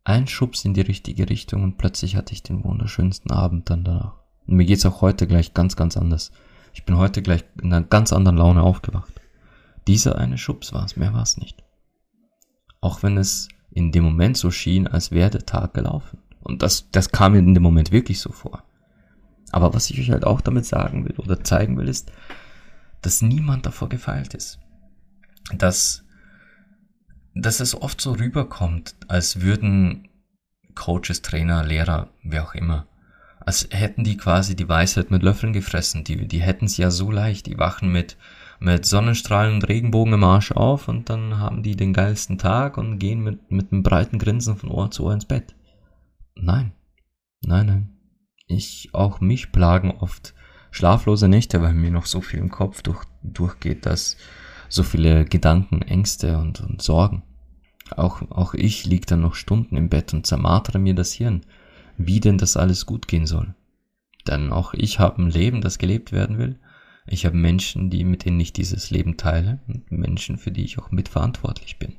Ein 0.05 0.27
Schubs 0.27 0.65
in 0.65 0.73
die 0.73 0.81
richtige 0.81 1.29
Richtung 1.29 1.65
und 1.65 1.77
plötzlich 1.77 2.17
hatte 2.17 2.33
ich 2.33 2.43
den 2.43 2.65
wunderschönsten 2.65 3.31
Abend 3.31 3.69
dann 3.69 3.85
danach. 3.85 4.15
Und 4.47 4.57
mir 4.57 4.65
geht's 4.65 4.87
auch 4.87 5.03
heute 5.03 5.27
gleich 5.27 5.53
ganz, 5.53 5.77
ganz 5.77 5.99
anders. 5.99 6.33
Ich 6.73 6.87
bin 6.87 6.97
heute 6.97 7.21
gleich 7.21 7.45
in 7.61 7.75
einer 7.75 7.85
ganz 7.85 8.15
anderen 8.15 8.39
Laune 8.39 8.63
aufgewacht. 8.63 9.13
Dieser 9.87 10.17
eine 10.17 10.39
Schubs 10.39 10.73
war 10.73 10.87
es, 10.87 10.97
mehr 10.97 11.13
war 11.13 11.25
es 11.25 11.37
nicht. 11.37 11.63
Auch 12.81 13.03
wenn 13.03 13.19
es 13.19 13.49
in 13.71 13.93
dem 13.93 14.05
Moment 14.05 14.39
so 14.39 14.51
schien, 14.51 14.87
als 14.87 15.11
wäre 15.11 15.29
der 15.29 15.45
Tag 15.45 15.75
gelaufen. 15.75 16.23
Und 16.43 16.63
das, 16.63 16.91
das 16.91 17.11
kam 17.11 17.33
mir 17.33 17.39
in 17.39 17.55
dem 17.55 17.63
Moment 17.63 17.93
wirklich 17.93 18.21
so 18.21 18.33
vor. 18.33 18.65
Aber 19.51 19.75
was 19.75 19.91
ich 19.91 20.01
euch 20.01 20.11
halt 20.11 20.25
auch 20.25 20.41
damit 20.41 20.67
sagen 20.67 21.05
will 21.05 21.15
oder 21.19 21.45
zeigen 21.45 21.77
will, 21.77 21.89
ist, 21.89 22.11
dass 23.03 23.23
niemand 23.23 23.67
davor 23.67 23.89
gefeilt 23.89 24.35
ist. 24.35 24.59
Dass 25.57 26.05
dass 27.35 27.61
es 27.61 27.81
oft 27.81 28.01
so 28.01 28.13
rüberkommt, 28.13 28.95
als 29.09 29.41
würden 29.41 30.09
Coaches, 30.75 31.23
Trainer, 31.23 31.65
Lehrer, 31.65 32.11
wer 32.23 32.45
auch 32.45 32.55
immer, 32.55 32.87
als 33.41 33.69
hätten 33.71 34.05
die 34.05 34.17
quasi 34.17 34.55
die 34.55 34.69
Weisheit 34.69 35.11
mit 35.11 35.23
Löffeln 35.23 35.53
gefressen. 35.53 36.05
Die, 36.05 36.29
die 36.29 36.43
hätten 36.43 36.67
es 36.67 36.77
ja 36.77 36.91
so 36.91 37.11
leicht. 37.11 37.47
Die 37.47 37.59
wachen 37.59 37.91
mit, 37.91 38.17
mit 38.61 38.87
Sonnenstrahlen 38.87 39.55
und 39.55 39.69
Regenbogen 39.69 40.15
im 40.15 40.25
Arsch 40.25 40.53
auf 40.53 40.89
und 40.89 41.11
dann 41.11 41.39
haben 41.39 41.63
die 41.63 41.75
den 41.75 41.93
geilsten 41.93 42.39
Tag 42.39 42.77
und 42.79 42.99
gehen 42.99 43.23
mit, 43.23 43.51
mit 43.51 43.73
einem 43.73 43.83
breiten 43.83 44.19
Grinsen 44.19 44.57
von 44.57 44.71
Ohr 44.71 44.91
zu 44.91 45.05
Ohr 45.05 45.15
ins 45.15 45.25
Bett. 45.25 45.55
Nein. 46.35 46.73
Nein, 47.43 47.67
nein. 47.67 47.97
Ich, 48.47 48.91
auch 48.93 49.21
mich 49.21 49.53
plagen 49.53 49.91
oft 49.91 50.35
schlaflose 50.71 51.29
Nächte, 51.29 51.63
weil 51.63 51.75
mir 51.75 51.91
noch 51.91 52.07
so 52.07 52.21
viel 52.21 52.41
im 52.41 52.51
Kopf 52.51 52.83
durch, 52.83 53.05
durchgeht, 53.23 53.87
dass 53.87 54.17
so 54.69 54.83
viele 54.83 55.25
Gedanken, 55.25 55.83
Ängste 55.83 56.39
und, 56.39 56.61
und 56.61 56.83
Sorgen. 56.83 57.23
Auch, 57.97 58.23
auch 58.31 58.55
ich 58.55 58.87
lieg 58.87 59.07
dann 59.07 59.21
noch 59.21 59.35
Stunden 59.35 59.77
im 59.77 59.89
Bett 59.89 60.15
und 60.15 60.27
zermartere 60.27 60.79
mir 60.79 60.95
das 60.95 61.13
Hirn, 61.13 61.43
wie 61.99 62.21
denn 62.21 62.39
das 62.39 62.57
alles 62.57 62.87
gut 62.87 63.07
gehen 63.07 63.27
soll. 63.27 63.55
Denn 64.27 64.53
auch 64.53 64.73
ich 64.73 64.99
habe 64.99 65.23
ein 65.23 65.31
Leben, 65.31 65.61
das 65.61 65.79
gelebt 65.79 66.13
werden 66.13 66.39
will. 66.39 66.59
Ich 67.07 67.27
habe 67.27 67.37
Menschen, 67.37 67.91
die, 67.91 68.05
mit 68.05 68.25
denen 68.25 68.41
ich 68.41 68.53
dieses 68.53 68.91
Leben 68.91 69.17
teile 69.17 69.61
und 69.67 69.91
Menschen, 69.91 70.39
für 70.39 70.53
die 70.53 70.65
ich 70.65 70.79
auch 70.79 70.91
mitverantwortlich 70.91 71.79
bin. 71.79 71.95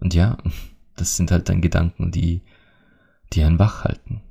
Und 0.00 0.14
ja, 0.14 0.38
das 0.96 1.16
sind 1.16 1.30
halt 1.30 1.48
dann 1.48 1.60
Gedanken, 1.60 2.10
die, 2.10 2.42
die 3.32 3.42
einen 3.44 3.58
wach 3.58 3.84
halten. 3.84 4.22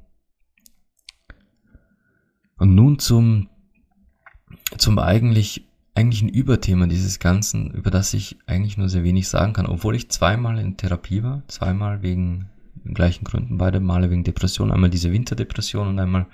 Und 2.57 2.75
nun 2.75 2.99
zum, 2.99 3.49
zum 4.77 4.97
eigentlich 4.99 5.67
eigentlich 5.97 6.21
ein 6.21 6.29
Überthema 6.29 6.85
dieses 6.85 7.17
Ganzen, 7.17 7.71
über 7.71 7.89
das 7.89 8.13
ich 8.13 8.37
eigentlich 8.45 8.77
nur 8.77 8.87
sehr 8.87 9.03
wenig 9.03 9.27
sagen 9.27 9.53
kann, 9.53 9.65
obwohl 9.65 9.95
ich 9.95 10.11
zweimal 10.11 10.59
in 10.59 10.77
Therapie 10.77 11.23
war, 11.23 11.41
zweimal 11.47 12.03
wegen 12.03 12.51
gleichen 12.93 13.25
Gründen, 13.25 13.57
beide 13.57 13.79
Male 13.79 14.11
wegen 14.11 14.23
Depression, 14.23 14.71
einmal 14.71 14.91
diese 14.91 15.11
Winterdepression 15.11 15.87
und 15.87 15.97
einmal, 15.97 16.27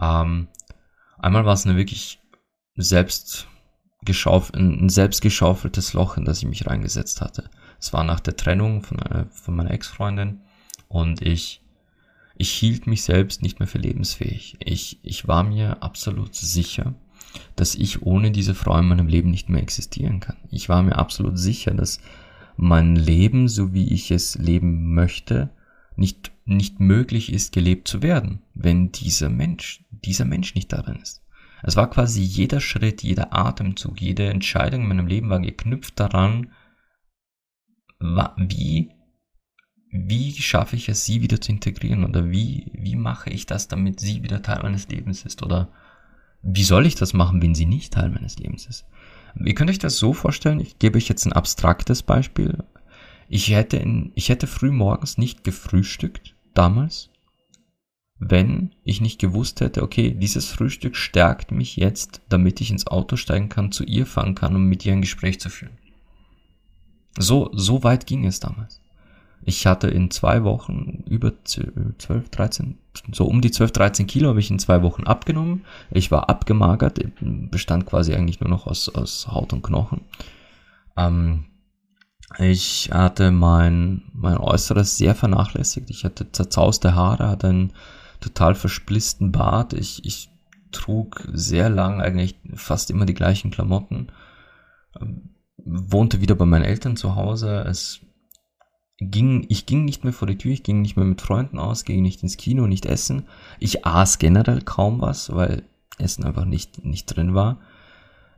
ähm, 0.00 0.46
einmal 1.18 1.44
war 1.44 1.54
es 1.54 1.66
eine 1.66 1.76
wirklich 1.76 2.20
selbst 2.76 3.48
geschauf, 4.02 4.54
ein 4.54 4.88
selbst 4.88 5.20
geschaufeltes 5.20 5.92
Loch, 5.92 6.16
in 6.16 6.24
das 6.24 6.38
ich 6.38 6.46
mich 6.46 6.68
reingesetzt 6.68 7.20
hatte. 7.20 7.50
Es 7.80 7.92
war 7.92 8.04
nach 8.04 8.20
der 8.20 8.36
Trennung 8.36 8.82
von, 8.82 9.00
äh, 9.00 9.26
von 9.32 9.56
meiner 9.56 9.72
Ex-Freundin 9.72 10.42
und 10.86 11.22
ich, 11.22 11.60
ich 12.38 12.50
hielt 12.50 12.86
mich 12.86 13.02
selbst 13.02 13.42
nicht 13.42 13.58
mehr 13.58 13.66
für 13.66 13.78
lebensfähig. 13.78 14.56
Ich, 14.60 15.00
ich 15.02 15.26
war 15.26 15.42
mir 15.42 15.82
absolut 15.82 16.34
sicher, 16.34 16.94
dass 17.54 17.74
ich 17.74 18.02
ohne 18.02 18.30
diese 18.30 18.54
Frau 18.54 18.78
in 18.78 18.86
meinem 18.86 19.08
Leben 19.08 19.30
nicht 19.30 19.48
mehr 19.48 19.62
existieren 19.62 20.20
kann. 20.20 20.36
Ich 20.50 20.68
war 20.68 20.82
mir 20.82 20.96
absolut 20.96 21.38
sicher, 21.38 21.74
dass 21.74 22.00
mein 22.56 22.96
Leben, 22.96 23.48
so 23.48 23.72
wie 23.72 23.92
ich 23.92 24.10
es 24.10 24.36
leben 24.36 24.94
möchte, 24.94 25.50
nicht, 25.96 26.32
nicht 26.44 26.80
möglich 26.80 27.32
ist, 27.32 27.52
gelebt 27.52 27.88
zu 27.88 28.02
werden, 28.02 28.42
wenn 28.54 28.92
dieser 28.92 29.28
Mensch, 29.28 29.84
dieser 29.90 30.24
Mensch 30.24 30.54
nicht 30.54 30.72
darin 30.72 30.96
ist. 30.96 31.22
Es 31.62 31.76
war 31.76 31.88
quasi 31.90 32.20
jeder 32.20 32.60
Schritt, 32.60 33.02
jeder 33.02 33.34
Atemzug, 33.34 34.00
jede 34.00 34.28
Entscheidung 34.28 34.82
in 34.82 34.88
meinem 34.88 35.06
Leben 35.06 35.30
war 35.30 35.40
geknüpft 35.40 35.98
daran, 35.98 36.52
wie, 38.36 38.90
wie 39.90 40.32
schaffe 40.32 40.76
ich 40.76 40.88
es, 40.88 41.04
sie 41.04 41.22
wieder 41.22 41.40
zu 41.40 41.52
integrieren 41.52 42.04
oder 42.04 42.30
wie, 42.30 42.70
wie 42.72 42.96
mache 42.96 43.30
ich 43.30 43.46
das, 43.46 43.68
damit 43.68 44.00
sie 44.00 44.22
wieder 44.22 44.42
Teil 44.42 44.62
meines 44.62 44.88
Lebens 44.88 45.24
ist 45.24 45.42
oder 45.42 45.68
wie 46.42 46.64
soll 46.64 46.86
ich 46.86 46.94
das 46.94 47.12
machen, 47.12 47.42
wenn 47.42 47.54
sie 47.54 47.66
nicht 47.66 47.92
Teil 47.92 48.10
meines 48.10 48.38
Lebens 48.38 48.66
ist? 48.66 48.86
Ihr 49.38 49.54
könnt 49.54 49.70
euch 49.70 49.78
das 49.78 49.96
so 49.96 50.12
vorstellen, 50.12 50.60
ich 50.60 50.78
gebe 50.78 50.96
euch 50.96 51.08
jetzt 51.08 51.26
ein 51.26 51.32
abstraktes 51.32 52.02
Beispiel. 52.02 52.64
Ich 53.28 53.50
hätte, 53.50 53.76
in, 53.76 54.12
ich 54.14 54.28
hätte 54.28 54.46
früh 54.46 54.70
morgens 54.70 55.18
nicht 55.18 55.44
gefrühstückt, 55.44 56.34
damals, 56.54 57.10
wenn 58.18 58.74
ich 58.84 59.00
nicht 59.00 59.20
gewusst 59.20 59.60
hätte, 59.60 59.82
okay, 59.82 60.12
dieses 60.12 60.48
Frühstück 60.48 60.96
stärkt 60.96 61.50
mich 61.50 61.76
jetzt, 61.76 62.22
damit 62.28 62.60
ich 62.60 62.70
ins 62.70 62.86
Auto 62.86 63.16
steigen 63.16 63.48
kann, 63.48 63.72
zu 63.72 63.84
ihr 63.84 64.06
fahren 64.06 64.34
kann, 64.34 64.56
um 64.56 64.64
mit 64.64 64.86
ihr 64.86 64.92
ein 64.92 65.02
Gespräch 65.02 65.38
zu 65.38 65.50
führen. 65.50 65.76
So, 67.18 67.50
so 67.52 67.82
weit 67.82 68.06
ging 68.06 68.24
es 68.24 68.40
damals. 68.40 68.80
Ich 69.48 69.64
hatte 69.64 69.86
in 69.86 70.10
zwei 70.10 70.42
Wochen 70.42 71.04
über 71.08 71.32
12, 71.44 72.30
13, 72.30 72.78
so 73.12 73.26
um 73.26 73.40
die 73.40 73.52
12, 73.52 73.70
13 73.70 74.06
Kilo 74.08 74.30
habe 74.30 74.40
ich 74.40 74.50
in 74.50 74.58
zwei 74.58 74.82
Wochen 74.82 75.04
abgenommen. 75.04 75.64
Ich 75.92 76.10
war 76.10 76.28
abgemagert, 76.28 76.98
bestand 77.20 77.86
quasi 77.86 78.12
eigentlich 78.12 78.40
nur 78.40 78.50
noch 78.50 78.66
aus, 78.66 78.88
aus 78.88 79.28
Haut 79.28 79.52
und 79.52 79.62
Knochen. 79.62 80.00
Ähm, 80.96 81.44
ich 82.38 82.90
hatte 82.92 83.30
mein, 83.30 84.02
mein 84.12 84.36
Äußeres 84.36 84.96
sehr 84.96 85.14
vernachlässigt. 85.14 85.90
Ich 85.90 86.04
hatte 86.04 86.32
zerzauste 86.32 86.96
Haare, 86.96 87.28
hatte 87.28 87.46
einen 87.46 87.72
total 88.18 88.56
versplitzten 88.56 89.30
Bart. 89.30 89.74
Ich, 89.74 90.04
ich 90.04 90.28
trug 90.72 91.22
sehr 91.32 91.70
lang 91.70 92.00
eigentlich 92.00 92.34
fast 92.54 92.90
immer 92.90 93.06
die 93.06 93.14
gleichen 93.14 93.52
Klamotten. 93.52 94.08
Ähm, 95.00 95.36
wohnte 95.64 96.20
wieder 96.20 96.34
bei 96.34 96.46
meinen 96.46 96.64
Eltern 96.64 96.96
zu 96.96 97.14
Hause. 97.14 97.64
Es 97.68 98.00
ging, 98.98 99.46
ich 99.48 99.66
ging 99.66 99.84
nicht 99.84 100.04
mehr 100.04 100.12
vor 100.12 100.28
die 100.28 100.38
Tür, 100.38 100.52
ich 100.52 100.62
ging 100.62 100.82
nicht 100.82 100.96
mehr 100.96 101.04
mit 101.04 101.20
Freunden 101.20 101.58
aus, 101.58 101.84
ging 101.84 102.02
nicht 102.02 102.22
ins 102.22 102.36
Kino, 102.36 102.66
nicht 102.66 102.86
essen. 102.86 103.24
Ich 103.58 103.84
aß 103.84 104.18
generell 104.18 104.62
kaum 104.62 105.00
was, 105.00 105.34
weil 105.34 105.64
Essen 105.98 106.24
einfach 106.24 106.44
nicht, 106.44 106.84
nicht 106.84 107.06
drin 107.06 107.34
war. 107.34 107.58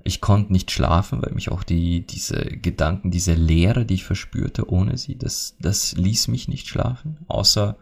Ich 0.04 0.20
konnte 0.20 0.52
nicht 0.52 0.70
schlafen, 0.70 1.22
weil 1.22 1.32
mich 1.34 1.50
auch 1.50 1.62
die, 1.64 2.06
diese 2.06 2.38
Gedanken, 2.38 3.11
diese 3.11 3.34
Leere, 3.34 3.84
die 3.84 3.94
ich 3.94 4.04
verspürte 4.04 4.70
ohne 4.70 4.96
sie, 4.96 5.16
das, 5.18 5.56
das 5.61 5.94
ließ 5.96 6.28
mich 6.28 6.48
nicht 6.48 6.68
schlafen. 6.68 7.18
Außer 7.28 7.76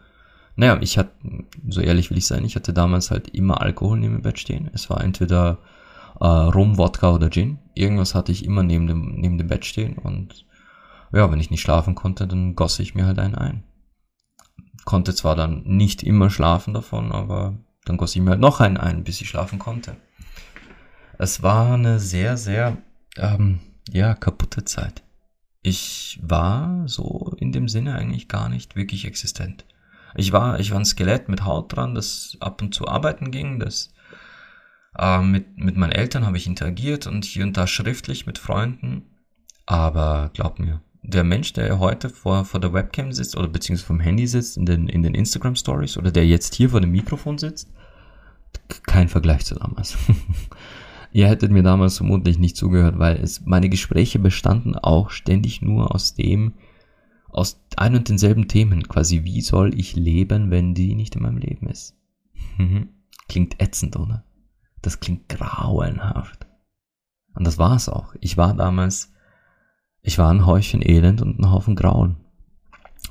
Naja, 0.55 0.79
ich 0.81 0.97
hatte, 0.97 1.11
so 1.69 1.81
ehrlich 1.81 2.09
will 2.09 2.17
ich 2.17 2.25
sein, 2.25 2.43
ich 2.43 2.55
hatte 2.55 2.73
damals 2.73 3.11
halt 3.11 3.29
immer 3.29 3.61
Alkohol 3.61 3.99
neben 3.99 4.15
dem 4.15 4.23
Bett 4.23 4.39
stehen. 4.39 4.69
Es 4.73 4.89
war 4.89 5.03
entweder 5.03 5.59
äh, 6.19 6.25
Rum, 6.25 6.77
Wodka 6.77 7.13
oder 7.13 7.29
Gin. 7.29 7.59
Irgendwas 7.75 8.15
hatte 8.15 8.31
ich 8.31 8.43
immer 8.43 8.63
neben 8.63 8.87
dem, 8.87 9.15
neben 9.15 9.37
dem 9.37 9.47
Bett 9.47 9.65
stehen 9.65 9.97
und 9.97 10.45
ja, 11.11 11.31
wenn 11.31 11.39
ich 11.39 11.51
nicht 11.51 11.61
schlafen 11.61 11.95
konnte, 11.95 12.27
dann 12.27 12.55
goss 12.55 12.79
ich 12.79 12.95
mir 12.95 13.05
halt 13.05 13.19
einen 13.19 13.35
ein. 13.35 13.63
Konnte 14.85 15.13
zwar 15.13 15.35
dann 15.35 15.63
nicht 15.63 16.03
immer 16.03 16.29
schlafen 16.29 16.73
davon, 16.73 17.11
aber 17.11 17.57
dann 17.85 17.97
goss 17.97 18.15
ich 18.15 18.21
mir 18.21 18.31
halt 18.31 18.39
noch 18.39 18.59
einen 18.59 18.77
ein, 18.77 19.03
bis 19.03 19.21
ich 19.21 19.29
schlafen 19.29 19.59
konnte. 19.59 19.97
Es 21.17 21.41
war 21.41 21.73
eine 21.73 21.99
sehr, 21.99 22.37
sehr, 22.37 22.77
ähm, 23.17 23.59
ja, 23.89 24.13
kaputte 24.13 24.65
Zeit. 24.65 25.03
Ich 25.61 26.19
war 26.21 26.87
so 26.87 27.35
in 27.37 27.51
dem 27.51 27.67
Sinne 27.67 27.95
eigentlich 27.95 28.27
gar 28.27 28.49
nicht 28.49 28.75
wirklich 28.75 29.05
existent. 29.05 29.65
Ich 30.15 30.31
war, 30.31 30.59
ich 30.59 30.71
war 30.71 30.79
ein 30.79 30.85
Skelett 30.85 31.29
mit 31.29 31.43
Haut 31.43 31.75
dran, 31.75 31.95
das 31.95 32.37
ab 32.39 32.61
und 32.61 32.73
zu 32.73 32.87
arbeiten 32.87 33.31
ging, 33.31 33.59
das 33.59 33.93
äh, 34.97 35.21
mit, 35.21 35.57
mit 35.57 35.77
meinen 35.77 35.91
Eltern 35.91 36.25
habe 36.25 36.37
ich 36.37 36.47
interagiert 36.47 37.07
und 37.07 37.25
hier 37.25 37.43
und 37.43 37.57
da 37.57 37.67
schriftlich 37.67 38.25
mit 38.25 38.37
Freunden. 38.37 39.03
Aber 39.65 40.31
glaub 40.33 40.59
mir, 40.59 40.81
der 41.07 41.23
Mensch, 41.23 41.53
der 41.53 41.79
heute 41.79 42.09
vor, 42.09 42.45
vor 42.45 42.59
der 42.59 42.73
Webcam 42.73 43.11
sitzt 43.13 43.37
oder 43.37 43.47
beziehungsweise 43.47 43.87
vom 43.87 43.99
Handy 43.99 44.27
sitzt 44.27 44.57
in 44.57 44.65
den, 44.65 44.89
in 44.89 45.03
den 45.03 45.15
Instagram 45.15 45.55
Stories 45.55 45.97
oder 45.97 46.11
der 46.11 46.27
jetzt 46.27 46.55
hier 46.55 46.69
vor 46.69 46.81
dem 46.81 46.91
Mikrofon 46.91 47.37
sitzt, 47.37 47.71
kein 48.83 49.07
Vergleich 49.07 49.45
zu 49.45 49.55
damals. 49.55 49.97
Ihr 51.13 51.27
hättet 51.27 51.51
mir 51.51 51.63
damals 51.63 51.97
vermutlich 51.97 52.37
nicht 52.37 52.57
zugehört, 52.57 52.99
weil 52.99 53.17
es, 53.17 53.45
meine 53.45 53.69
Gespräche 53.69 54.19
bestanden 54.19 54.75
auch 54.75 55.09
ständig 55.09 55.61
nur 55.61 55.95
aus 55.95 56.13
dem, 56.13 56.55
aus 57.29 57.61
ein 57.77 57.95
und 57.95 58.09
denselben 58.09 58.47
Themen. 58.47 58.87
Quasi, 58.87 59.23
wie 59.23 59.41
soll 59.41 59.79
ich 59.79 59.95
leben, 59.95 60.51
wenn 60.51 60.73
die 60.73 60.95
nicht 60.95 61.15
in 61.15 61.23
meinem 61.23 61.37
Leben 61.37 61.67
ist? 61.67 61.95
klingt 63.27 63.61
ätzend, 63.61 63.95
oder? 63.95 64.23
Das 64.81 64.99
klingt 64.99 65.29
grauenhaft. 65.29 66.47
Und 67.33 67.45
das 67.45 67.57
war 67.57 67.75
es 67.75 67.89
auch. 67.89 68.13
Ich 68.19 68.37
war 68.37 68.53
damals, 68.53 69.13
ich 70.07 70.17
war 70.17 70.31
ein 70.31 70.45
Häufchen 70.45 70.81
Elend 70.81 71.21
und 71.21 71.37
ein 71.37 71.51
Haufen 71.51 71.75
Grauen. 71.75 72.15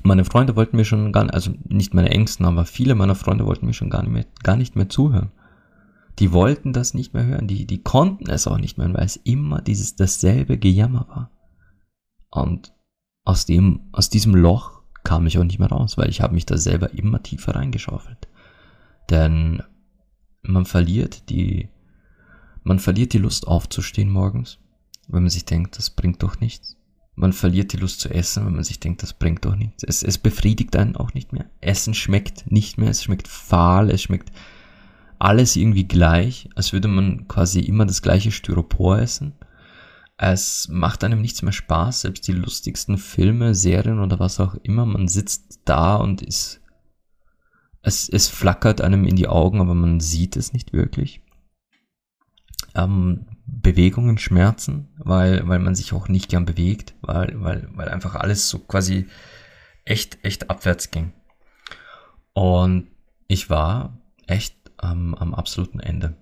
Meine 0.01 0.25
Freunde 0.25 0.55
wollten 0.55 0.77
mir 0.77 0.83
schon 0.83 1.11
gar 1.11 1.25
nicht, 1.25 1.33
also 1.35 1.51
nicht 1.67 1.93
meine 1.93 2.09
Ängsten, 2.09 2.43
aber 2.43 2.65
viele 2.65 2.95
meiner 2.95 3.13
Freunde 3.13 3.45
wollten 3.45 3.67
mir 3.67 3.73
schon 3.73 3.91
gar 3.91 4.01
nicht 4.01 4.11
mehr, 4.11 4.25
gar 4.41 4.55
nicht 4.57 4.75
mehr 4.75 4.89
zuhören. 4.89 5.31
Die 6.17 6.31
wollten 6.33 6.73
das 6.73 6.95
nicht 6.95 7.13
mehr 7.13 7.23
hören, 7.23 7.47
die, 7.47 7.67
die 7.67 7.83
konnten 7.83 8.27
es 8.31 8.47
auch 8.47 8.57
nicht 8.57 8.79
mehr, 8.79 8.91
weil 8.95 9.05
es 9.05 9.15
immer 9.15 9.61
dieses, 9.61 9.95
dasselbe 9.95 10.57
Gejammer 10.57 11.07
war. 11.07 11.29
Und 12.31 12.73
aus 13.25 13.45
dem, 13.45 13.81
aus 13.91 14.09
diesem 14.09 14.33
Loch 14.33 14.81
kam 15.03 15.27
ich 15.27 15.37
auch 15.37 15.43
nicht 15.43 15.59
mehr 15.59 15.69
raus, 15.69 15.99
weil 15.99 16.09
ich 16.09 16.21
habe 16.21 16.33
mich 16.33 16.47
da 16.47 16.57
selber 16.57 16.95
immer 16.95 17.21
tiefer 17.21 17.53
reingeschaufelt. 17.53 18.27
Denn 19.11 19.61
man 20.41 20.65
verliert 20.65 21.29
die, 21.29 21.69
man 22.63 22.79
verliert 22.79 23.13
die 23.13 23.19
Lust 23.19 23.47
aufzustehen 23.47 24.09
morgens, 24.09 24.57
wenn 25.07 25.21
man 25.21 25.29
sich 25.29 25.45
denkt, 25.45 25.77
das 25.77 25.91
bringt 25.91 26.23
doch 26.23 26.39
nichts. 26.39 26.76
Man 27.19 27.33
verliert 27.33 27.73
die 27.73 27.77
Lust 27.77 27.99
zu 27.99 28.09
essen, 28.09 28.45
wenn 28.45 28.53
man 28.53 28.63
sich 28.63 28.79
denkt, 28.79 29.01
das 29.01 29.13
bringt 29.13 29.43
doch 29.43 29.55
nichts. 29.55 29.83
Es, 29.83 30.03
es 30.03 30.19
befriedigt 30.19 30.75
einen 30.75 30.95
auch 30.95 31.15
nicht 31.15 31.33
mehr. 31.33 31.49
Essen 31.61 31.95
schmeckt 31.95 32.51
nicht 32.51 32.77
mehr, 32.77 32.91
es 32.91 33.03
schmeckt 33.03 33.27
fahl, 33.27 33.89
es 33.89 34.03
schmeckt 34.03 34.31
alles 35.17 35.55
irgendwie 35.55 35.87
gleich, 35.87 36.47
als 36.53 36.73
würde 36.73 36.87
man 36.87 37.27
quasi 37.27 37.61
immer 37.61 37.87
das 37.87 38.03
gleiche 38.03 38.31
Styropor 38.31 38.99
essen. 38.99 39.33
Es 40.15 40.67
macht 40.69 41.03
einem 41.03 41.19
nichts 41.19 41.41
mehr 41.41 41.53
Spaß, 41.53 42.01
selbst 42.01 42.27
die 42.27 42.33
lustigsten 42.33 42.99
Filme, 42.99 43.55
Serien 43.55 43.99
oder 43.99 44.19
was 44.19 44.39
auch 44.39 44.53
immer. 44.61 44.85
Man 44.85 45.07
sitzt 45.07 45.61
da 45.65 45.95
und 45.95 46.21
ist, 46.21 46.61
es, 47.81 48.09
es 48.09 48.27
flackert 48.27 48.79
einem 48.79 49.05
in 49.05 49.15
die 49.15 49.27
Augen, 49.27 49.59
aber 49.59 49.73
man 49.73 49.99
sieht 49.99 50.37
es 50.37 50.53
nicht 50.53 50.71
wirklich. 50.71 51.21
Ähm, 52.77 53.25
Bewegungen 53.45 54.17
schmerzen, 54.17 54.89
weil, 54.97 55.47
weil 55.47 55.59
man 55.59 55.75
sich 55.75 55.93
auch 55.93 56.07
nicht 56.07 56.29
gern 56.29 56.45
bewegt, 56.45 56.93
weil, 57.01 57.41
weil, 57.41 57.67
weil 57.73 57.89
einfach 57.89 58.15
alles 58.15 58.49
so 58.49 58.59
quasi 58.59 59.07
echt, 59.85 60.23
echt 60.23 60.49
abwärts 60.49 60.91
ging. 60.91 61.13
Und 62.33 62.87
ich 63.27 63.49
war 63.49 63.97
echt 64.27 64.55
ähm, 64.83 65.15
am 65.15 65.33
absoluten 65.33 65.79
Ende. 65.79 66.15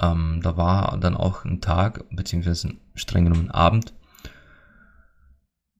Ähm, 0.00 0.40
da 0.42 0.56
war 0.56 0.98
dann 0.98 1.16
auch 1.16 1.44
ein 1.44 1.60
Tag, 1.60 2.04
beziehungsweise 2.10 2.68
ein 2.68 2.80
streng 2.94 3.24
genommen 3.24 3.50
Abend, 3.50 3.94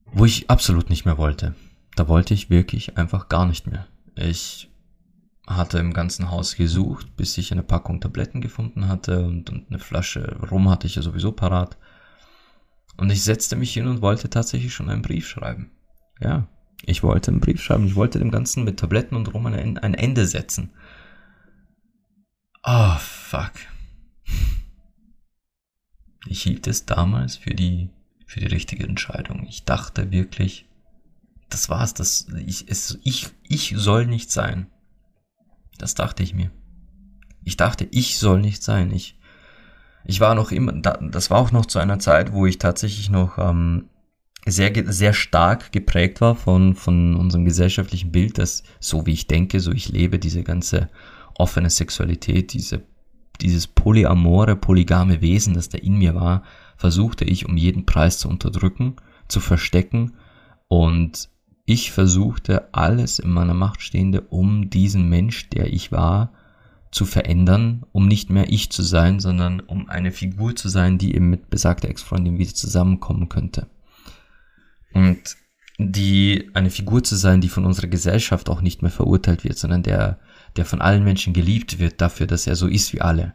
wo 0.06 0.24
ich 0.24 0.48
absolut 0.48 0.88
nicht 0.88 1.04
mehr 1.04 1.18
wollte. 1.18 1.54
Da 1.94 2.08
wollte 2.08 2.32
ich 2.32 2.48
wirklich 2.48 2.96
einfach 2.96 3.28
gar 3.28 3.46
nicht 3.46 3.66
mehr. 3.66 3.86
Ich 4.14 4.70
hatte 5.47 5.78
im 5.78 5.92
ganzen 5.92 6.30
Haus 6.30 6.57
gesucht, 6.57 7.16
bis 7.16 7.38
ich 7.38 7.53
eine 7.53 7.62
Packung 7.62 8.01
Tabletten 8.01 8.40
gefunden 8.40 8.88
hatte 8.88 9.24
und, 9.24 9.49
und 9.51 9.68
eine 9.68 9.78
Flasche 9.78 10.36
Rum 10.51 10.68
hatte 10.68 10.86
ich 10.86 10.97
ja 10.97 11.03
sowieso 11.03 11.32
parat. 11.32 11.76
Und 12.97 13.11
ich 13.11 13.22
setzte 13.22 13.57
mich 13.57 13.72
hin 13.72 13.86
und 13.86 14.03
wollte 14.03 14.28
tatsächlich 14.30 14.74
schon 14.74 14.90
einen 14.90 15.03
Brief 15.03 15.28
schreiben. 15.28 15.70
Ja, 16.20 16.49
ich 16.84 17.03
wollte 17.03 17.30
einen 17.30 17.40
Brief 17.40 17.62
schreiben. 17.62 17.86
Ich 17.86 17.94
wollte 17.94 18.18
dem 18.18 18.30
Ganzen 18.30 18.64
mit 18.64 18.78
Tabletten 18.78 19.16
und 19.16 19.32
Rum 19.32 19.47
ein, 19.47 19.78
ein 19.78 19.94
Ende 19.94 20.26
setzen. 20.26 20.70
Oh, 22.64 22.97
fuck. 22.99 23.53
Ich 26.26 26.42
hielt 26.42 26.66
es 26.66 26.86
damals 26.86 27.36
für 27.36 27.55
die, 27.55 27.90
für 28.26 28.40
die 28.40 28.47
richtige 28.47 28.84
Entscheidung. 28.84 29.47
Ich 29.47 29.64
dachte 29.64 30.11
wirklich, 30.11 30.66
das 31.49 31.68
war's, 31.68 31.94
das, 31.94 32.26
ich, 32.44 32.68
es, 32.68 32.99
ich, 33.05 33.28
ich 33.44 33.74
soll 33.76 34.07
nicht 34.07 34.32
sein. 34.32 34.66
Das 35.79 35.95
dachte 35.95 36.22
ich 36.22 36.35
mir. 36.35 36.51
Ich 37.45 37.57
dachte, 37.57 37.87
ich 37.91 38.18
soll 38.18 38.41
nicht 38.41 38.62
sein. 38.62 38.93
Ich, 38.93 39.18
ich 40.05 40.20
war 40.20 40.35
noch 40.35 40.51
immer, 40.51 40.72
das 40.72 41.31
war 41.31 41.39
auch 41.39 41.53
noch 41.53 41.66
zu 41.66 41.79
einer 41.79 41.99
Zeit, 41.99 42.33
wo 42.33 42.47
ich 42.47 42.59
tatsächlich 42.59 43.11
noch 43.11 43.39
ähm, 43.39 43.89
sehr, 44.47 44.72
sehr 44.93 45.12
stark 45.12 45.72
geprägt 45.72 46.20
war 46.20 46.35
von, 46.35 46.74
von 46.74 47.16
unserem 47.16 47.45
gesellschaftlichen 47.45 48.12
Bild, 48.12 48.39
dass 48.39 48.62
so 48.79 49.07
wie 49.07 49.12
ich 49.12 49.27
denke, 49.27 49.61
so 49.61 49.72
ich 49.72 49.89
lebe, 49.89 50.18
diese 50.18 50.45
ganze 50.45 50.89
offene 51.35 51.70
Sexualität, 51.70 52.53
diese, 52.53 52.83
dieses 53.41 53.66
polyamore, 53.66 54.57
polygame 54.57 55.20
Wesen, 55.20 55.55
das 55.55 55.68
da 55.68 55.79
in 55.79 55.99
mir 55.99 56.14
war, 56.14 56.43
versuchte 56.77 57.24
ich 57.24 57.47
um 57.47 57.57
jeden 57.57 57.87
Preis 57.87 58.18
zu 58.18 58.29
unterdrücken, 58.29 58.97
zu 59.29 59.41
verstecken 59.41 60.14
und 60.68 61.29
ich 61.66 61.92
versuchte 61.92 62.72
alles 62.72 63.18
in 63.18 63.30
meiner 63.30 63.54
Macht 63.54 63.82
Stehende, 63.82 64.22
um 64.22 64.70
diesen 64.70 65.08
Mensch, 65.08 65.48
der 65.50 65.72
ich 65.72 65.92
war, 65.92 66.32
zu 66.90 67.04
verändern, 67.04 67.84
um 67.92 68.08
nicht 68.08 68.30
mehr 68.30 68.50
ich 68.50 68.70
zu 68.70 68.82
sein, 68.82 69.20
sondern 69.20 69.60
um 69.60 69.88
eine 69.90 70.12
Figur 70.12 70.56
zu 70.56 70.68
sein, 70.68 70.96
die 70.96 71.14
eben 71.14 71.28
mit 71.28 71.50
besagter 71.50 71.88
Ex-Freundin 71.88 72.38
wieder 72.38 72.54
zusammenkommen 72.54 73.28
könnte. 73.28 73.66
Und 74.94 75.36
die, 75.78 76.48
eine 76.54 76.70
Figur 76.70 77.04
zu 77.04 77.16
sein, 77.16 77.42
die 77.42 77.50
von 77.50 77.66
unserer 77.66 77.88
Gesellschaft 77.88 78.48
auch 78.48 78.62
nicht 78.62 78.80
mehr 78.80 78.90
verurteilt 78.90 79.44
wird, 79.44 79.58
sondern 79.58 79.82
der 79.82 80.18
der 80.56 80.64
von 80.64 80.80
allen 80.80 81.04
Menschen 81.04 81.32
geliebt 81.32 81.78
wird 81.78 82.00
dafür, 82.00 82.26
dass 82.26 82.46
er 82.46 82.56
so 82.56 82.66
ist 82.66 82.92
wie 82.92 83.00
alle. 83.00 83.34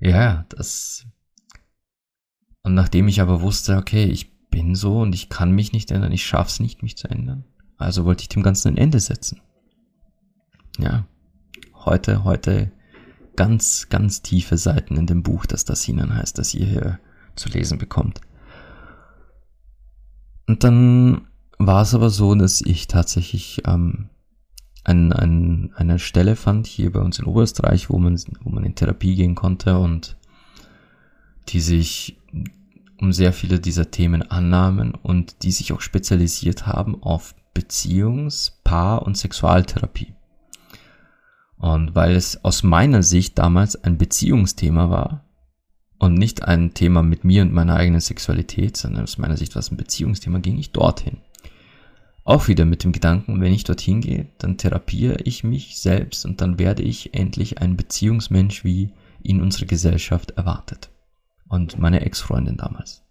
Ja, 0.00 0.46
das. 0.48 1.06
Und 2.62 2.74
nachdem 2.74 3.08
ich 3.08 3.20
aber 3.20 3.40
wusste, 3.40 3.76
okay, 3.76 4.04
ich 4.04 4.37
bin 4.50 4.74
so 4.74 5.00
und 5.00 5.14
ich 5.14 5.28
kann 5.28 5.52
mich 5.52 5.72
nicht 5.72 5.90
ändern, 5.90 6.12
ich 6.12 6.26
schaff's 6.26 6.60
nicht, 6.60 6.82
mich 6.82 6.96
zu 6.96 7.08
ändern. 7.08 7.44
Also 7.76 8.04
wollte 8.04 8.22
ich 8.22 8.28
dem 8.28 8.42
Ganzen 8.42 8.68
ein 8.68 8.76
Ende 8.76 9.00
setzen. 9.00 9.40
Ja. 10.78 11.06
Heute, 11.84 12.24
heute 12.24 12.72
ganz, 13.36 13.88
ganz 13.88 14.20
tiefe 14.22 14.56
Seiten 14.56 14.96
in 14.96 15.06
dem 15.06 15.22
Buch, 15.22 15.46
das 15.46 15.64
das 15.64 15.88
Ihnen 15.88 16.14
heißt, 16.14 16.38
das 16.38 16.54
ihr 16.54 16.66
hier 16.66 16.98
zu 17.36 17.48
lesen 17.48 17.78
bekommt. 17.78 18.20
Und 20.48 20.64
dann 20.64 21.28
war 21.58 21.82
es 21.82 21.94
aber 21.94 22.10
so, 22.10 22.34
dass 22.34 22.60
ich 22.60 22.88
tatsächlich 22.88 23.62
ähm, 23.66 24.08
ein, 24.84 25.12
ein, 25.12 25.72
eine 25.76 25.98
Stelle 25.98 26.34
fand, 26.34 26.66
hier 26.66 26.90
bei 26.92 27.00
uns 27.00 27.18
in 27.18 27.26
Oberösterreich, 27.26 27.90
wo 27.90 27.98
man, 27.98 28.20
wo 28.40 28.50
man 28.50 28.64
in 28.64 28.74
Therapie 28.74 29.14
gehen 29.14 29.34
konnte 29.34 29.78
und 29.78 30.16
die 31.48 31.60
sich 31.60 32.17
um 33.00 33.12
sehr 33.12 33.32
viele 33.32 33.60
dieser 33.60 33.90
Themen 33.90 34.28
annahmen 34.30 34.94
und 34.94 35.42
die 35.42 35.52
sich 35.52 35.72
auch 35.72 35.80
spezialisiert 35.80 36.66
haben 36.66 37.02
auf 37.02 37.34
Beziehungs-, 37.54 38.52
Paar- 38.64 39.02
und 39.02 39.16
Sexualtherapie. 39.16 40.14
Und 41.56 41.94
weil 41.94 42.14
es 42.14 42.44
aus 42.44 42.62
meiner 42.62 43.02
Sicht 43.02 43.38
damals 43.38 43.82
ein 43.82 43.98
Beziehungsthema 43.98 44.90
war 44.90 45.24
und 45.98 46.14
nicht 46.14 46.44
ein 46.44 46.74
Thema 46.74 47.02
mit 47.02 47.24
mir 47.24 47.42
und 47.42 47.52
meiner 47.52 47.74
eigenen 47.74 48.00
Sexualität, 48.00 48.76
sondern 48.76 49.02
aus 49.02 49.18
meiner 49.18 49.36
Sicht 49.36 49.54
war 49.54 49.60
es 49.60 49.70
ein 49.70 49.76
Beziehungsthema, 49.76 50.38
ging 50.38 50.58
ich 50.58 50.72
dorthin. 50.72 51.18
Auch 52.24 52.46
wieder 52.46 52.64
mit 52.64 52.84
dem 52.84 52.92
Gedanken, 52.92 53.40
wenn 53.40 53.54
ich 53.54 53.64
dorthin 53.64 54.02
gehe, 54.02 54.28
dann 54.38 54.58
therapiere 54.58 55.16
ich 55.24 55.44
mich 55.44 55.78
selbst 55.78 56.26
und 56.26 56.40
dann 56.40 56.58
werde 56.58 56.82
ich 56.82 57.14
endlich 57.14 57.60
ein 57.60 57.76
Beziehungsmensch, 57.76 58.64
wie 58.64 58.92
ihn 59.22 59.40
unsere 59.40 59.66
Gesellschaft 59.66 60.32
erwartet. 60.32 60.90
Und 61.48 61.78
meine 61.78 62.02
Ex-Freundin 62.02 62.56
damals. 62.56 63.02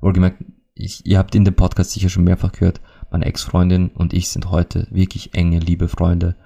Wohlgemerkt, 0.00 0.44
ich, 0.74 1.04
ihr 1.06 1.18
habt 1.18 1.34
in 1.34 1.44
dem 1.44 1.54
Podcast 1.54 1.92
sicher 1.92 2.08
schon 2.08 2.24
mehrfach 2.24 2.52
gehört, 2.52 2.80
meine 3.10 3.26
Ex-Freundin 3.26 3.88
und 3.88 4.12
ich 4.12 4.28
sind 4.28 4.50
heute 4.50 4.86
wirklich 4.90 5.34
enge, 5.34 5.58
liebe 5.58 5.88
Freunde. 5.88 6.36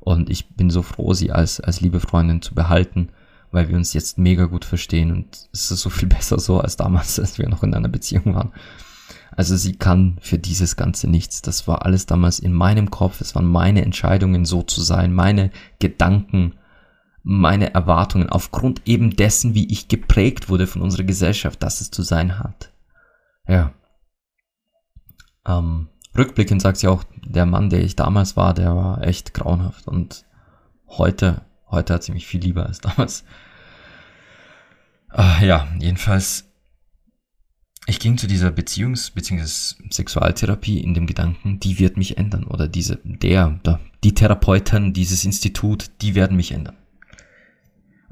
Und 0.00 0.30
ich 0.30 0.54
bin 0.54 0.70
so 0.70 0.82
froh, 0.82 1.14
sie 1.14 1.32
als, 1.32 1.60
als 1.60 1.80
liebe 1.80 2.00
Freundin 2.00 2.42
zu 2.42 2.54
behalten, 2.54 3.08
weil 3.50 3.68
wir 3.68 3.76
uns 3.76 3.92
jetzt 3.94 4.18
mega 4.18 4.44
gut 4.46 4.64
verstehen 4.64 5.12
und 5.12 5.48
es 5.52 5.70
ist 5.70 5.80
so 5.80 5.90
viel 5.90 6.08
besser 6.08 6.38
so 6.38 6.60
als 6.60 6.76
damals, 6.76 7.18
als 7.18 7.38
wir 7.38 7.48
noch 7.48 7.62
in 7.62 7.74
einer 7.74 7.88
Beziehung 7.88 8.34
waren. 8.34 8.52
Also 9.36 9.56
sie 9.56 9.74
kann 9.74 10.18
für 10.20 10.38
dieses 10.38 10.76
Ganze 10.76 11.08
nichts. 11.08 11.42
Das 11.42 11.66
war 11.66 11.84
alles 11.84 12.06
damals 12.06 12.38
in 12.38 12.52
meinem 12.52 12.90
Kopf. 12.90 13.20
Es 13.20 13.34
waren 13.34 13.46
meine 13.46 13.82
Entscheidungen, 13.82 14.44
so 14.44 14.62
zu 14.62 14.80
sein, 14.80 15.12
meine 15.12 15.50
Gedanken, 15.80 16.54
meine 17.24 17.74
Erwartungen 17.74 18.28
aufgrund 18.28 18.82
eben 18.86 19.16
dessen, 19.16 19.54
wie 19.54 19.70
ich 19.72 19.88
geprägt 19.88 20.48
wurde 20.48 20.66
von 20.66 20.82
unserer 20.82 21.04
Gesellschaft, 21.04 21.62
dass 21.62 21.80
es 21.80 21.90
zu 21.90 22.02
sein 22.02 22.38
hat. 22.38 22.70
Ja. 23.48 23.72
Ähm, 25.46 25.88
rückblickend 26.16 26.62
sagt 26.62 26.76
sie 26.76 26.88
auch, 26.88 27.02
der 27.24 27.46
Mann, 27.46 27.70
der 27.70 27.82
ich 27.82 27.96
damals 27.96 28.36
war, 28.36 28.54
der 28.54 28.76
war 28.76 29.02
echt 29.02 29.34
grauenhaft 29.34 29.88
und 29.88 30.24
heute, 30.86 31.42
heute 31.70 31.94
hat 31.94 32.04
sie 32.04 32.12
mich 32.12 32.26
viel 32.26 32.40
lieber 32.40 32.66
als 32.66 32.80
damals. 32.80 33.24
Äh, 35.12 35.46
ja, 35.46 35.66
jedenfalls 35.78 36.50
ich 37.86 37.98
ging 38.00 38.16
zu 38.16 38.26
dieser 38.26 38.48
Beziehungs- 38.48 39.12
bzw. 39.14 39.44
Sexualtherapie 39.90 40.80
in 40.80 40.94
dem 40.94 41.06
Gedanken, 41.06 41.60
die 41.60 41.78
wird 41.78 41.96
mich 41.96 42.16
ändern. 42.16 42.44
Oder 42.44 42.66
diese, 42.66 42.98
der, 43.04 43.60
der, 43.64 43.80
die 44.02 44.14
Therapeuten, 44.14 44.94
dieses 44.94 45.24
Institut, 45.24 45.90
die 46.00 46.14
werden 46.14 46.36
mich 46.36 46.52
ändern. 46.52 46.76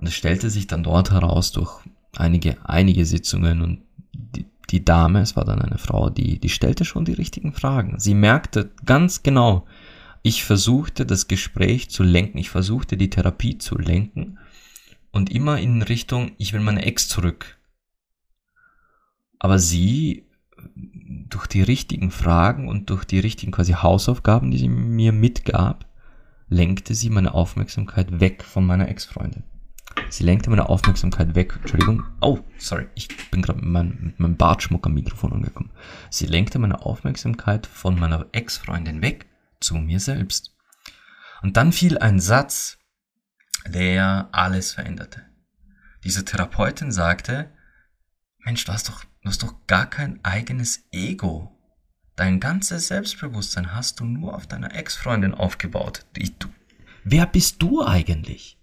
Und 0.02 0.08
es 0.08 0.14
stellte 0.14 0.50
sich 0.50 0.66
dann 0.66 0.82
dort 0.82 1.12
heraus 1.12 1.52
durch 1.52 1.80
einige, 2.16 2.56
einige 2.68 3.06
Sitzungen 3.06 3.62
und 3.62 3.82
die, 4.12 4.44
die 4.68 4.84
Dame, 4.84 5.20
es 5.20 5.36
war 5.36 5.44
dann 5.44 5.62
eine 5.62 5.78
Frau, 5.78 6.10
die, 6.10 6.38
die 6.38 6.50
stellte 6.50 6.84
schon 6.84 7.04
die 7.04 7.14
richtigen 7.14 7.54
Fragen. 7.54 7.98
Sie 7.98 8.14
merkte 8.14 8.72
ganz 8.84 9.22
genau, 9.22 9.64
ich 10.22 10.44
versuchte 10.44 11.06
das 11.06 11.28
Gespräch 11.28 11.88
zu 11.88 12.02
lenken, 12.02 12.38
ich 12.38 12.50
versuchte 12.50 12.98
die 12.98 13.10
Therapie 13.10 13.58
zu 13.58 13.78
lenken 13.78 14.38
und 15.12 15.30
immer 15.30 15.58
in 15.58 15.80
Richtung, 15.82 16.32
ich 16.36 16.52
will 16.52 16.60
meine 16.60 16.84
Ex 16.84 17.08
zurück 17.08 17.58
aber 19.42 19.58
sie, 19.58 20.28
durch 21.28 21.48
die 21.48 21.62
richtigen 21.62 22.12
Fragen 22.12 22.68
und 22.68 22.90
durch 22.90 23.04
die 23.04 23.18
richtigen 23.18 23.50
quasi 23.50 23.72
Hausaufgaben, 23.72 24.52
die 24.52 24.58
sie 24.58 24.68
mir 24.68 25.10
mitgab, 25.10 25.84
lenkte 26.48 26.94
sie 26.94 27.10
meine 27.10 27.34
Aufmerksamkeit 27.34 28.20
weg 28.20 28.44
von 28.44 28.64
meiner 28.64 28.88
Ex-Freundin. 28.88 29.42
Sie 30.12 30.24
lenkte 30.24 30.50
meine 30.50 30.68
Aufmerksamkeit 30.68 31.34
weg. 31.34 31.54
Entschuldigung. 31.60 32.04
Oh, 32.20 32.40
sorry. 32.58 32.86
Ich 32.94 33.08
bin 33.30 33.42
gerade 33.42 33.60
mit, 33.64 34.00
mit 34.00 34.20
meinem 34.20 34.36
Bartschmuck 34.36 34.86
am 34.86 34.94
Mikrofon 34.94 35.32
angekommen. 35.32 35.70
Sie 36.10 36.26
lenkte 36.26 36.58
meine 36.58 36.82
Aufmerksamkeit 36.82 37.66
von 37.66 37.98
meiner 37.98 38.26
Ex-Freundin 38.32 39.00
weg 39.00 39.26
zu 39.60 39.76
mir 39.76 40.00
selbst. 40.00 40.54
Und 41.42 41.56
dann 41.56 41.72
fiel 41.72 41.98
ein 41.98 42.20
Satz, 42.20 42.78
der 43.66 44.28
alles 44.32 44.72
veränderte. 44.72 45.22
Diese 46.04 46.24
Therapeutin 46.24 46.92
sagte, 46.92 47.50
Mensch, 48.44 48.64
du 48.64 48.72
hast 48.72 48.88
doch 48.88 49.04
Du 49.22 49.28
hast 49.28 49.42
doch 49.42 49.54
gar 49.68 49.86
kein 49.86 50.22
eigenes 50.24 50.84
Ego. 50.90 51.56
Dein 52.16 52.40
ganzes 52.40 52.88
Selbstbewusstsein 52.88 53.72
hast 53.72 54.00
du 54.00 54.04
nur 54.04 54.34
auf 54.34 54.48
deiner 54.48 54.74
Ex-Freundin 54.74 55.32
aufgebaut. 55.32 56.04
Du, 56.40 56.48
wer 57.04 57.26
bist 57.26 57.62
du 57.62 57.84
eigentlich? 57.84 58.58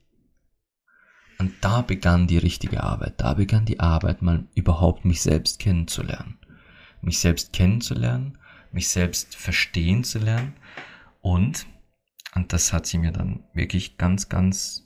Und 1.40 1.54
da 1.62 1.82
begann 1.82 2.28
die 2.28 2.38
richtige 2.38 2.84
Arbeit. 2.84 3.22
Da 3.22 3.34
begann 3.34 3.66
die 3.66 3.80
Arbeit, 3.80 4.22
mal 4.22 4.46
überhaupt 4.56 5.06
mich 5.06 5.22
selbst 5.22 5.58
kennenzulernen. 5.60 6.38
Mich 7.02 7.20
selbst 7.20 7.54
kennenzulernen, 7.54 8.38
mich 8.74 8.90
selbst 8.90 9.36
verstehen 9.36 10.04
zu 10.04 10.20
lernen. 10.20 10.54
Und, 11.22 11.66
und 12.36 12.52
das 12.52 12.74
hat 12.74 12.86
sie 12.86 12.98
mir 12.98 13.12
dann 13.12 13.46
wirklich 13.54 13.98
ganz, 13.98 14.28
ganz 14.28 14.86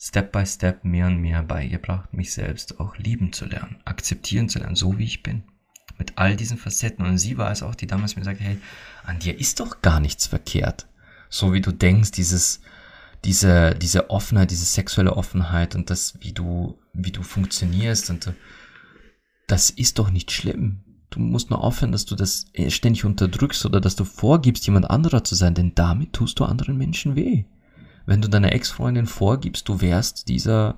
Step 0.00 0.32
by 0.32 0.44
Step 0.44 0.84
mehr 0.84 1.06
und 1.06 1.18
mehr 1.18 1.44
beigebracht, 1.44 2.12
mich 2.12 2.32
selbst 2.32 2.80
auch 2.80 2.96
lieben 2.96 3.32
zu 3.32 3.44
lernen, 3.44 3.78
akzeptieren 3.84 4.48
zu 4.48 4.58
lernen, 4.58 4.74
so 4.74 4.98
wie 4.98 5.04
ich 5.04 5.22
bin. 5.22 5.44
Mit 5.96 6.18
all 6.18 6.34
diesen 6.34 6.58
Facetten. 6.58 7.06
Und 7.06 7.18
sie 7.18 7.38
war 7.38 7.52
es 7.52 7.62
auch, 7.62 7.76
die 7.76 7.86
damals 7.86 8.16
mir 8.16 8.24
sagte, 8.24 8.42
hey, 8.42 8.58
an 9.04 9.20
dir 9.20 9.38
ist 9.38 9.60
doch 9.60 9.80
gar 9.80 10.00
nichts 10.00 10.26
verkehrt. 10.26 10.88
So 11.28 11.52
wie 11.52 11.60
du 11.60 11.70
denkst, 11.70 12.10
dieses, 12.10 12.60
diese, 13.24 13.74
diese 13.74 14.10
Offenheit, 14.10 14.50
diese 14.50 14.64
sexuelle 14.64 15.16
Offenheit 15.16 15.74
und 15.74 15.90
das, 15.90 16.14
wie 16.20 16.32
du, 16.32 16.78
wie 16.92 17.12
du 17.12 17.22
funktionierst 17.22 18.10
und 18.10 18.32
das 19.46 19.70
ist 19.70 19.98
doch 19.98 20.10
nicht 20.10 20.30
schlimm. 20.30 20.84
Du 21.10 21.20
musst 21.20 21.50
nur 21.50 21.62
aufhören, 21.62 21.92
dass 21.92 22.06
du 22.06 22.14
das 22.14 22.46
ständig 22.68 23.04
unterdrückst 23.04 23.66
oder 23.66 23.80
dass 23.80 23.96
du 23.96 24.04
vorgibst, 24.04 24.66
jemand 24.66 24.90
anderer 24.90 25.24
zu 25.24 25.34
sein, 25.34 25.54
denn 25.54 25.74
damit 25.74 26.14
tust 26.14 26.40
du 26.40 26.44
anderen 26.44 26.78
Menschen 26.78 27.16
weh 27.16 27.44
wenn 28.06 28.20
du 28.20 28.28
deiner 28.28 28.52
Ex-Freundin 28.52 29.06
vorgibst, 29.06 29.68
du 29.68 29.80
wärst 29.80 30.28
dieser, 30.28 30.76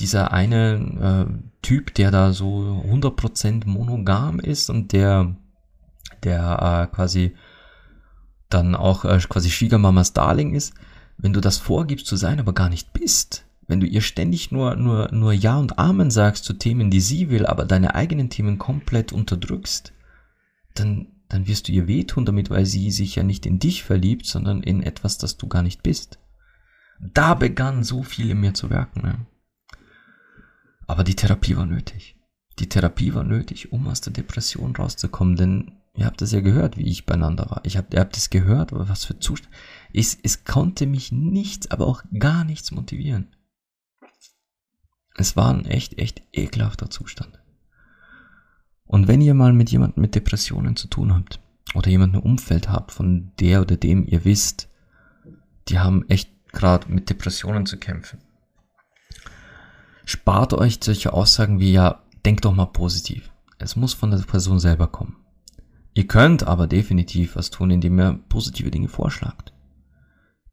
dieser 0.00 0.32
eine 0.32 1.28
äh, 1.30 1.62
Typ, 1.62 1.94
der 1.94 2.10
da 2.10 2.32
so 2.32 2.82
100% 2.88 3.66
monogam 3.66 4.38
ist 4.38 4.70
und 4.70 4.92
der, 4.92 5.36
der 6.22 6.88
äh, 6.90 6.94
quasi 6.94 7.34
dann 8.50 8.74
auch 8.74 9.04
äh, 9.04 9.18
quasi 9.28 9.50
Schwiegermamas 9.50 10.12
Darling 10.12 10.54
ist, 10.54 10.74
wenn 11.16 11.32
du 11.32 11.40
das 11.40 11.58
vorgibst 11.58 12.06
zu 12.06 12.16
sein, 12.16 12.40
aber 12.40 12.52
gar 12.52 12.68
nicht 12.68 12.92
bist, 12.92 13.46
wenn 13.66 13.80
du 13.80 13.86
ihr 13.86 14.02
ständig 14.02 14.50
nur, 14.52 14.76
nur, 14.76 15.10
nur 15.12 15.32
Ja 15.32 15.56
und 15.58 15.78
Amen 15.78 16.10
sagst 16.10 16.44
zu 16.44 16.52
Themen, 16.52 16.90
die 16.90 17.00
sie 17.00 17.30
will, 17.30 17.46
aber 17.46 17.64
deine 17.64 17.94
eigenen 17.94 18.30
Themen 18.30 18.58
komplett 18.58 19.12
unterdrückst, 19.12 19.92
dann, 20.74 21.06
dann 21.28 21.46
wirst 21.46 21.68
du 21.68 21.72
ihr 21.72 21.86
wehtun 21.86 22.24
damit, 22.24 22.50
weil 22.50 22.66
sie 22.66 22.90
sich 22.90 23.14
ja 23.16 23.22
nicht 23.22 23.46
in 23.46 23.58
dich 23.58 23.82
verliebt, 23.82 24.26
sondern 24.26 24.62
in 24.62 24.82
etwas, 24.82 25.18
das 25.18 25.36
du 25.36 25.46
gar 25.48 25.62
nicht 25.62 25.82
bist. 25.82 26.18
Da 27.00 27.34
begann 27.34 27.84
so 27.84 28.02
viel 28.02 28.30
in 28.30 28.40
mir 28.40 28.54
zu 28.54 28.70
wirken. 28.70 29.02
Ne? 29.02 29.26
Aber 30.86 31.04
die 31.04 31.16
Therapie 31.16 31.56
war 31.56 31.66
nötig. 31.66 32.16
Die 32.58 32.68
Therapie 32.68 33.14
war 33.14 33.24
nötig, 33.24 33.72
um 33.72 33.88
aus 33.88 34.00
der 34.00 34.12
Depression 34.12 34.76
rauszukommen, 34.76 35.36
denn 35.36 35.72
ihr 35.96 36.06
habt 36.06 36.20
das 36.20 36.32
ja 36.32 36.40
gehört, 36.40 36.76
wie 36.76 36.88
ich 36.88 37.06
beieinander 37.06 37.50
war. 37.50 37.60
Ich 37.64 37.76
hab, 37.76 37.92
ihr 37.92 38.00
habt 38.00 38.16
es 38.16 38.30
gehört, 38.30 38.72
aber 38.72 38.88
was 38.88 39.04
für 39.04 39.18
Zustand. 39.18 39.52
Es, 39.94 40.18
es 40.22 40.44
konnte 40.44 40.86
mich 40.86 41.12
nichts, 41.12 41.70
aber 41.70 41.86
auch 41.86 42.02
gar 42.18 42.44
nichts 42.44 42.72
motivieren. 42.72 43.34
Es 45.16 45.36
war 45.36 45.54
ein 45.54 45.64
echt, 45.64 45.98
echt 45.98 46.22
ekelhafter 46.32 46.90
Zustand. 46.90 47.38
Und 48.84 49.06
wenn 49.06 49.20
ihr 49.20 49.34
mal 49.34 49.52
mit 49.52 49.70
jemandem 49.70 50.02
mit 50.02 50.16
Depressionen 50.16 50.74
zu 50.74 50.88
tun 50.88 51.14
habt, 51.14 51.40
oder 51.74 51.90
jemanden 51.90 52.16
im 52.16 52.22
Umfeld 52.22 52.68
habt, 52.68 52.92
von 52.92 53.32
der 53.38 53.62
oder 53.62 53.76
dem 53.76 54.06
ihr 54.06 54.24
wisst, 54.24 54.68
die 55.68 55.78
haben 55.78 56.08
echt 56.08 56.30
gerade 56.52 56.90
mit 56.92 57.08
Depressionen 57.08 57.64
zu 57.64 57.78
kämpfen. 57.78 58.18
Spart 60.04 60.52
euch 60.52 60.78
solche 60.82 61.12
Aussagen 61.12 61.60
wie 61.60 61.72
ja, 61.72 62.02
denkt 62.26 62.44
doch 62.44 62.54
mal 62.54 62.66
positiv. 62.66 63.30
Es 63.58 63.76
muss 63.76 63.94
von 63.94 64.10
der 64.10 64.18
Person 64.18 64.60
selber 64.60 64.88
kommen. 64.88 65.16
Ihr 65.94 66.06
könnt 66.06 66.42
aber 66.42 66.66
definitiv 66.66 67.36
was 67.36 67.50
tun, 67.50 67.70
indem 67.70 67.98
ihr 67.98 68.20
positive 68.28 68.70
Dinge 68.70 68.88
vorschlagt. 68.88 69.53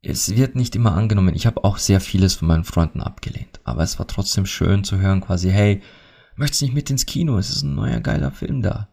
Es 0.04 0.36
wird 0.36 0.56
nicht 0.56 0.76
immer 0.76 0.94
angenommen. 0.94 1.36
Ich 1.36 1.46
habe 1.46 1.64
auch 1.64 1.78
sehr 1.78 2.02
vieles 2.02 2.34
von 2.34 2.48
meinen 2.48 2.64
Freunden 2.64 3.02
abgelehnt. 3.02 3.60
Aber 3.64 3.84
es 3.84 4.00
war 4.00 4.08
trotzdem 4.08 4.48
schön 4.48 4.84
zu 4.84 5.00
hören, 5.00 5.22
quasi, 5.22 5.52
hey, 5.52 5.82
möchtest 6.36 6.62
du 6.62 6.66
nicht 6.66 6.74
mit 6.74 6.90
ins 6.90 7.06
Kino? 7.06 7.38
Es 7.38 7.52
ist 7.52 7.62
ein 7.62 7.76
neuer 7.76 8.00
geiler 8.00 8.32
Film 8.32 8.64
da. 8.64 8.90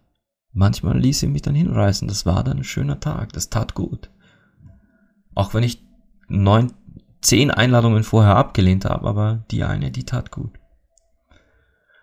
Manchmal 0.52 0.98
ließ 0.98 1.20
sie 1.20 1.28
mich 1.28 1.42
dann 1.42 1.54
hinreißen. 1.54 2.08
Das 2.08 2.26
war 2.26 2.44
dann 2.44 2.58
ein 2.58 2.64
schöner 2.64 3.00
Tag. 3.00 3.32
Das 3.32 3.48
tat 3.48 3.74
gut. 3.74 4.10
Auch 5.34 5.54
wenn 5.54 5.62
ich 5.62 5.82
neun, 6.28 6.72
zehn 7.22 7.50
Einladungen 7.50 8.04
vorher 8.04 8.36
abgelehnt 8.36 8.84
habe, 8.84 9.08
aber 9.08 9.44
die 9.50 9.64
eine, 9.64 9.90
die 9.90 10.04
tat 10.04 10.30
gut. 10.30 10.58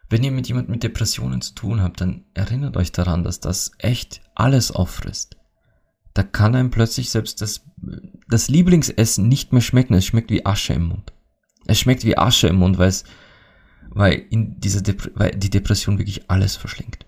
Wenn 0.10 0.24
ihr 0.24 0.32
mit 0.32 0.48
jemandem 0.48 0.74
mit 0.74 0.84
Depressionen 0.84 1.42
zu 1.42 1.54
tun 1.54 1.82
habt, 1.82 2.02
dann 2.02 2.26
erinnert 2.34 2.78
euch 2.78 2.92
daran, 2.92 3.24
dass 3.24 3.40
das 3.40 3.72
echt 3.78 4.22
alles 4.34 4.72
auffrisst. 4.72 5.38
Da 6.16 6.24
kann 6.24 6.56
einem 6.56 6.72
plötzlich 6.72 7.10
selbst 7.10 7.42
das, 7.42 7.66
das 8.30 8.48
Lieblingsessen 8.48 9.28
nicht 9.28 9.52
mehr 9.52 9.62
schmecken. 9.62 9.94
Es 9.94 10.06
schmeckt 10.06 10.32
wie 10.32 10.46
Asche 10.46 10.74
im 10.74 10.86
Mund. 10.88 11.12
Es 11.68 11.78
schmeckt 11.78 12.06
wie 12.06 12.18
Asche 12.18 12.48
im 12.48 12.56
Mund, 12.56 12.78
weil 12.78 12.88
es, 12.88 13.04
weil 13.90 14.26
in 14.30 14.58
dieser 14.62 14.82
Dep 14.82 15.12
weil 15.16 15.32
die 15.32 15.50
Depression 15.50 15.98
wirklich 15.98 16.30
alles 16.30 16.56
verschlingt. 16.56 17.06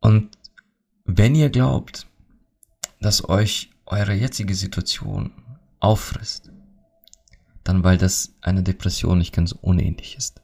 Und 0.00 0.36
wenn 1.04 1.36
ihr 1.36 1.48
glaubt, 1.48 2.08
dass 3.00 3.28
euch 3.28 3.70
eure 3.86 4.12
jetzige 4.12 4.56
Situation 4.56 5.30
auffrisst, 5.78 6.50
dann 7.62 7.84
weil 7.84 7.98
das 7.98 8.34
eine 8.40 8.64
Depression 8.64 9.18
nicht 9.18 9.32
ganz 9.32 9.52
unähnlich 9.52 10.16
ist. 10.16 10.42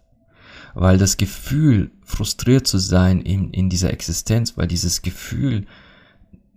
Weil 0.74 0.96
das 0.96 1.16
Gefühl, 1.16 1.90
frustriert 2.04 2.68
zu 2.68 2.78
sein 2.78 3.20
in, 3.20 3.50
in 3.50 3.68
dieser 3.68 3.92
Existenz, 3.92 4.56
weil 4.56 4.68
dieses 4.68 5.02
Gefühl, 5.02 5.66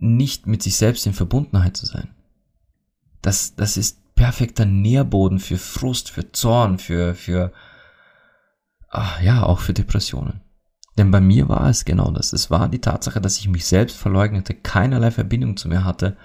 nicht 0.02 0.46
mit 0.46 0.62
sich 0.62 0.76
selbst 0.76 1.06
in 1.06 1.12
Verbundenheit 1.12 1.76
zu 1.76 1.86
sein, 1.86 2.08
das, 3.22 3.54
das 3.54 3.76
ist 3.76 4.14
perfekter 4.14 4.64
Nährboden 4.64 5.38
für 5.38 5.58
Frust, 5.58 6.10
für 6.10 6.32
Zorn, 6.32 6.78
für, 6.78 7.14
für, 7.14 7.52
ach, 8.88 9.20
ja, 9.22 9.44
auch 9.44 9.60
für 9.60 9.72
Depressionen. 9.72 10.40
Denn 10.98 11.10
bei 11.10 11.20
mir 11.20 11.48
war 11.48 11.68
es 11.70 11.84
genau 11.84 12.10
das. 12.10 12.32
Es 12.32 12.50
war 12.50 12.68
die 12.68 12.80
Tatsache, 12.80 13.20
dass 13.20 13.38
ich 13.38 13.48
mich 13.48 13.64
selbst 13.64 13.96
verleugnete, 13.96 14.54
keinerlei 14.54 15.10
Verbindung 15.10 15.56
zu 15.56 15.68
mir 15.68 15.84
hatte 15.84 16.16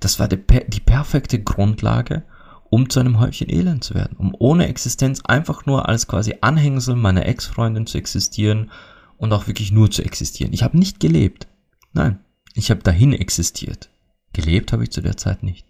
Das 0.00 0.18
war 0.18 0.28
die, 0.28 0.38
die 0.68 0.80
perfekte 0.80 1.42
Grundlage, 1.42 2.22
um 2.70 2.88
zu 2.88 3.00
einem 3.00 3.18
Häufchen 3.18 3.50
Elend 3.50 3.82
zu 3.82 3.94
werden, 3.94 4.16
um 4.16 4.34
ohne 4.38 4.68
Existenz 4.68 5.22
einfach 5.24 5.66
nur 5.66 5.88
als 5.88 6.06
quasi 6.06 6.36
Anhängsel 6.40 6.94
meiner 6.94 7.26
Ex-Freundin 7.26 7.86
zu 7.86 7.98
existieren 7.98 8.70
und 9.16 9.32
auch 9.32 9.46
wirklich 9.46 9.72
nur 9.72 9.90
zu 9.90 10.02
existieren. 10.02 10.52
Ich 10.52 10.62
habe 10.62 10.78
nicht 10.78 11.00
gelebt. 11.00 11.48
Nein, 11.92 12.20
ich 12.58 12.70
habe 12.70 12.82
dahin 12.82 13.12
existiert. 13.12 13.88
Gelebt 14.32 14.72
habe 14.72 14.82
ich 14.82 14.90
zu 14.90 15.00
der 15.00 15.16
Zeit 15.16 15.44
nicht. 15.44 15.64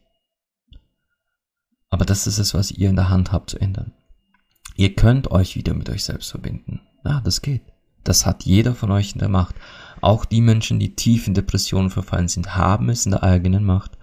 Aber 1.91 2.07
das 2.07 2.27
ist 2.27 2.39
es, 2.39 2.55
was 2.55 2.71
ihr 2.71 2.89
in 2.89 2.97
der 2.97 3.11
Hand 3.11 3.31
habt 3.31 3.51
zu 3.51 3.61
ändern. 3.61 3.93
Ihr 4.75 4.95
könnt 4.95 5.31
euch 5.31 5.55
wieder 5.55 5.75
mit 5.75 5.91
euch 5.91 6.05
selbst 6.05 6.31
verbinden. 6.31 6.81
Ja, 7.05 7.21
das 7.21 7.43
geht. 7.43 7.63
Das 8.05 8.25
hat 8.25 8.45
jeder 8.45 8.75
von 8.75 8.91
euch 8.91 9.13
in 9.13 9.19
der 9.19 9.29
Macht. 9.29 9.55
Auch 10.01 10.25
die 10.25 10.41
Menschen, 10.41 10.79
die 10.79 10.95
tief 10.97 11.27
in 11.27 11.35
Depressionen 11.35 11.91
verfallen 11.91 12.29
sind, 12.29 12.57
haben 12.57 12.89
es 12.89 13.05
in 13.05 13.13
der 13.13 13.23
eigenen 13.23 13.65
Macht, 13.65 13.99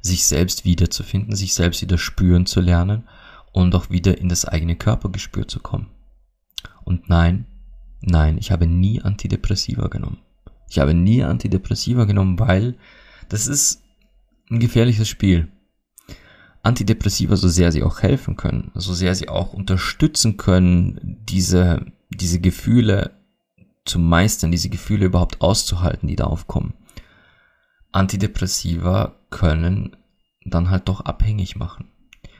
sich 0.00 0.24
selbst 0.24 0.64
wiederzufinden, 0.64 1.36
sich 1.36 1.54
selbst 1.54 1.82
wieder 1.82 1.98
spüren 1.98 2.46
zu 2.46 2.60
lernen 2.60 3.08
und 3.52 3.74
auch 3.76 3.90
wieder 3.90 4.18
in 4.18 4.28
das 4.28 4.44
eigene 4.44 4.74
Körpergespür 4.74 5.46
zu 5.46 5.60
kommen. 5.60 5.90
Und 6.82 7.08
nein, 7.08 7.46
nein, 8.00 8.38
ich 8.38 8.50
habe 8.50 8.66
nie 8.66 9.00
Antidepressiva 9.00 9.86
genommen. 9.86 10.18
Ich 10.68 10.78
habe 10.78 10.94
nie 10.94 11.22
Antidepressiva 11.22 12.04
genommen, 12.04 12.38
weil 12.38 12.76
das 13.28 13.46
ist 13.46 13.82
ein 14.50 14.60
gefährliches 14.60 15.08
Spiel. 15.08 15.48
Antidepressiva, 16.62 17.36
so 17.36 17.48
sehr 17.48 17.72
sie 17.72 17.82
auch 17.82 18.00
helfen 18.00 18.36
können, 18.36 18.70
so 18.74 18.94
sehr 18.94 19.14
sie 19.14 19.28
auch 19.28 19.52
unterstützen 19.52 20.36
können, 20.36 21.18
diese, 21.28 21.84
diese 22.08 22.40
Gefühle 22.40 23.10
zu 23.84 23.98
meistern, 23.98 24.50
diese 24.50 24.70
Gefühle 24.70 25.06
überhaupt 25.06 25.42
auszuhalten, 25.42 26.08
die 26.08 26.16
da 26.16 26.24
aufkommen. 26.24 26.74
Antidepressiva 27.92 29.14
können 29.30 29.96
dann 30.44 30.70
halt 30.70 30.88
doch 30.88 31.02
abhängig 31.02 31.56
machen. 31.56 31.90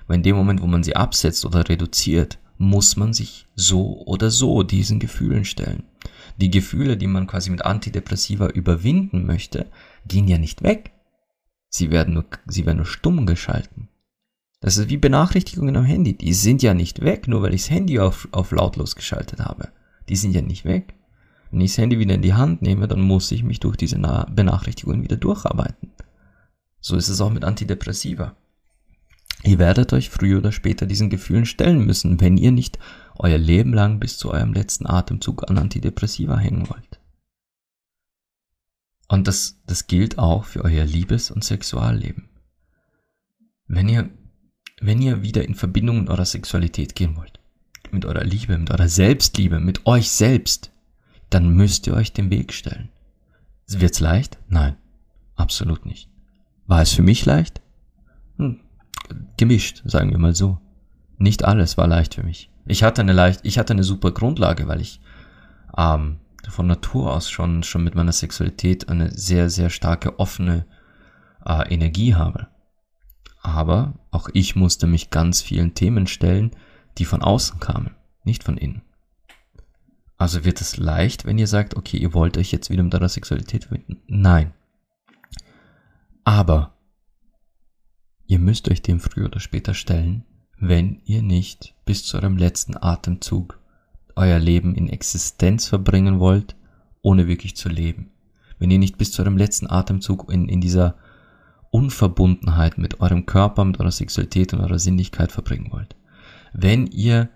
Weil 0.07 0.17
in 0.17 0.23
dem 0.23 0.37
Moment, 0.37 0.63
wo 0.63 0.67
man 0.67 0.83
sie 0.83 0.97
absetzt 0.97 1.45
oder 1.45 1.69
reduziert, 1.69 2.39
muss 2.57 2.97
man 2.97 3.13
sich 3.13 3.47
so 3.55 4.03
oder 4.07 4.31
so 4.31 4.63
diesen 4.63 4.99
Gefühlen 4.99 5.45
stellen. 5.45 5.85
Die 6.37 6.51
Gefühle, 6.51 6.97
die 6.97 7.07
man 7.07 7.27
quasi 7.27 7.51
mit 7.51 7.65
Antidepressiva 7.65 8.49
überwinden 8.49 9.25
möchte, 9.25 9.67
gehen 10.07 10.27
ja 10.29 10.39
nicht 10.39 10.63
weg. 10.63 10.93
Sie 11.69 11.91
werden 11.91 12.15
nur, 12.15 12.25
sie 12.47 12.67
werden 12.67 12.79
nur 12.79 12.87
stumm 12.87 13.27
geschalten. 13.27 13.89
Das 14.61 14.79
ist 14.79 14.89
wie 14.89 14.97
Benachrichtigungen 14.97 15.77
am 15.77 15.85
Handy. 15.85 16.17
Die 16.17 16.33
sind 16.33 16.63
ja 16.63 16.75
nicht 16.75 17.03
weg, 17.03 17.29
nur 17.29 17.43
weil 17.43 17.55
ich 17.55 17.63
das 17.63 17.71
Handy 17.71 17.99
auf, 17.99 18.29
auf 18.33 18.51
lautlos 18.51 18.97
geschaltet 18.97 19.41
habe. 19.41 19.69
Die 20.09 20.17
sind 20.17 20.35
ja 20.35 20.43
nicht 20.43 20.65
weg. 20.65 20.95
Wenn 21.51 21.61
ich 21.61 21.73
das 21.73 21.79
Handy 21.79 21.99
wieder 21.99 22.15
in 22.15 22.23
die 22.23 22.35
Hand 22.35 22.63
nehme, 22.63 22.89
dann 22.89 23.01
muss 23.01 23.31
ich 23.31 23.45
mich 23.45 23.61
durch 23.61 23.77
diese 23.77 23.99
Benachrichtigungen 23.99 25.03
wieder 25.03 25.17
durcharbeiten. 25.17 25.93
So 26.81 26.97
ist 26.97 27.09
es 27.09 27.21
auch 27.21 27.31
mit 27.31 27.45
Antidepressiva. 27.45 28.37
Ihr 29.45 29.59
werdet 29.59 29.93
euch 29.93 30.09
früher 30.09 30.39
oder 30.39 30.53
später 30.53 30.87
diesen 30.87 31.11
Gefühlen 31.11 31.45
stellen 31.45 31.85
müssen, 31.85 32.21
wenn 32.21 32.39
ihr 32.39 32.51
nicht 32.51 32.79
euer 33.19 33.37
Leben 33.37 33.75
lang 33.75 34.01
bis 34.01 34.17
zu 34.17 34.31
eurem 34.31 34.55
letzten 34.55 34.87
Atemzug 34.87 35.49
an 35.49 35.59
Antidepressiva 35.59 36.39
hängen 36.39 36.69
wollt. 36.71 37.01
Und 39.09 39.29
das, 39.29 39.61
das 39.67 39.87
gilt 39.87 40.19
auch 40.19 40.45
für 40.45 40.65
euer 40.65 40.87
Liebes- 40.87 41.31
und 41.31 41.45
Sexualleben. 41.45 42.31
Wenn 43.67 43.89
ihr, 43.89 44.09
wenn 44.81 45.03
ihr 45.03 45.23
wieder 45.23 45.45
in 45.45 45.55
Verbindung 45.55 46.01
mit 46.01 46.11
eurer 46.11 46.25
Sexualität 46.25 46.95
gehen 46.95 47.17
wollt, 47.17 47.39
mit 47.91 48.07
eurer 48.07 48.25
Liebe, 48.25 48.57
mit 48.57 48.71
eurer 48.71 48.89
Selbstliebe, 48.89 49.61
mit 49.61 49.87
euch 49.87 50.11
selbst, 50.11 50.73
dann 51.29 51.51
müsst 51.51 51.87
ihr 51.87 51.95
euch 51.95 52.15
den 52.15 52.31
Weg 52.31 52.55
stellen. 52.55 52.89
Wird's 53.69 54.01
leicht? 54.01 54.39
Nein, 54.49 54.77
absolut 55.37 55.85
nicht. 55.85 56.09
War 56.67 56.81
es 56.81 56.93
für 56.93 57.03
mich 57.03 57.27
leicht? 57.27 57.61
Gemischt, 59.37 59.83
sagen 59.85 60.11
wir 60.11 60.19
mal 60.19 60.35
so. 60.35 60.59
Nicht 61.19 61.45
alles 61.45 61.77
war 61.77 61.87
leicht 61.87 62.15
für 62.15 62.23
mich. 62.23 62.51
Ich 62.67 62.83
hatte 62.83 63.03
eine 63.03 63.13
leicht, 63.13 63.41
ich 63.43 63.59
hatte 63.59 63.73
eine 63.73 63.85
super 63.85 64.11
Grundlage, 64.13 64.69
weil 64.69 64.81
ich 64.81 65.01
ähm, 65.77 66.19
von 66.49 66.67
Natur 66.67 67.13
aus 67.13 67.31
schon 67.31 67.63
schon 67.63 67.85
mit 67.85 67.95
meiner 67.95 68.13
Sexualität 68.13 68.89
eine 68.89 69.11
sehr 69.11 69.51
sehr 69.51 69.71
starke 69.71 70.19
offene 70.19 70.67
äh, 71.45 71.73
Energie 71.73 72.15
habe. 72.15 72.49
Aber 73.43 73.95
auch 74.11 74.29
ich 74.33 74.57
musste 74.57 74.87
mich 74.87 75.11
ganz 75.11 75.43
vielen 75.43 75.75
Themen 75.75 76.07
stellen, 76.07 76.53
die 76.99 77.05
von 77.05 77.23
außen 77.23 77.61
kamen, 77.61 77.95
nicht 78.25 78.43
von 78.43 78.57
innen. 78.57 78.83
Also 80.17 80.45
wird 80.45 80.61
es 80.61 80.77
leicht, 80.77 81.27
wenn 81.27 81.39
ihr 81.39 81.47
sagt, 81.47 81.77
okay, 81.77 81.99
ihr 81.99 82.15
wollt 82.15 82.39
euch 82.39 82.53
jetzt 82.53 82.71
wieder 82.71 82.83
mit 82.83 82.95
eurer 82.95 83.09
Sexualität 83.09 83.65
verbinden? 83.65 84.01
Nein. 84.07 84.55
Aber 86.25 86.74
ihr 88.27 88.39
müsst 88.39 88.71
euch 88.71 88.83
dem 88.83 89.01
früher 89.01 89.27
oder 89.27 89.41
später 89.41 89.75
stellen, 89.75 90.25
wenn 90.59 91.01
ihr 91.05 91.23
nicht 91.23 91.75
bis 91.85 92.05
zu 92.05 92.17
eurem 92.17 92.37
letzten 92.37 92.77
Atemzug 92.77 93.61
euer 94.17 94.39
Leben 94.39 94.75
in 94.75 94.89
Existenz 94.89 95.67
verbringen 95.67 96.21
wollt, 96.21 96.55
ohne 97.03 97.27
wirklich 97.27 97.57
zu 97.57 97.69
leben. 97.69 98.11
Wenn 98.59 98.71
ihr 98.71 98.79
nicht 98.79 98.97
bis 98.97 99.13
zu 99.13 99.23
eurem 99.23 99.37
letzten 99.37 99.69
Atemzug 99.69 100.31
in, 100.33 100.49
in 100.49 100.61
dieser 100.61 100.97
Unverbundenheit 101.71 102.79
mit 102.79 103.01
eurem 103.01 103.27
Körper, 103.27 103.65
mit 103.65 103.81
eurer 103.81 103.91
Sexualität 103.91 104.55
und 104.55 104.61
eurer 104.61 104.79
Sinnlichkeit 104.79 105.33
verbringen 105.33 105.73
wollt. 105.73 105.97
Wenn 106.53 106.87
ihr 106.87 107.31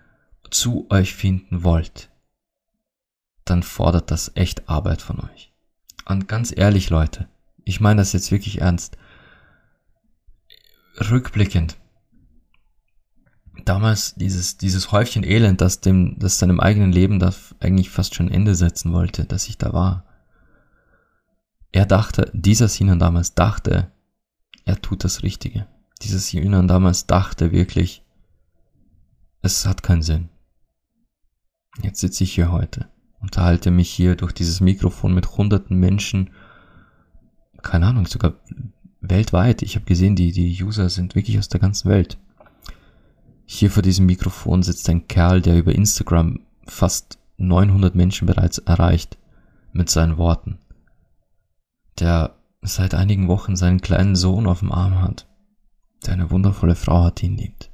zu 0.49 0.87
euch 0.91 1.15
finden 1.15 1.65
wollt, 1.65 2.09
dann 3.45 3.65
fordert 3.65 4.13
das 4.13 4.31
echt 4.37 4.69
Arbeit 4.69 5.03
von 5.03 5.19
euch. 5.19 5.53
Und 6.07 6.29
ganz 6.29 6.57
ehrlich, 6.57 6.89
Leute, 6.89 7.29
ich 7.65 7.81
meine 7.81 8.01
das 8.01 8.13
jetzt 8.13 8.31
wirklich 8.31 8.61
ernst. 8.61 8.97
Rückblickend. 10.99 11.77
Damals 13.65 14.15
dieses, 14.15 14.57
dieses 14.57 14.93
Häufchen 14.93 15.25
Elend, 15.25 15.61
das 15.61 15.81
dem, 15.81 16.19
das 16.19 16.39
seinem 16.39 16.61
eigenen 16.61 16.93
Leben 16.93 17.19
da 17.19 17.35
eigentlich 17.61 17.91
fast 17.91 18.15
schon 18.15 18.31
Ende 18.31 18.55
setzen 18.55 18.93
wollte, 18.93 19.25
dass 19.25 19.49
ich 19.49 19.59
da 19.59 19.73
war. 19.73 20.05
Er 21.73 21.87
dachte, 21.87 22.31
dieser 22.33 22.69
Sinan 22.69 22.99
damals 22.99 23.35
dachte, 23.35 23.93
er 24.65 24.81
tut 24.81 25.05
das 25.05 25.23
Richtige. 25.23 25.67
Dieser 26.03 26.19
Sinan 26.19 26.69
damals 26.69 27.07
dachte 27.07 27.53
wirklich, 27.53 28.05
es 29.43 29.67
hat 29.67 29.83
keinen 29.83 30.03
Sinn. 30.03 30.29
Jetzt 31.83 32.01
sitze 32.01 32.25
ich 32.25 32.33
hier 32.35 32.51
heute, 32.51 32.89
unterhalte 33.21 33.71
mich 33.71 33.91
hier 33.91 34.17
durch 34.17 34.33
dieses 34.33 34.61
Mikrofon 34.61 35.15
mit 35.15 35.37
hunderten 35.37 35.77
Menschen 35.79 36.31
keine 37.63 37.87
Ahnung, 37.87 38.07
sogar 38.07 38.35
weltweit. 39.01 39.63
Ich 39.63 39.75
habe 39.77 39.85
gesehen, 39.85 40.17
die, 40.17 40.33
die 40.33 40.63
User 40.63 40.89
sind 40.89 41.15
wirklich 41.15 41.39
aus 41.39 41.49
der 41.49 41.61
ganzen 41.61 41.89
Welt. 41.89 42.19
Hier 43.45 43.71
vor 43.71 43.83
diesem 43.83 44.07
Mikrofon 44.07 44.63
sitzt 44.63 44.89
ein 44.91 45.09
Kerl, 45.09 45.41
der 45.41 45.59
über 45.59 45.75
Instagram 45.75 46.41
fast 46.67 47.19
900 47.39 47.95
Menschen 47.95 48.27
bereits 48.27 48.59
erreicht 48.59 49.17
mit 49.73 49.89
seinen 49.89 50.19
Worten. 50.19 50.59
Der 51.99 52.37
seit 52.63 52.95
einigen 52.95 53.29
Wochen 53.29 53.57
seinen 53.57 53.81
kleinen 53.81 54.17
Sohn 54.17 54.47
auf 54.47 54.61
dem 54.61 54.73
Arm 54.73 55.01
hat, 55.01 55.29
der 56.05 56.15
eine 56.15 56.31
wundervolle 56.31 56.75
Frau 56.75 57.05
hat, 57.05 57.21
die 57.21 57.27
ihn 57.27 57.37
liebt. 57.37 57.71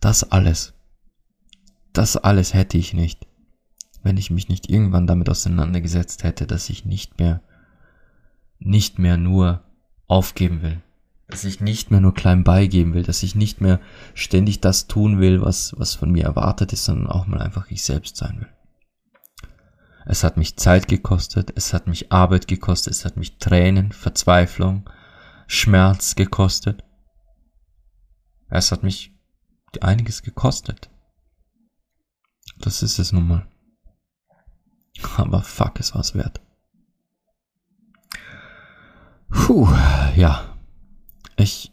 Das 0.00 0.30
alles, 0.30 0.74
das 1.92 2.16
alles 2.16 2.54
hätte 2.54 2.76
ich 2.76 2.92
nicht, 2.92 3.26
wenn 4.02 4.16
ich 4.16 4.30
mich 4.30 4.48
nicht 4.48 4.68
irgendwann 4.68 5.06
damit 5.06 5.28
auseinandergesetzt 5.28 6.24
hätte, 6.24 6.46
dass 6.46 6.68
ich 6.70 6.84
nicht 6.84 7.18
mehr, 7.18 7.42
nicht 8.64 8.98
mehr 8.98 9.16
nur 9.16 9.62
aufgeben 10.06 10.62
will, 10.62 10.82
dass 11.28 11.44
ich 11.44 11.60
nicht 11.60 11.90
mehr 11.90 12.00
nur 12.00 12.14
klein 12.14 12.44
beigeben 12.44 12.94
will, 12.94 13.02
dass 13.02 13.22
ich 13.22 13.34
nicht 13.34 13.60
mehr 13.60 13.80
ständig 14.14 14.60
das 14.60 14.86
tun 14.86 15.20
will, 15.20 15.40
was, 15.42 15.74
was 15.78 15.94
von 15.94 16.10
mir 16.10 16.24
erwartet 16.24 16.72
ist, 16.72 16.84
sondern 16.84 17.08
auch 17.08 17.26
mal 17.26 17.40
einfach 17.40 17.70
ich 17.70 17.82
selbst 17.82 18.16
sein 18.16 18.40
will. 18.40 18.52
Es 20.04 20.24
hat 20.24 20.36
mich 20.36 20.56
Zeit 20.56 20.88
gekostet, 20.88 21.52
es 21.54 21.72
hat 21.72 21.86
mich 21.86 22.10
Arbeit 22.12 22.48
gekostet, 22.48 22.92
es 22.92 23.04
hat 23.04 23.16
mich 23.16 23.38
Tränen, 23.38 23.92
Verzweiflung, 23.92 24.88
Schmerz 25.46 26.16
gekostet. 26.16 26.82
Es 28.48 28.72
hat 28.72 28.82
mich 28.82 29.12
einiges 29.80 30.22
gekostet. 30.22 30.90
Das 32.58 32.82
ist 32.82 32.98
es 32.98 33.12
nun 33.12 33.28
mal. 33.28 33.46
Aber 35.16 35.42
fuck, 35.42 35.80
es 35.80 35.94
war's 35.94 36.14
wert. 36.14 36.40
Puh, 39.32 39.68
ja. 40.14 40.56
Ich, 41.36 41.72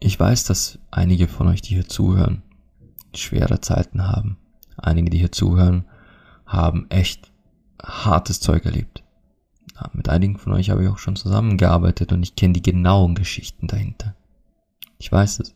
ich 0.00 0.18
weiß, 0.18 0.44
dass 0.44 0.78
einige 0.90 1.28
von 1.28 1.48
euch, 1.48 1.60
die 1.60 1.74
hier 1.74 1.88
zuhören, 1.88 2.42
schwere 3.14 3.60
Zeiten 3.60 4.06
haben. 4.06 4.38
Einige, 4.76 5.10
die 5.10 5.18
hier 5.18 5.32
zuhören, 5.32 5.84
haben 6.46 6.88
echt 6.90 7.32
hartes 7.82 8.40
Zeug 8.40 8.64
erlebt. 8.64 9.02
Ja, 9.74 9.90
mit 9.92 10.08
einigen 10.08 10.38
von 10.38 10.52
euch 10.52 10.70
habe 10.70 10.84
ich 10.84 10.88
auch 10.88 10.98
schon 10.98 11.16
zusammengearbeitet 11.16 12.12
und 12.12 12.22
ich 12.22 12.36
kenne 12.36 12.54
die 12.54 12.62
genauen 12.62 13.14
Geschichten 13.14 13.66
dahinter. 13.66 14.14
Ich 14.98 15.10
weiß 15.10 15.40
es. 15.40 15.54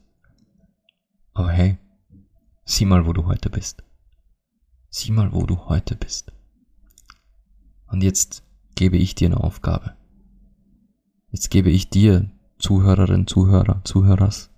Aber 1.32 1.50
hey, 1.50 1.78
sieh 2.64 2.84
mal, 2.84 3.06
wo 3.06 3.12
du 3.12 3.26
heute 3.26 3.48
bist. 3.48 3.84
Sieh 4.90 5.12
mal, 5.12 5.32
wo 5.32 5.46
du 5.46 5.68
heute 5.68 5.94
bist. 5.94 6.32
Und 7.86 8.02
jetzt 8.02 8.42
gebe 8.74 8.96
ich 8.96 9.14
dir 9.14 9.26
eine 9.26 9.42
Aufgabe. 9.42 9.97
Jetzt 11.30 11.50
gebe 11.50 11.70
ich 11.70 11.90
dir, 11.90 12.30
Zuhörerin, 12.58 13.26
Zuhörer, 13.26 13.82
Zuhörers, 13.84 14.50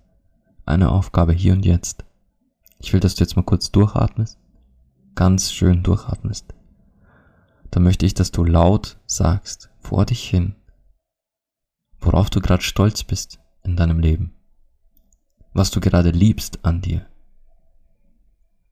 eine 0.65 0.89
Aufgabe 0.89 1.33
hier 1.33 1.53
und 1.53 1.65
jetzt. 1.65 2.05
Ich 2.79 2.93
will, 2.93 3.01
dass 3.01 3.15
du 3.15 3.23
jetzt 3.23 3.35
mal 3.35 3.43
kurz 3.43 3.71
durchatmest. 3.71 4.39
Ganz 5.13 5.51
schön 5.51 5.83
durchatmest. 5.83 6.53
Dann 7.71 7.83
möchte 7.83 8.05
ich, 8.05 8.13
dass 8.13 8.31
du 8.31 8.45
laut 8.45 8.97
sagst, 9.05 9.69
vor 9.79 10.05
dich 10.05 10.29
hin, 10.29 10.55
worauf 11.99 12.29
du 12.29 12.39
gerade 12.39 12.63
stolz 12.63 13.03
bist 13.03 13.39
in 13.63 13.75
deinem 13.75 13.99
Leben. 13.99 14.33
Was 15.53 15.71
du 15.71 15.81
gerade 15.81 16.11
liebst 16.11 16.63
an 16.63 16.81
dir. 16.81 17.05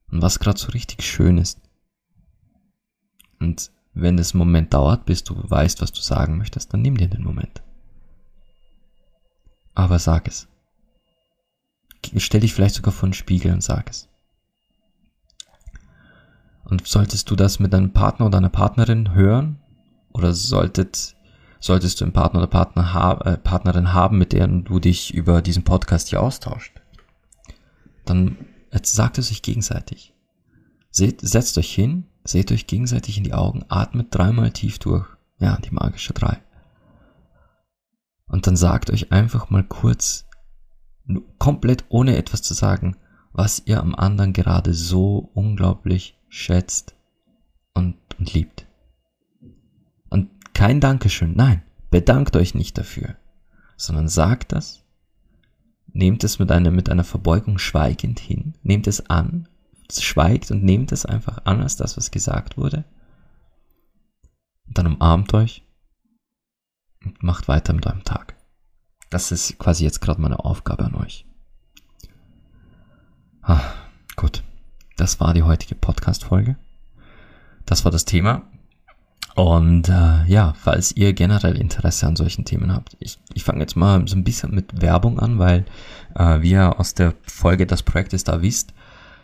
Und 0.09 0.21
was 0.21 0.39
gerade 0.39 0.57
so 0.57 0.71
richtig 0.71 1.03
schön 1.03 1.37
ist. 1.37 1.59
Und 3.39 3.71
wenn 3.93 4.17
es 4.17 4.33
einen 4.33 4.39
Moment 4.39 4.73
dauert, 4.73 5.05
bis 5.05 5.23
du 5.23 5.35
weißt, 5.35 5.81
was 5.81 5.91
du 5.91 5.99
sagen 5.99 6.37
möchtest, 6.37 6.73
dann 6.73 6.81
nimm 6.81 6.97
dir 6.97 7.09
den 7.09 7.23
Moment. 7.23 7.61
Aber 9.75 9.99
sag 9.99 10.27
es. 10.27 10.47
Stell 12.17 12.41
dich 12.41 12.53
vielleicht 12.53 12.75
sogar 12.75 12.93
vor 12.93 13.09
den 13.09 13.13
Spiegel 13.13 13.51
und 13.53 13.63
sag 13.63 13.89
es. 13.89 14.07
Und 16.63 16.87
solltest 16.87 17.29
du 17.29 17.35
das 17.35 17.59
mit 17.59 17.73
deinem 17.73 17.91
Partner 17.91 18.27
oder 18.27 18.37
deiner 18.37 18.49
Partnerin 18.49 19.13
hören? 19.13 19.59
Oder 20.13 20.33
solltet, 20.33 21.15
solltest 21.59 21.99
du 21.99 22.05
einen 22.05 22.13
Partner 22.13 22.39
oder 22.39 22.47
Partner 22.47 22.93
ha 22.93 23.13
äh, 23.25 23.37
Partnerin 23.37 23.93
haben, 23.93 24.17
mit 24.17 24.33
der 24.33 24.47
du 24.47 24.79
dich 24.79 25.13
über 25.13 25.41
diesen 25.41 25.63
Podcast 25.63 26.09
hier 26.09 26.21
austauscht? 26.21 26.79
Dann 28.05 28.37
sagt 28.83 29.17
es 29.17 29.31
euch 29.31 29.41
gegenseitig. 29.41 30.13
Seht, 30.91 31.21
setzt 31.21 31.57
euch 31.57 31.73
hin, 31.73 32.05
seht 32.23 32.51
euch 32.51 32.67
gegenseitig 32.67 33.17
in 33.17 33.23
die 33.23 33.33
Augen, 33.33 33.65
atmet 33.69 34.07
dreimal 34.11 34.51
tief 34.51 34.79
durch. 34.79 35.05
Ja, 35.39 35.57
die 35.57 35.71
magische 35.71 36.13
drei. 36.13 36.41
Und 38.29 38.47
dann 38.47 38.55
sagt 38.55 38.91
euch 38.91 39.11
einfach 39.11 39.49
mal 39.49 39.63
kurz, 39.63 40.25
komplett 41.39 41.85
ohne 41.89 42.15
etwas 42.15 42.41
zu 42.41 42.53
sagen, 42.53 42.95
was 43.33 43.63
ihr 43.65 43.79
am 43.81 43.95
anderen 43.95 44.33
gerade 44.33 44.73
so 44.73 45.29
unglaublich 45.33 46.17
schätzt 46.29 46.95
und, 47.73 47.95
und 48.17 48.33
liebt. 48.33 48.67
Und 50.09 50.29
kein 50.53 50.79
Dankeschön, 50.79 51.33
nein, 51.35 51.63
bedankt 51.89 52.35
euch 52.35 52.53
nicht 52.53 52.77
dafür, 52.77 53.15
sondern 53.75 54.07
sagt 54.07 54.51
das, 54.51 54.83
nehmt 55.91 56.23
es 56.23 56.37
mit 56.37 56.51
einer, 56.51 56.71
mit 56.71 56.89
einer 56.89 57.03
Verbeugung 57.03 57.57
schweigend 57.57 58.19
hin, 58.19 58.53
nehmt 58.61 58.85
es 58.85 59.09
an, 59.09 59.47
schweigt 59.91 60.51
und 60.51 60.63
nehmt 60.63 60.91
es 60.91 61.05
einfach 61.05 61.45
an 61.45 61.61
als 61.61 61.77
das, 61.77 61.97
was 61.97 62.11
gesagt 62.11 62.57
wurde. 62.57 62.85
Und 64.67 64.77
dann 64.77 64.85
umarmt 64.85 65.33
euch 65.33 65.63
und 67.03 67.23
macht 67.23 67.47
weiter 67.47 67.73
mit 67.73 67.85
eurem 67.85 68.03
Tag. 68.03 68.35
Das 69.09 69.31
ist 69.31 69.57
quasi 69.57 69.83
jetzt 69.83 70.01
gerade 70.01 70.21
meine 70.21 70.39
Aufgabe 70.39 70.85
an 70.85 70.95
euch. 70.95 71.25
Ah, 73.41 73.61
gut. 74.15 74.43
Das 74.97 75.19
war 75.19 75.33
die 75.33 75.43
heutige 75.43 75.75
Podcast-Folge. 75.75 76.57
Das 77.65 77.85
war 77.85 77.91
das 77.91 78.05
Thema. 78.05 78.43
Und 79.35 79.87
äh, 79.87 80.25
ja, 80.25 80.53
falls 80.59 80.91
ihr 80.91 81.13
generell 81.13 81.55
Interesse 81.55 82.05
an 82.05 82.17
solchen 82.17 82.43
Themen 82.43 82.73
habt, 82.73 82.97
ich, 82.99 83.17
ich 83.33 83.45
fange 83.45 83.61
jetzt 83.61 83.77
mal 83.77 84.05
so 84.07 84.17
ein 84.17 84.25
bisschen 84.25 84.53
mit 84.53 84.81
Werbung 84.81 85.19
an, 85.19 85.39
weil 85.39 85.65
äh, 86.15 86.41
wie 86.41 86.51
ihr 86.51 86.79
aus 86.79 86.93
der 86.93 87.13
Folge 87.23 87.65
Das 87.65 87.83
Projekt 87.83 88.11
ist 88.11 88.27
da 88.27 88.41
wisst, 88.41 88.73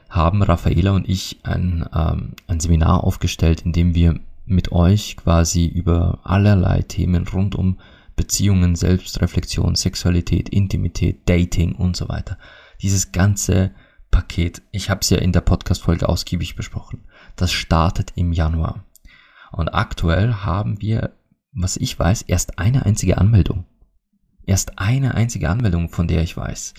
haben 0.09 0.41
Raffaela 0.41 0.91
und 0.91 1.09
ich 1.09 1.39
ein, 1.43 1.85
ähm, 1.93 2.33
ein 2.47 2.61
Seminar 2.61 3.03
aufgestellt, 3.03 3.63
in 3.63 3.73
dem 3.73 3.93
wir 3.93 4.19
mit 4.45 4.71
euch 4.71 5.17
quasi 5.17 5.65
über 5.65 6.19
allerlei 6.23 6.81
Themen 6.81 7.27
rund 7.27 7.55
um 7.55 7.79
Beziehungen, 8.15 8.75
Selbstreflexion, 8.75 9.75
Sexualität, 9.75 10.49
Intimität, 10.49 11.27
Dating 11.27 11.75
und 11.75 11.95
so 11.97 12.07
weiter. 12.07 12.37
Dieses 12.81 13.11
ganze 13.11 13.71
Paket, 14.11 14.61
ich 14.71 14.89
habe 14.89 15.01
es 15.01 15.09
ja 15.09 15.17
in 15.17 15.33
der 15.33 15.41
Podcast-Folge 15.41 16.07
ausgiebig 16.07 16.55
besprochen, 16.55 17.05
das 17.35 17.51
startet 17.51 18.13
im 18.15 18.31
Januar. 18.31 18.85
Und 19.51 19.73
aktuell 19.73 20.33
haben 20.33 20.81
wir, 20.81 21.13
was 21.51 21.77
ich 21.77 21.97
weiß, 21.97 22.23
erst 22.23 22.59
eine 22.59 22.85
einzige 22.85 23.17
Anmeldung. 23.17 23.65
Erst 24.45 24.79
eine 24.79 25.15
einzige 25.15 25.49
Anmeldung, 25.49 25.89
von 25.89 26.07
der 26.07 26.21
ich 26.21 26.37
weiß. 26.37 26.73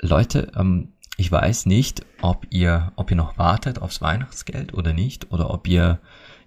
Leute, 0.00 0.52
ähm, 0.56 0.92
ich 1.16 1.30
weiß 1.30 1.66
nicht, 1.66 2.06
ob 2.22 2.46
ihr, 2.50 2.92
ob 2.96 3.10
ihr 3.10 3.16
noch 3.16 3.36
wartet 3.36 3.80
aufs 3.80 4.00
Weihnachtsgeld 4.00 4.74
oder 4.74 4.92
nicht, 4.92 5.32
oder 5.32 5.50
ob 5.50 5.66
ihr 5.66 6.00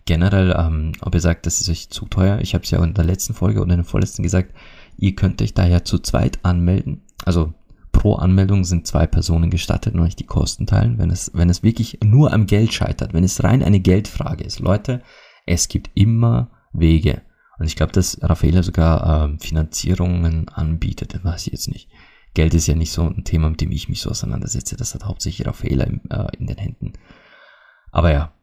generell, 0.05 0.55
ähm, 0.57 0.93
ob 1.01 1.13
ihr 1.15 1.21
sagt, 1.21 1.45
das 1.45 1.61
ist 1.61 1.69
euch 1.69 1.89
zu 1.89 2.05
teuer. 2.05 2.39
Ich 2.41 2.53
habe 2.53 2.63
es 2.63 2.71
ja 2.71 2.83
in 2.83 2.93
der 2.93 3.05
letzten 3.05 3.33
Folge 3.33 3.61
oder 3.61 3.71
in 3.71 3.79
der 3.79 3.85
vorletzten 3.85 4.23
gesagt, 4.23 4.53
ihr 4.97 5.15
könnt 5.15 5.41
euch 5.41 5.53
daher 5.53 5.85
zu 5.85 5.99
zweit 5.99 6.39
anmelden. 6.43 7.01
Also 7.25 7.53
pro 7.91 8.15
Anmeldung 8.15 8.65
sind 8.65 8.87
zwei 8.87 9.07
Personen 9.07 9.49
gestattet 9.49 9.93
und 9.93 10.01
euch 10.01 10.15
die 10.15 10.25
Kosten 10.25 10.65
teilen, 10.65 10.97
wenn 10.97 11.09
es, 11.09 11.31
wenn 11.33 11.49
es 11.49 11.63
wirklich 11.63 11.99
nur 12.03 12.33
am 12.33 12.47
Geld 12.47 12.73
scheitert, 12.73 13.13
wenn 13.13 13.23
es 13.23 13.43
rein 13.43 13.63
eine 13.63 13.79
Geldfrage 13.79 14.43
ist. 14.43 14.59
Leute, 14.59 15.01
es 15.45 15.67
gibt 15.67 15.91
immer 15.93 16.51
Wege. 16.73 17.21
Und 17.59 17.67
ich 17.67 17.75
glaube, 17.75 17.93
dass 17.93 18.17
Raffaella 18.21 18.63
sogar 18.63 19.29
äh, 19.29 19.37
Finanzierungen 19.39 20.49
anbietet, 20.49 21.13
das 21.13 21.23
weiß 21.23 21.47
ich 21.47 21.53
jetzt 21.53 21.69
nicht. 21.69 21.89
Geld 22.33 22.55
ist 22.55 22.67
ja 22.67 22.75
nicht 22.75 22.91
so 22.91 23.03
ein 23.03 23.23
Thema, 23.23 23.49
mit 23.49 23.61
dem 23.61 23.71
ich 23.71 23.89
mich 23.89 24.01
so 24.01 24.09
auseinandersetze. 24.09 24.75
Das 24.75 24.95
hat 24.95 25.05
hauptsächlich 25.05 25.47
Raffaella 25.47 25.83
in, 25.85 26.01
äh, 26.09 26.27
in 26.37 26.47
den 26.47 26.57
Händen. 26.57 26.93
Aber 27.91 28.11
ja, 28.11 28.33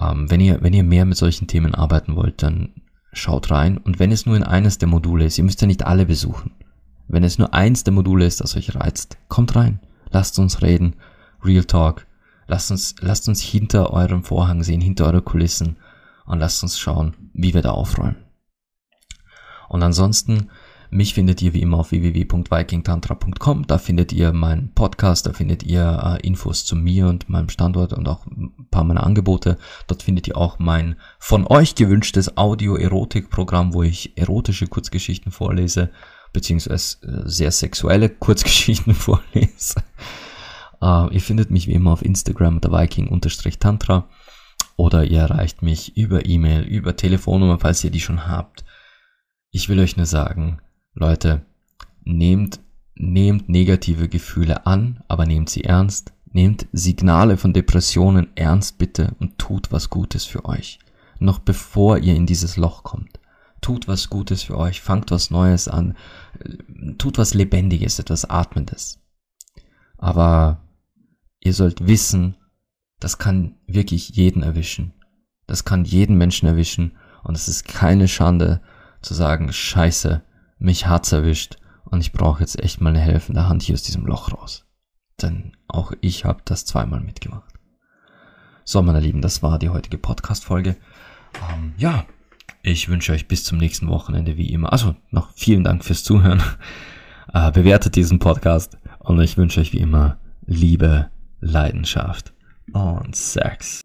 ähm, 0.00 0.30
wenn, 0.30 0.40
ihr, 0.40 0.62
wenn 0.62 0.72
ihr 0.72 0.84
mehr 0.84 1.04
mit 1.04 1.16
solchen 1.16 1.46
Themen 1.46 1.74
arbeiten 1.74 2.16
wollt, 2.16 2.42
dann 2.42 2.74
schaut 3.12 3.50
rein. 3.50 3.78
Und 3.78 3.98
wenn 3.98 4.12
es 4.12 4.26
nur 4.26 4.36
in 4.36 4.42
eines 4.42 4.78
der 4.78 4.88
Module 4.88 5.24
ist, 5.24 5.38
ihr 5.38 5.44
müsst 5.44 5.60
ja 5.60 5.66
nicht 5.66 5.84
alle 5.86 6.06
besuchen. 6.06 6.52
Wenn 7.08 7.24
es 7.24 7.38
nur 7.38 7.52
eins 7.52 7.84
der 7.84 7.92
Module 7.92 8.24
ist, 8.24 8.40
das 8.40 8.56
euch 8.56 8.74
reizt, 8.74 9.18
kommt 9.28 9.54
rein. 9.54 9.80
Lasst 10.10 10.38
uns 10.38 10.62
reden. 10.62 10.96
Real 11.44 11.64
Talk. 11.64 12.06
Lasst 12.46 12.70
uns, 12.70 12.94
lasst 13.00 13.28
uns 13.28 13.40
hinter 13.40 13.92
eurem 13.92 14.24
Vorhang 14.24 14.62
sehen, 14.62 14.80
hinter 14.80 15.06
eure 15.06 15.22
Kulissen 15.22 15.76
und 16.26 16.38
lasst 16.38 16.62
uns 16.62 16.78
schauen, 16.78 17.14
wie 17.32 17.54
wir 17.54 17.62
da 17.62 17.70
aufräumen. 17.70 18.16
Und 19.68 19.82
ansonsten 19.82 20.50
mich 20.92 21.14
findet 21.14 21.40
ihr 21.40 21.54
wie 21.54 21.62
immer 21.62 21.78
auf 21.78 21.90
www.vikingtantra.com. 21.90 23.66
Da 23.66 23.78
findet 23.78 24.12
ihr 24.12 24.32
meinen 24.34 24.74
Podcast, 24.74 25.26
da 25.26 25.32
findet 25.32 25.62
ihr 25.62 26.18
äh, 26.20 26.26
Infos 26.26 26.66
zu 26.66 26.76
mir 26.76 27.08
und 27.08 27.30
meinem 27.30 27.48
Standort 27.48 27.94
und 27.94 28.06
auch 28.06 28.26
ein 28.26 28.68
paar 28.70 28.84
meiner 28.84 29.02
Angebote. 29.02 29.56
Dort 29.86 30.02
findet 30.02 30.28
ihr 30.28 30.36
auch 30.36 30.58
mein 30.58 30.96
von 31.18 31.46
euch 31.46 31.74
gewünschtes 31.74 32.36
Audio-Erotik-Programm, 32.36 33.72
wo 33.72 33.82
ich 33.82 34.18
erotische 34.18 34.66
Kurzgeschichten 34.66 35.32
vorlese, 35.32 35.90
beziehungsweise 36.34 36.98
äh, 37.06 37.22
sehr 37.24 37.52
sexuelle 37.52 38.08
Kurzgeschichten 38.20 38.94
vorlese. 38.94 39.82
Uh, 40.82 41.08
ihr 41.10 41.20
findet 41.20 41.50
mich 41.50 41.68
wie 41.68 41.74
immer 41.74 41.92
auf 41.92 42.04
Instagram 42.04 42.56
unter 42.56 42.70
Viking-Tantra 42.70 44.08
oder 44.76 45.04
ihr 45.04 45.20
erreicht 45.20 45.62
mich 45.62 45.96
über 45.96 46.26
E-Mail, 46.26 46.64
über 46.64 46.96
Telefonnummer, 46.96 47.58
falls 47.58 47.82
ihr 47.82 47.90
die 47.90 48.00
schon 48.00 48.26
habt. 48.26 48.64
Ich 49.52 49.68
will 49.68 49.78
euch 49.78 49.96
nur 49.96 50.06
sagen, 50.06 50.60
Leute, 50.94 51.46
nehmt, 52.04 52.60
nehmt 52.94 53.48
negative 53.48 54.08
Gefühle 54.08 54.66
an, 54.66 55.02
aber 55.08 55.26
nehmt 55.26 55.50
sie 55.50 55.64
ernst. 55.64 56.12
Nehmt 56.34 56.66
Signale 56.72 57.36
von 57.36 57.52
Depressionen 57.52 58.28
ernst 58.36 58.78
bitte 58.78 59.14
und 59.20 59.38
tut 59.38 59.70
was 59.70 59.90
Gutes 59.90 60.24
für 60.24 60.46
euch. 60.46 60.78
Noch 61.18 61.38
bevor 61.38 61.98
ihr 61.98 62.14
in 62.14 62.26
dieses 62.26 62.56
Loch 62.56 62.84
kommt. 62.84 63.20
Tut 63.60 63.86
was 63.86 64.08
Gutes 64.08 64.42
für 64.42 64.56
euch, 64.56 64.80
fangt 64.80 65.10
was 65.10 65.30
Neues 65.30 65.68
an, 65.68 65.94
tut 66.98 67.18
was 67.18 67.34
Lebendiges, 67.34 67.98
etwas 67.98 68.24
Atmendes. 68.24 68.98
Aber 69.98 70.62
ihr 71.40 71.54
sollt 71.54 71.86
wissen, 71.86 72.36
das 72.98 73.18
kann 73.18 73.56
wirklich 73.66 74.10
jeden 74.10 74.42
erwischen. 74.42 74.94
Das 75.46 75.64
kann 75.64 75.84
jeden 75.84 76.16
Menschen 76.16 76.48
erwischen 76.48 76.92
und 77.22 77.36
es 77.36 77.48
ist 77.48 77.68
keine 77.68 78.08
Schande 78.08 78.62
zu 79.00 79.14
sagen, 79.14 79.52
scheiße, 79.52 80.22
mich 80.62 80.86
hat's 80.86 81.12
erwischt 81.12 81.56
und 81.84 82.00
ich 82.00 82.12
brauche 82.12 82.40
jetzt 82.40 82.62
echt 82.62 82.80
mal 82.80 82.90
eine 82.90 83.00
helfende 83.00 83.48
Hand 83.48 83.62
hier 83.62 83.74
aus 83.74 83.82
diesem 83.82 84.06
Loch 84.06 84.32
raus. 84.32 84.64
Denn 85.20 85.56
auch 85.68 85.92
ich 86.00 86.24
habe 86.24 86.40
das 86.44 86.64
zweimal 86.64 87.00
mitgemacht. 87.00 87.52
So, 88.64 88.80
meine 88.82 89.00
Lieben, 89.00 89.20
das 89.20 89.42
war 89.42 89.58
die 89.58 89.70
heutige 89.70 89.98
Podcast-Folge. 89.98 90.76
Ähm, 91.52 91.74
ja, 91.76 92.04
ich 92.62 92.88
wünsche 92.88 93.12
euch 93.12 93.26
bis 93.26 93.44
zum 93.44 93.58
nächsten 93.58 93.88
Wochenende 93.88 94.36
wie 94.36 94.52
immer. 94.52 94.72
Also 94.72 94.94
noch 95.10 95.30
vielen 95.34 95.64
Dank 95.64 95.84
fürs 95.84 96.04
Zuhören. 96.04 96.42
Äh, 97.32 97.52
bewertet 97.52 97.94
diesen 97.94 98.18
Podcast 98.18 98.76
und 98.98 99.18
ich 99.20 99.38
wünsche 99.38 99.60
euch 99.60 99.72
wie 99.72 99.78
immer 99.78 100.18
Liebe, 100.44 101.08
Leidenschaft 101.40 102.34
und 102.72 103.16
Sex. 103.16 103.80